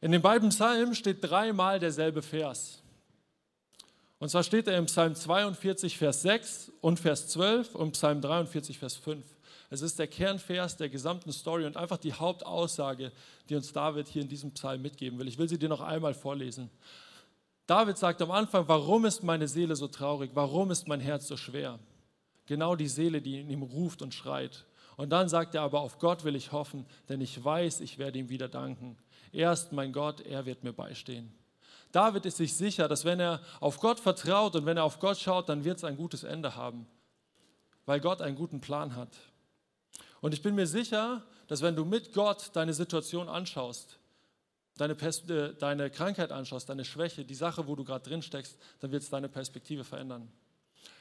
In 0.00 0.12
den 0.12 0.22
beiden 0.22 0.48
Psalmen 0.48 0.94
steht 0.94 1.18
dreimal 1.22 1.78
derselbe 1.78 2.22
Vers. 2.22 2.82
Und 4.18 4.28
zwar 4.28 4.42
steht 4.42 4.66
er 4.66 4.76
im 4.76 4.86
Psalm 4.86 5.14
42, 5.14 5.96
Vers 5.96 6.22
6 6.22 6.72
und 6.80 7.00
Vers 7.00 7.28
12 7.28 7.74
und 7.74 7.92
Psalm 7.92 8.20
43, 8.20 8.78
Vers 8.78 8.96
5. 8.96 9.24
Es 9.70 9.82
ist 9.82 9.98
der 9.98 10.08
Kernvers 10.08 10.76
der 10.76 10.88
gesamten 10.88 11.32
Story 11.32 11.64
und 11.64 11.76
einfach 11.76 11.96
die 11.96 12.12
Hauptaussage, 12.12 13.12
die 13.48 13.54
uns 13.54 13.72
David 13.72 14.08
hier 14.08 14.22
in 14.22 14.28
diesem 14.28 14.50
Psalm 14.50 14.82
mitgeben 14.82 15.18
will. 15.18 15.28
Ich 15.28 15.38
will 15.38 15.48
sie 15.48 15.58
dir 15.58 15.68
noch 15.68 15.80
einmal 15.80 16.12
vorlesen. 16.12 16.70
David 17.66 17.98
sagt 17.98 18.20
am 18.22 18.30
Anfang, 18.30 18.66
warum 18.66 19.04
ist 19.04 19.22
meine 19.22 19.46
Seele 19.46 19.76
so 19.76 19.88
traurig? 19.88 20.30
Warum 20.34 20.70
ist 20.70 20.88
mein 20.88 21.00
Herz 21.00 21.28
so 21.28 21.36
schwer? 21.36 21.78
Genau 22.46 22.74
die 22.74 22.88
Seele, 22.88 23.22
die 23.22 23.40
in 23.40 23.50
ihm 23.50 23.62
ruft 23.62 24.02
und 24.02 24.12
schreit. 24.12 24.66
Und 24.96 25.10
dann 25.10 25.28
sagt 25.28 25.54
er 25.54 25.62
aber, 25.62 25.80
auf 25.80 25.98
Gott 25.98 26.24
will 26.24 26.34
ich 26.34 26.52
hoffen, 26.52 26.84
denn 27.08 27.20
ich 27.20 27.42
weiß, 27.42 27.80
ich 27.80 27.98
werde 27.98 28.18
ihm 28.18 28.28
wieder 28.28 28.48
danken. 28.48 28.98
Er 29.32 29.52
ist 29.52 29.72
mein 29.72 29.92
Gott, 29.92 30.20
er 30.20 30.44
wird 30.46 30.64
mir 30.64 30.72
beistehen. 30.72 31.32
David 31.92 32.26
ist 32.26 32.36
sich 32.36 32.54
sicher, 32.54 32.88
dass 32.88 33.04
wenn 33.04 33.20
er 33.20 33.40
auf 33.60 33.80
Gott 33.80 34.00
vertraut 34.00 34.56
und 34.56 34.66
wenn 34.66 34.76
er 34.76 34.84
auf 34.84 34.98
Gott 34.98 35.18
schaut, 35.18 35.48
dann 35.48 35.64
wird 35.64 35.78
es 35.78 35.84
ein 35.84 35.96
gutes 35.96 36.22
Ende 36.22 36.54
haben, 36.54 36.86
weil 37.86 38.00
Gott 38.00 38.20
einen 38.20 38.36
guten 38.36 38.60
Plan 38.60 38.94
hat. 38.94 39.16
Und 40.20 40.34
ich 40.34 40.42
bin 40.42 40.54
mir 40.54 40.66
sicher, 40.66 41.22
dass 41.46 41.62
wenn 41.62 41.76
du 41.76 41.84
mit 41.84 42.12
Gott 42.12 42.50
deine 42.52 42.74
Situation 42.74 43.28
anschaust, 43.28 43.99
deine, 44.80 44.94
äh, 44.94 45.54
deine 45.54 45.90
Krankheit 45.90 46.32
anschaust, 46.32 46.68
deine 46.68 46.84
Schwäche, 46.84 47.24
die 47.24 47.34
Sache, 47.34 47.66
wo 47.66 47.76
du 47.76 47.84
gerade 47.84 48.08
drin 48.08 48.22
steckst, 48.22 48.58
dann 48.80 48.92
wird 48.92 49.02
es 49.02 49.10
deine 49.10 49.28
Perspektive 49.28 49.84
verändern. 49.84 50.30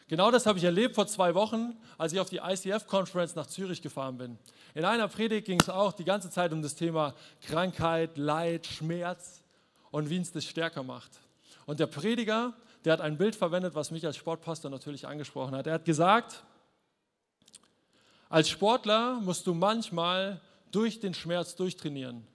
Genau 0.08 0.32
das 0.32 0.48
habe 0.48 0.58
ich 0.58 0.64
erlebt 0.64 0.96
vor 0.96 1.06
zwei 1.06 1.36
Wochen, 1.36 1.78
als 2.00 2.14
ich 2.14 2.20
auf 2.20 2.30
die 2.30 2.38
ICF-Conference 2.38 3.36
nach 3.36 3.46
Zürich 3.46 3.82
gefahren 3.82 4.18
bin. 4.18 4.40
In 4.74 4.84
einer 4.84 5.08
Predigt 5.08 5.46
ging 5.46 5.60
es 5.62 5.70
auch 5.70 5.94
die 5.94 6.04
ganze 6.04 6.32
Zeit 6.32 6.52
um 6.52 6.64
das 6.64 6.74
Thema 6.74 7.14
Krankheit, 7.42 8.18
Leid, 8.18 8.66
Schmerz 8.66 9.44
und 9.92 10.10
wie 10.10 10.18
uns 10.18 10.32
das 10.32 10.46
stärker 10.46 10.82
macht. 10.82 11.12
Und 11.68 11.80
der 11.80 11.86
Prediger, 11.86 12.56
der 12.86 12.94
hat 12.94 13.02
ein 13.02 13.18
Bild 13.18 13.36
verwendet, 13.36 13.76
was 13.76 13.92
mich 13.92 14.04
als 14.04 14.18
Sportpastor 14.18 14.72
natürlich 14.72 15.08
angesprochen 15.08 15.56
hat. 15.56 15.68
Er 15.68 15.74
hat 15.74 15.86
gesagt, 15.86 16.44
als 18.30 18.50
Sportler 18.50 19.20
musst 19.22 19.46
du 19.46 19.54
manchmal 19.54 20.42
durch 20.72 21.00
den 21.00 21.14
Schmerz 21.14 21.56
durchtrainieren, 21.56 22.26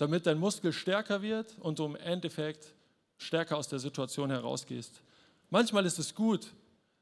damit 0.00 0.26
dein 0.26 0.38
Muskel 0.38 0.72
stärker 0.72 1.20
wird 1.20 1.58
und 1.58 1.78
du 1.78 1.84
im 1.84 1.96
Endeffekt 1.96 2.72
stärker 3.18 3.58
aus 3.58 3.68
der 3.68 3.78
Situation 3.78 4.30
herausgehst. 4.30 5.02
Manchmal 5.50 5.84
ist 5.84 5.98
es 5.98 6.14
gut, 6.14 6.54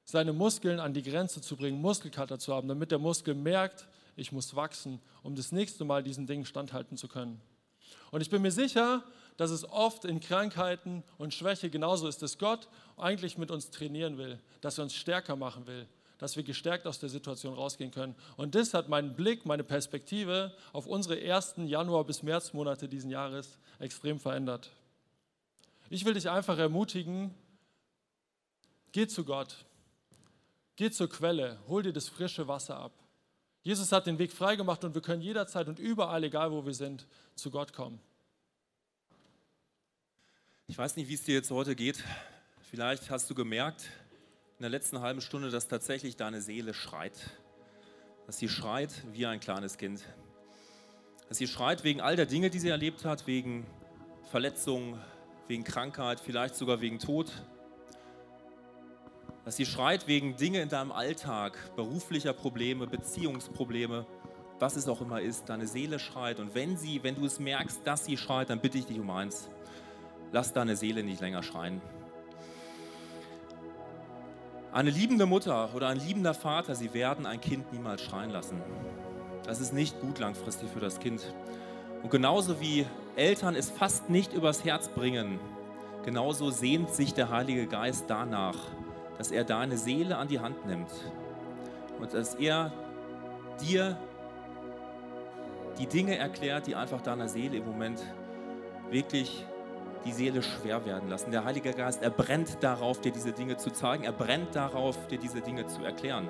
seine 0.03 0.33
Muskeln 0.33 0.81
an 0.81 0.95
die 0.95 1.05
Grenze 1.05 1.41
zu 1.41 1.57
bringen, 1.57 1.81
Muskelkater 1.81 2.41
zu 2.41 2.53
haben, 2.53 2.67
damit 2.67 2.91
der 2.91 2.99
Muskel 2.99 3.35
merkt, 3.35 3.87
ich 4.17 4.33
muss 4.33 4.57
wachsen, 4.57 5.01
um 5.23 5.37
das 5.37 5.53
nächste 5.53 5.85
Mal 5.85 6.03
diesen 6.03 6.27
Dingen 6.27 6.45
standhalten 6.45 6.97
zu 6.97 7.07
können. 7.07 7.41
Und 8.11 8.21
ich 8.21 8.31
bin 8.31 8.43
mir 8.43 8.51
sicher, 8.51 9.05
dass 9.37 9.53
es 9.53 9.65
oft 9.65 10.05
in 10.05 10.19
Krankheiten 10.19 11.05
und 11.19 11.33
Schwäche 11.33 11.71
genauso 11.71 12.09
ist, 12.09 12.21
dass 12.23 12.37
Gott 12.37 12.69
eigentlich 12.97 13.39
mit 13.39 13.53
uns 13.53 13.71
trainieren 13.71 14.19
will, 14.19 14.41
dass 14.61 14.79
er 14.79 14.85
uns 14.85 14.95
stärker 14.95 15.37
machen 15.37 15.69
will, 15.69 15.87
dass 16.19 16.37
wir 16.37 16.43
gestärkt 16.43 16.87
aus 16.87 16.99
der 16.99 17.09
Situation 17.09 17.55
rausgehen 17.55 17.91
können. 17.91 18.15
Und 18.37 18.55
das 18.55 18.75
hat 18.75 18.89
meinen 18.89 19.15
Blick, 19.15 19.47
meine 19.47 19.65
Perspektive 19.65 20.55
auf 20.73 20.87
unsere 20.87 21.21
ersten 21.21 21.67
Januar- 21.67 22.05
bis 22.05 22.23
Märzmonate 22.23 22.89
diesen 22.89 23.11
Jahres 23.11 23.59
extrem 23.79 24.19
verändert. 24.19 24.71
Ich 25.91 26.05
will 26.05 26.15
dich 26.15 26.29
einfach 26.29 26.59
ermutigen, 26.59 27.35
geh 28.93 29.07
zu 29.07 29.25
Gott, 29.25 29.65
Geh 30.79 30.93
zur 30.93 31.11
Quelle, 31.11 31.59
hol 31.67 31.83
dir 31.83 31.93
das 31.93 32.09
frische 32.09 32.47
Wasser 32.47 32.77
ab. 32.77 32.93
Jesus 33.65 33.91
hat 33.91 34.07
den 34.07 34.17
Weg 34.21 34.31
freigemacht 34.31 34.85
und 34.85 34.95
wir 34.95 35.03
können 35.03 35.21
jederzeit 35.21 35.67
und 35.67 35.81
überall, 35.81 36.23
egal 36.23 36.53
wo 36.53 36.65
wir 36.65 36.73
sind, 36.73 37.05
zu 37.35 37.51
Gott 37.51 37.73
kommen. 37.73 37.99
Ich 40.69 40.79
weiß 40.79 40.95
nicht, 40.95 41.09
wie 41.09 41.15
es 41.15 41.25
dir 41.25 41.35
jetzt 41.35 41.51
heute 41.51 41.75
geht. 41.75 42.05
Vielleicht 42.71 43.11
hast 43.11 43.29
du 43.29 43.35
gemerkt 43.35 43.89
in 44.59 44.63
der 44.63 44.71
letzten 44.71 45.01
halben 45.01 45.21
Stunde, 45.21 45.51
dass 45.51 45.69
tatsächlich 45.69 46.17
deine 46.17 46.41
Seele 46.41 46.75
schreit. 46.75 47.13
Dass 48.27 48.39
sie 48.39 48.49
schreit 48.49 48.91
wie 49.13 49.27
ein 49.27 49.41
kleines 49.41 49.79
Kind. 49.79 50.03
Dass 51.29 51.39
sie 51.39 51.47
schreit 51.47 51.85
wegen 51.85 52.01
all 52.01 52.17
der 52.17 52.27
Dinge, 52.27 52.51
die 52.51 52.59
sie 52.59 52.69
erlebt 52.69 53.05
hat, 53.05 53.27
wegen 53.27 53.67
Verletzungen, 54.31 55.01
wegen 55.47 55.65
Krankheit, 55.65 56.21
vielleicht 56.21 56.57
sogar 56.57 56.81
wegen 56.81 56.99
Tod 56.99 57.33
dass 59.49 59.57
sie 59.57 59.65
schreit 59.65 60.07
wegen 60.07 60.37
Dinge 60.37 60.61
in 60.61 60.69
deinem 60.69 60.93
Alltag, 60.93 61.75
beruflicher 61.75 62.35
Probleme, 62.35 62.87
Beziehungsprobleme, 62.87 64.05
was 64.59 64.77
es 64.77 64.89
auch 64.89 65.01
immer 65.01 65.23
ist, 65.23 65.49
deine 65.49 65.67
Seele 65.67 65.99
schreit. 65.99 66.39
Und 66.39 66.55
wenn 66.55 66.77
sie, 66.77 67.03
wenn 67.03 67.15
du 67.15 67.25
es 67.25 67.41
merkst, 67.41 67.81
dass 67.85 68.05
sie 68.05 68.19
schreit, 68.19 68.51
dann 68.51 68.61
bitte 68.61 68.77
ich 68.77 68.85
dich 68.85 69.01
um 69.01 69.09
eins. 69.09 69.49
Lass 70.33 70.53
deine 70.53 70.77
Seele 70.77 71.03
nicht 71.03 71.23
länger 71.23 71.43
schreien. 71.43 71.81
Eine 74.71 74.91
liebende 74.91 75.25
Mutter 75.25 75.71
oder 75.75 75.89
ein 75.89 75.99
liebender 75.99 76.35
Vater, 76.35 76.75
sie 76.75 76.93
werden 76.93 77.25
ein 77.25 77.41
Kind 77.41 77.73
niemals 77.73 78.03
schreien 78.03 78.31
lassen. 78.31 78.61
Das 79.45 79.61
ist 79.61 79.73
nicht 79.73 79.99
gut 80.01 80.19
langfristig 80.19 80.69
für 80.69 80.81
das 80.81 81.01
Kind. 81.01 81.33
Und 82.03 82.11
genauso 82.11 82.61
wie 82.61 82.85
Eltern 83.17 83.55
es 83.55 83.71
fast 83.71 84.11
nicht 84.11 84.35
übers 84.35 84.65
Herz 84.65 84.89
bringen, 84.89 85.41
genauso 86.05 86.51
sehnt 86.51 86.91
sich 86.91 87.15
der 87.15 87.31
Heilige 87.31 87.67
Geist 87.67 88.05
danach, 88.09 88.57
dass 89.17 89.31
er 89.31 89.45
deine 89.45 89.79
Seele 89.79 90.19
an 90.19 90.29
die 90.29 90.39
Hand 90.39 90.67
nimmt 90.67 90.91
und 91.99 92.13
dass 92.13 92.35
er 92.35 92.71
dir 93.63 93.97
die 95.79 95.87
Dinge 95.87 96.17
erklärt, 96.19 96.67
die 96.67 96.75
einfach 96.75 97.01
deiner 97.01 97.29
Seele 97.29 97.57
im 97.57 97.65
Moment 97.65 98.03
wirklich 98.91 99.47
die 100.05 100.13
Seele 100.13 100.43
schwer 100.43 100.85
werden 100.85 101.09
lassen. 101.09 101.31
Der 101.31 101.45
Heilige 101.45 101.73
Geist, 101.73 102.03
er 102.03 102.11
brennt 102.11 102.63
darauf, 102.63 103.01
dir 103.01 103.13
diese 103.13 103.33
Dinge 103.33 103.57
zu 103.57 103.71
zeigen, 103.71 104.05
er 104.05 104.13
brennt 104.13 104.55
darauf, 104.55 105.07
dir 105.09 105.19
diese 105.19 105.41
Dinge 105.41 105.67
zu 105.67 105.83
erklären. 105.83 106.29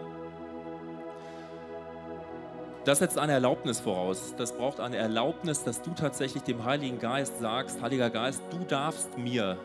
Das 2.84 3.00
setzt 3.00 3.18
eine 3.18 3.32
Erlaubnis 3.32 3.80
voraus. 3.80 4.34
Das 4.38 4.56
braucht 4.56 4.80
eine 4.80 4.96
Erlaubnis, 4.96 5.62
dass 5.62 5.82
du 5.82 5.90
tatsächlich 5.90 6.42
dem 6.44 6.64
Heiligen 6.64 6.98
Geist 6.98 7.38
sagst, 7.38 7.82
Heiliger 7.82 8.08
Geist, 8.08 8.42
du 8.50 8.64
darfst 8.64 9.18
mir 9.18 9.58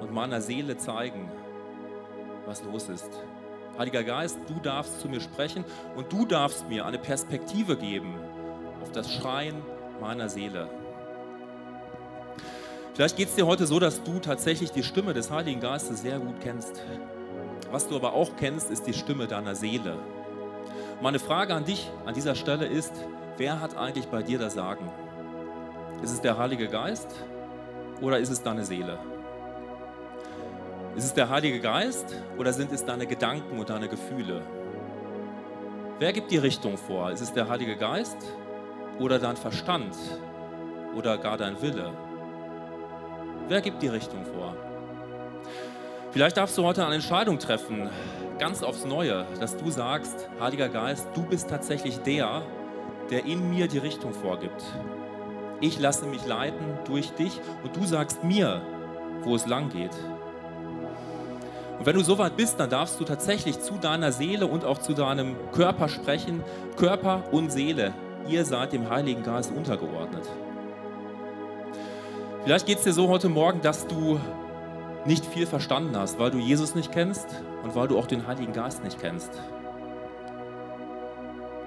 und 0.00 0.10
meiner 0.10 0.40
Seele 0.40 0.78
zeigen, 0.78 1.30
was 2.46 2.64
los 2.64 2.88
ist. 2.88 3.10
Heiliger 3.78 4.02
Geist, 4.02 4.38
du 4.48 4.54
darfst 4.60 5.00
zu 5.00 5.08
mir 5.08 5.20
sprechen 5.20 5.64
und 5.94 6.10
du 6.10 6.24
darfst 6.24 6.68
mir 6.68 6.86
eine 6.86 6.98
Perspektive 6.98 7.76
geben 7.76 8.14
auf 8.82 8.92
das 8.92 9.12
Schreien 9.12 9.56
meiner 10.00 10.30
Seele. 10.30 10.70
Vielleicht 12.94 13.16
geht 13.16 13.28
es 13.28 13.36
dir 13.36 13.46
heute 13.46 13.66
so, 13.66 13.78
dass 13.78 14.02
du 14.02 14.18
tatsächlich 14.18 14.72
die 14.72 14.82
Stimme 14.82 15.14
des 15.14 15.30
Heiligen 15.30 15.60
Geistes 15.60 16.02
sehr 16.02 16.18
gut 16.18 16.40
kennst. 16.42 16.82
Was 17.70 17.88
du 17.88 17.96
aber 17.96 18.14
auch 18.14 18.30
kennst, 18.36 18.70
ist 18.70 18.86
die 18.86 18.92
Stimme 18.92 19.28
deiner 19.28 19.54
Seele. 19.54 19.96
Meine 21.00 21.18
Frage 21.18 21.54
an 21.54 21.64
dich 21.64 21.88
an 22.04 22.14
dieser 22.14 22.34
Stelle 22.34 22.66
ist, 22.66 22.92
wer 23.36 23.60
hat 23.60 23.76
eigentlich 23.76 24.06
bei 24.06 24.22
dir 24.22 24.38
das 24.38 24.54
Sagen? 24.54 24.90
Ist 26.02 26.12
es 26.12 26.20
der 26.20 26.36
Heilige 26.36 26.66
Geist 26.66 27.08
oder 28.00 28.18
ist 28.18 28.30
es 28.30 28.42
deine 28.42 28.64
Seele? 28.64 28.98
Ist 30.96 31.04
es 31.04 31.14
der 31.14 31.28
Heilige 31.30 31.60
Geist 31.60 32.16
oder 32.38 32.52
sind 32.52 32.72
es 32.72 32.84
deine 32.84 33.06
Gedanken 33.06 33.58
und 33.58 33.70
deine 33.70 33.88
Gefühle? 33.88 34.42
Wer 36.00 36.12
gibt 36.12 36.32
die 36.32 36.38
Richtung 36.38 36.76
vor? 36.76 37.12
Ist 37.12 37.20
es 37.20 37.32
der 37.32 37.48
Heilige 37.48 37.76
Geist 37.76 38.16
oder 38.98 39.18
dein 39.18 39.36
Verstand 39.36 39.94
oder 40.96 41.16
gar 41.18 41.36
dein 41.36 41.62
Wille? 41.62 41.92
Wer 43.50 43.60
gibt 43.62 43.82
die 43.82 43.88
Richtung 43.88 44.24
vor? 44.26 44.54
Vielleicht 46.12 46.36
darfst 46.36 46.56
du 46.56 46.62
heute 46.62 46.86
eine 46.86 46.94
Entscheidung 46.94 47.40
treffen, 47.40 47.90
ganz 48.38 48.62
aufs 48.62 48.84
Neue, 48.84 49.26
dass 49.40 49.56
du 49.56 49.72
sagst, 49.72 50.28
Heiliger 50.38 50.68
Geist, 50.68 51.08
du 51.14 51.24
bist 51.24 51.50
tatsächlich 51.50 51.98
der, 51.98 52.42
der 53.10 53.24
in 53.24 53.50
mir 53.50 53.66
die 53.66 53.78
Richtung 53.78 54.14
vorgibt. 54.14 54.62
Ich 55.60 55.80
lasse 55.80 56.06
mich 56.06 56.24
leiten 56.26 56.64
durch 56.84 57.10
dich 57.10 57.40
und 57.64 57.74
du 57.74 57.84
sagst 57.86 58.22
mir, 58.22 58.62
wo 59.22 59.34
es 59.34 59.46
lang 59.46 59.68
geht. 59.68 59.96
Und 61.80 61.86
wenn 61.86 61.96
du 61.96 62.04
so 62.04 62.18
weit 62.18 62.36
bist, 62.36 62.60
dann 62.60 62.70
darfst 62.70 63.00
du 63.00 63.04
tatsächlich 63.04 63.58
zu 63.58 63.78
deiner 63.78 64.12
Seele 64.12 64.46
und 64.46 64.64
auch 64.64 64.78
zu 64.78 64.94
deinem 64.94 65.34
Körper 65.50 65.88
sprechen. 65.88 66.44
Körper 66.76 67.24
und 67.32 67.50
Seele, 67.50 67.94
ihr 68.28 68.44
seid 68.44 68.72
dem 68.72 68.88
Heiligen 68.88 69.24
Geist 69.24 69.50
untergeordnet. 69.50 70.28
Vielleicht 72.44 72.64
geht 72.64 72.78
es 72.78 72.84
dir 72.84 72.94
so 72.94 73.08
heute 73.08 73.28
Morgen, 73.28 73.60
dass 73.60 73.86
du 73.86 74.18
nicht 75.04 75.26
viel 75.26 75.46
verstanden 75.46 75.94
hast, 75.94 76.18
weil 76.18 76.30
du 76.30 76.38
Jesus 76.38 76.74
nicht 76.74 76.90
kennst 76.90 77.26
und 77.62 77.74
weil 77.74 77.86
du 77.86 77.98
auch 77.98 78.06
den 78.06 78.26
Heiligen 78.26 78.54
Geist 78.54 78.82
nicht 78.82 78.98
kennst. 78.98 79.30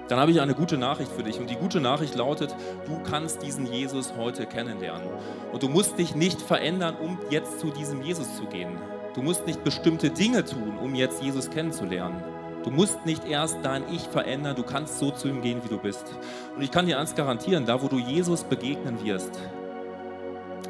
Dann 0.08 0.18
habe 0.18 0.32
ich 0.32 0.40
eine 0.40 0.54
gute 0.54 0.76
Nachricht 0.76 1.12
für 1.12 1.22
dich. 1.22 1.38
Und 1.38 1.48
die 1.48 1.54
gute 1.54 1.80
Nachricht 1.80 2.16
lautet, 2.16 2.54
du 2.86 2.98
kannst 3.08 3.42
diesen 3.42 3.66
Jesus 3.72 4.14
heute 4.18 4.46
kennenlernen. 4.46 5.08
Und 5.52 5.62
du 5.62 5.68
musst 5.68 5.96
dich 5.96 6.16
nicht 6.16 6.42
verändern, 6.42 6.96
um 7.00 7.18
jetzt 7.30 7.60
zu 7.60 7.70
diesem 7.70 8.02
Jesus 8.02 8.36
zu 8.36 8.44
gehen. 8.46 8.76
Du 9.14 9.22
musst 9.22 9.46
nicht 9.46 9.62
bestimmte 9.62 10.10
Dinge 10.10 10.44
tun, 10.44 10.76
um 10.82 10.96
jetzt 10.96 11.22
Jesus 11.22 11.50
kennenzulernen. 11.50 12.22
Du 12.64 12.70
musst 12.70 13.06
nicht 13.06 13.26
erst 13.26 13.58
dein 13.62 13.84
Ich 13.92 14.02
verändern, 14.02 14.56
du 14.56 14.64
kannst 14.64 14.98
so 14.98 15.12
zu 15.12 15.28
ihm 15.28 15.40
gehen, 15.40 15.62
wie 15.62 15.68
du 15.68 15.78
bist. 15.78 16.04
Und 16.56 16.62
ich 16.62 16.72
kann 16.72 16.86
dir 16.86 16.98
eins 16.98 17.14
garantieren, 17.14 17.64
da 17.64 17.80
wo 17.80 17.86
du 17.86 17.98
Jesus 17.98 18.42
begegnen 18.42 19.04
wirst, 19.04 19.38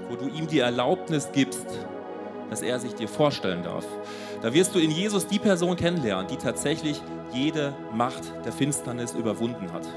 wo 0.09 0.17
du 0.17 0.29
ihm 0.29 0.47
die 0.47 0.59
Erlaubnis 0.59 1.31
gibst, 1.33 1.67
dass 2.51 2.63
er 2.63 2.79
sich 2.79 2.95
dir 2.95 3.09
vorstellen 3.09 3.63
darf, 3.63 3.85
da 4.43 4.53
wirst 4.53 4.75
du 4.75 4.79
in 4.79 4.91
Jesus 4.91 5.27
die 5.27 5.39
Person 5.39 5.77
kennenlernen, 5.77 6.27
die 6.27 6.37
tatsächlich 6.37 7.01
jede 7.33 7.75
Macht 7.93 8.23
der 8.45 8.53
Finsternis 8.53 9.13
überwunden 9.15 9.73
hat. 9.73 9.89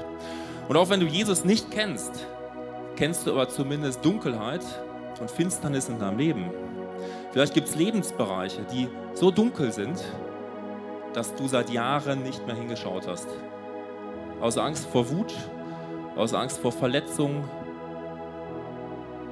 Und 0.68 0.76
auch 0.76 0.90
wenn 0.90 1.00
du 1.00 1.06
Jesus 1.06 1.44
nicht 1.44 1.70
kennst, 1.70 2.26
kennst 2.96 3.26
du 3.26 3.32
aber 3.32 3.48
zumindest 3.48 4.04
Dunkelheit 4.04 4.64
und 5.20 5.30
Finsternis 5.30 5.88
in 5.88 5.98
deinem 5.98 6.18
Leben. 6.18 6.50
Vielleicht 7.32 7.54
gibt 7.54 7.68
es 7.68 7.76
Lebensbereiche, 7.76 8.62
die 8.72 8.88
so 9.14 9.30
dunkel 9.30 9.72
sind, 9.72 10.02
dass 11.12 11.34
du 11.34 11.46
seit 11.46 11.70
Jahren 11.70 12.22
nicht 12.22 12.46
mehr 12.46 12.56
hingeschaut 12.56 13.06
hast. 13.06 13.28
Aus 14.40 14.58
Angst 14.58 14.86
vor 14.86 15.10
Wut, 15.10 15.34
aus 16.16 16.34
Angst 16.34 16.58
vor 16.58 16.72
Verletzungen, 16.72 17.48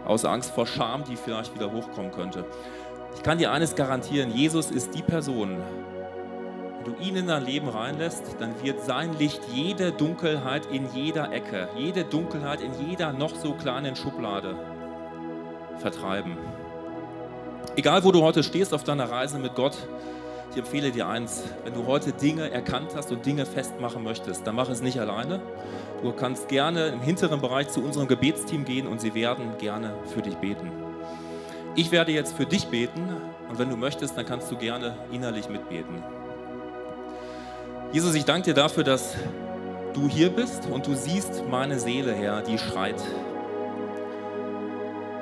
aus 0.06 0.24
Angst 0.24 0.52
vor 0.52 0.66
Scham, 0.66 1.04
die 1.04 1.16
vielleicht 1.16 1.54
wieder 1.54 1.72
hochkommen 1.72 2.12
könnte. 2.12 2.44
Ich 3.14 3.22
kann 3.22 3.38
dir 3.38 3.52
eines 3.52 3.74
garantieren, 3.74 4.30
Jesus 4.30 4.70
ist 4.70 4.94
die 4.94 5.02
Person, 5.02 5.58
wenn 6.86 6.94
du 6.94 7.02
ihn 7.02 7.16
in 7.16 7.26
dein 7.26 7.44
Leben 7.44 7.68
reinlässt, 7.68 8.36
dann 8.38 8.62
wird 8.62 8.80
sein 8.80 9.18
Licht 9.18 9.40
jede 9.52 9.90
Dunkelheit 9.90 10.66
in 10.66 10.86
jeder 10.94 11.32
Ecke, 11.32 11.68
jede 11.76 12.04
Dunkelheit 12.04 12.60
in 12.60 12.70
jeder 12.88 13.12
noch 13.12 13.34
so 13.34 13.54
kleinen 13.54 13.96
Schublade 13.96 14.54
vertreiben. 15.78 16.36
Egal, 17.74 18.04
wo 18.04 18.12
du 18.12 18.22
heute 18.22 18.44
stehst 18.44 18.72
auf 18.72 18.84
deiner 18.84 19.10
Reise 19.10 19.38
mit 19.38 19.56
Gott, 19.56 19.76
ich 20.50 20.56
empfehle 20.56 20.90
dir 20.90 21.08
eins, 21.08 21.42
wenn 21.64 21.74
du 21.74 21.86
heute 21.86 22.12
Dinge 22.12 22.50
erkannt 22.50 22.92
hast 22.94 23.10
und 23.12 23.26
Dinge 23.26 23.46
festmachen 23.46 24.02
möchtest, 24.02 24.46
dann 24.46 24.54
mach 24.54 24.68
es 24.68 24.80
nicht 24.80 25.00
alleine. 25.00 25.40
Du 26.02 26.12
kannst 26.12 26.48
gerne 26.48 26.88
im 26.88 27.00
hinteren 27.00 27.40
Bereich 27.40 27.68
zu 27.68 27.82
unserem 27.82 28.08
Gebetsteam 28.08 28.64
gehen 28.64 28.86
und 28.86 29.00
sie 29.00 29.14
werden 29.14 29.58
gerne 29.58 29.94
für 30.14 30.22
dich 30.22 30.36
beten. 30.36 30.70
Ich 31.74 31.90
werde 31.90 32.12
jetzt 32.12 32.36
für 32.36 32.46
dich 32.46 32.68
beten 32.68 33.08
und 33.48 33.58
wenn 33.58 33.68
du 33.68 33.76
möchtest, 33.76 34.16
dann 34.16 34.24
kannst 34.24 34.50
du 34.50 34.56
gerne 34.56 34.96
innerlich 35.12 35.48
mitbeten. 35.48 36.02
Jesus, 37.92 38.14
ich 38.14 38.24
danke 38.24 38.46
dir 38.46 38.54
dafür, 38.54 38.84
dass 38.84 39.14
du 39.94 40.08
hier 40.08 40.30
bist 40.30 40.66
und 40.66 40.86
du 40.86 40.94
siehst 40.94 41.44
meine 41.50 41.78
Seele, 41.78 42.12
Herr, 42.14 42.42
die 42.42 42.58
schreit. 42.58 43.02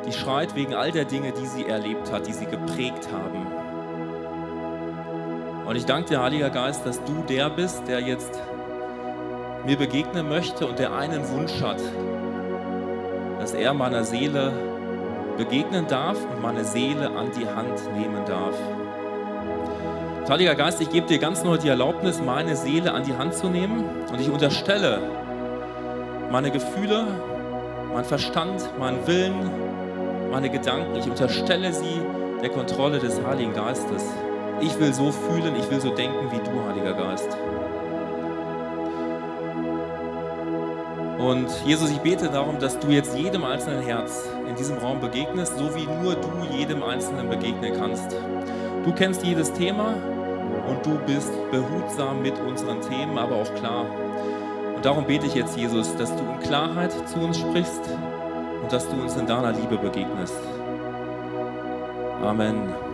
die 0.07 0.13
schreit 0.13 0.55
wegen 0.55 0.75
all 0.75 0.93
der 0.93 1.05
Dinge, 1.05 1.33
die 1.33 1.47
sie 1.47 1.67
erlebt 1.67 2.13
hat, 2.13 2.27
die 2.27 2.33
sie 2.33 2.47
geprägt 2.47 3.09
haben. 3.13 3.47
Und 5.67 5.77
ich 5.77 5.87
danke 5.87 6.11
dir, 6.11 6.23
Heiliger 6.23 6.51
Geist, 6.51 6.85
dass 6.85 7.03
du 7.05 7.25
der 7.29 7.49
bist, 7.49 7.89
der 7.89 8.01
jetzt 8.01 8.39
mir 9.65 9.79
begegnen 9.79 10.29
möchte 10.29 10.67
und 10.67 10.79
der 10.79 10.93
einen 10.93 11.27
Wunsch 11.31 11.63
hat, 11.63 11.81
dass 13.41 13.55
er 13.55 13.73
meiner 13.73 14.05
Seele 14.05 14.53
begegnen 15.39 15.87
darf 15.87 16.19
und 16.23 16.43
meine 16.43 16.65
Seele 16.65 17.11
an 17.11 17.31
die 17.37 17.47
Hand 17.47 17.81
nehmen 17.97 18.25
darf. 18.27 18.55
Heiliger 20.29 20.55
Geist, 20.55 20.81
ich 20.81 20.91
gebe 20.91 21.07
dir 21.07 21.19
ganz 21.19 21.45
neu 21.45 21.57
die 21.57 21.69
Erlaubnis, 21.69 22.21
meine 22.21 22.57
Seele 22.57 22.93
an 22.93 23.05
die 23.05 23.15
Hand 23.15 23.35
zu 23.35 23.49
nehmen 23.49 23.85
und 24.11 24.21
ich 24.21 24.31
unterstelle 24.31 25.01
meine 26.31 26.51
Gefühle, 26.51 27.07
mein 27.93 28.05
Verstand, 28.05 28.69
meinen 28.79 29.07
Willen, 29.07 29.51
meine 30.31 30.51
Gedanken, 30.51 30.97
ich 30.97 31.09
unterstelle 31.09 31.73
sie 31.73 32.01
der 32.43 32.51
Kontrolle 32.51 32.99
des 32.99 33.23
Heiligen 33.25 33.55
Geistes. 33.55 34.05
Ich 34.61 34.79
will 34.79 34.93
so 34.95 35.11
fühlen, 35.13 35.57
ich 35.57 35.71
will 35.71 35.81
so 35.81 35.95
denken 35.95 36.31
wie 36.31 36.39
du, 36.39 36.69
Heiliger 36.69 36.95
Geist. 36.95 37.37
Und 41.19 41.49
Jesus, 41.65 41.91
ich 41.91 41.99
bete 41.99 42.29
darum, 42.29 42.59
dass 42.59 42.79
du 42.79 42.89
jetzt 42.89 43.17
jedem 43.17 43.45
einzelnen 43.45 43.83
Herz 43.83 44.29
in 44.49 44.57
diesem 44.57 44.77
Raum 44.79 45.01
begegnest, 45.01 45.57
so 45.57 45.75
wie 45.75 45.87
nur 45.87 46.17
du 46.17 46.29
jedem 46.57 46.83
Einzelnen 46.83 47.31
begegnen 47.31 47.73
kannst. 47.79 48.15
Du 48.85 48.93
kennst 48.93 49.25
jedes 49.25 49.53
Thema 49.53 49.95
und 50.69 50.85
du 50.85 50.99
bist 51.07 51.33
behutsam 51.51 52.21
mit 52.21 52.39
unseren 52.39 52.81
Themen, 52.83 53.17
aber 53.17 53.37
auch 53.37 53.55
klar. 53.55 53.87
Und 54.77 54.85
darum 54.85 55.07
bete 55.07 55.27
ich 55.27 55.35
jetzt, 55.35 55.57
Jesus, 55.57 55.97
dass 55.97 56.15
du 56.15 56.23
in 56.23 56.41
Klarheit 56.41 56.93
zu 57.09 57.19
uns 57.21 57.39
sprichst 57.39 57.89
und 58.63 58.73
dass 58.73 58.89
du 58.89 59.01
uns 59.01 59.17
in 59.17 59.27
deiner 59.27 59.53
Liebe 59.53 59.79
begegnest. 59.79 60.35
Amen. 62.23 62.94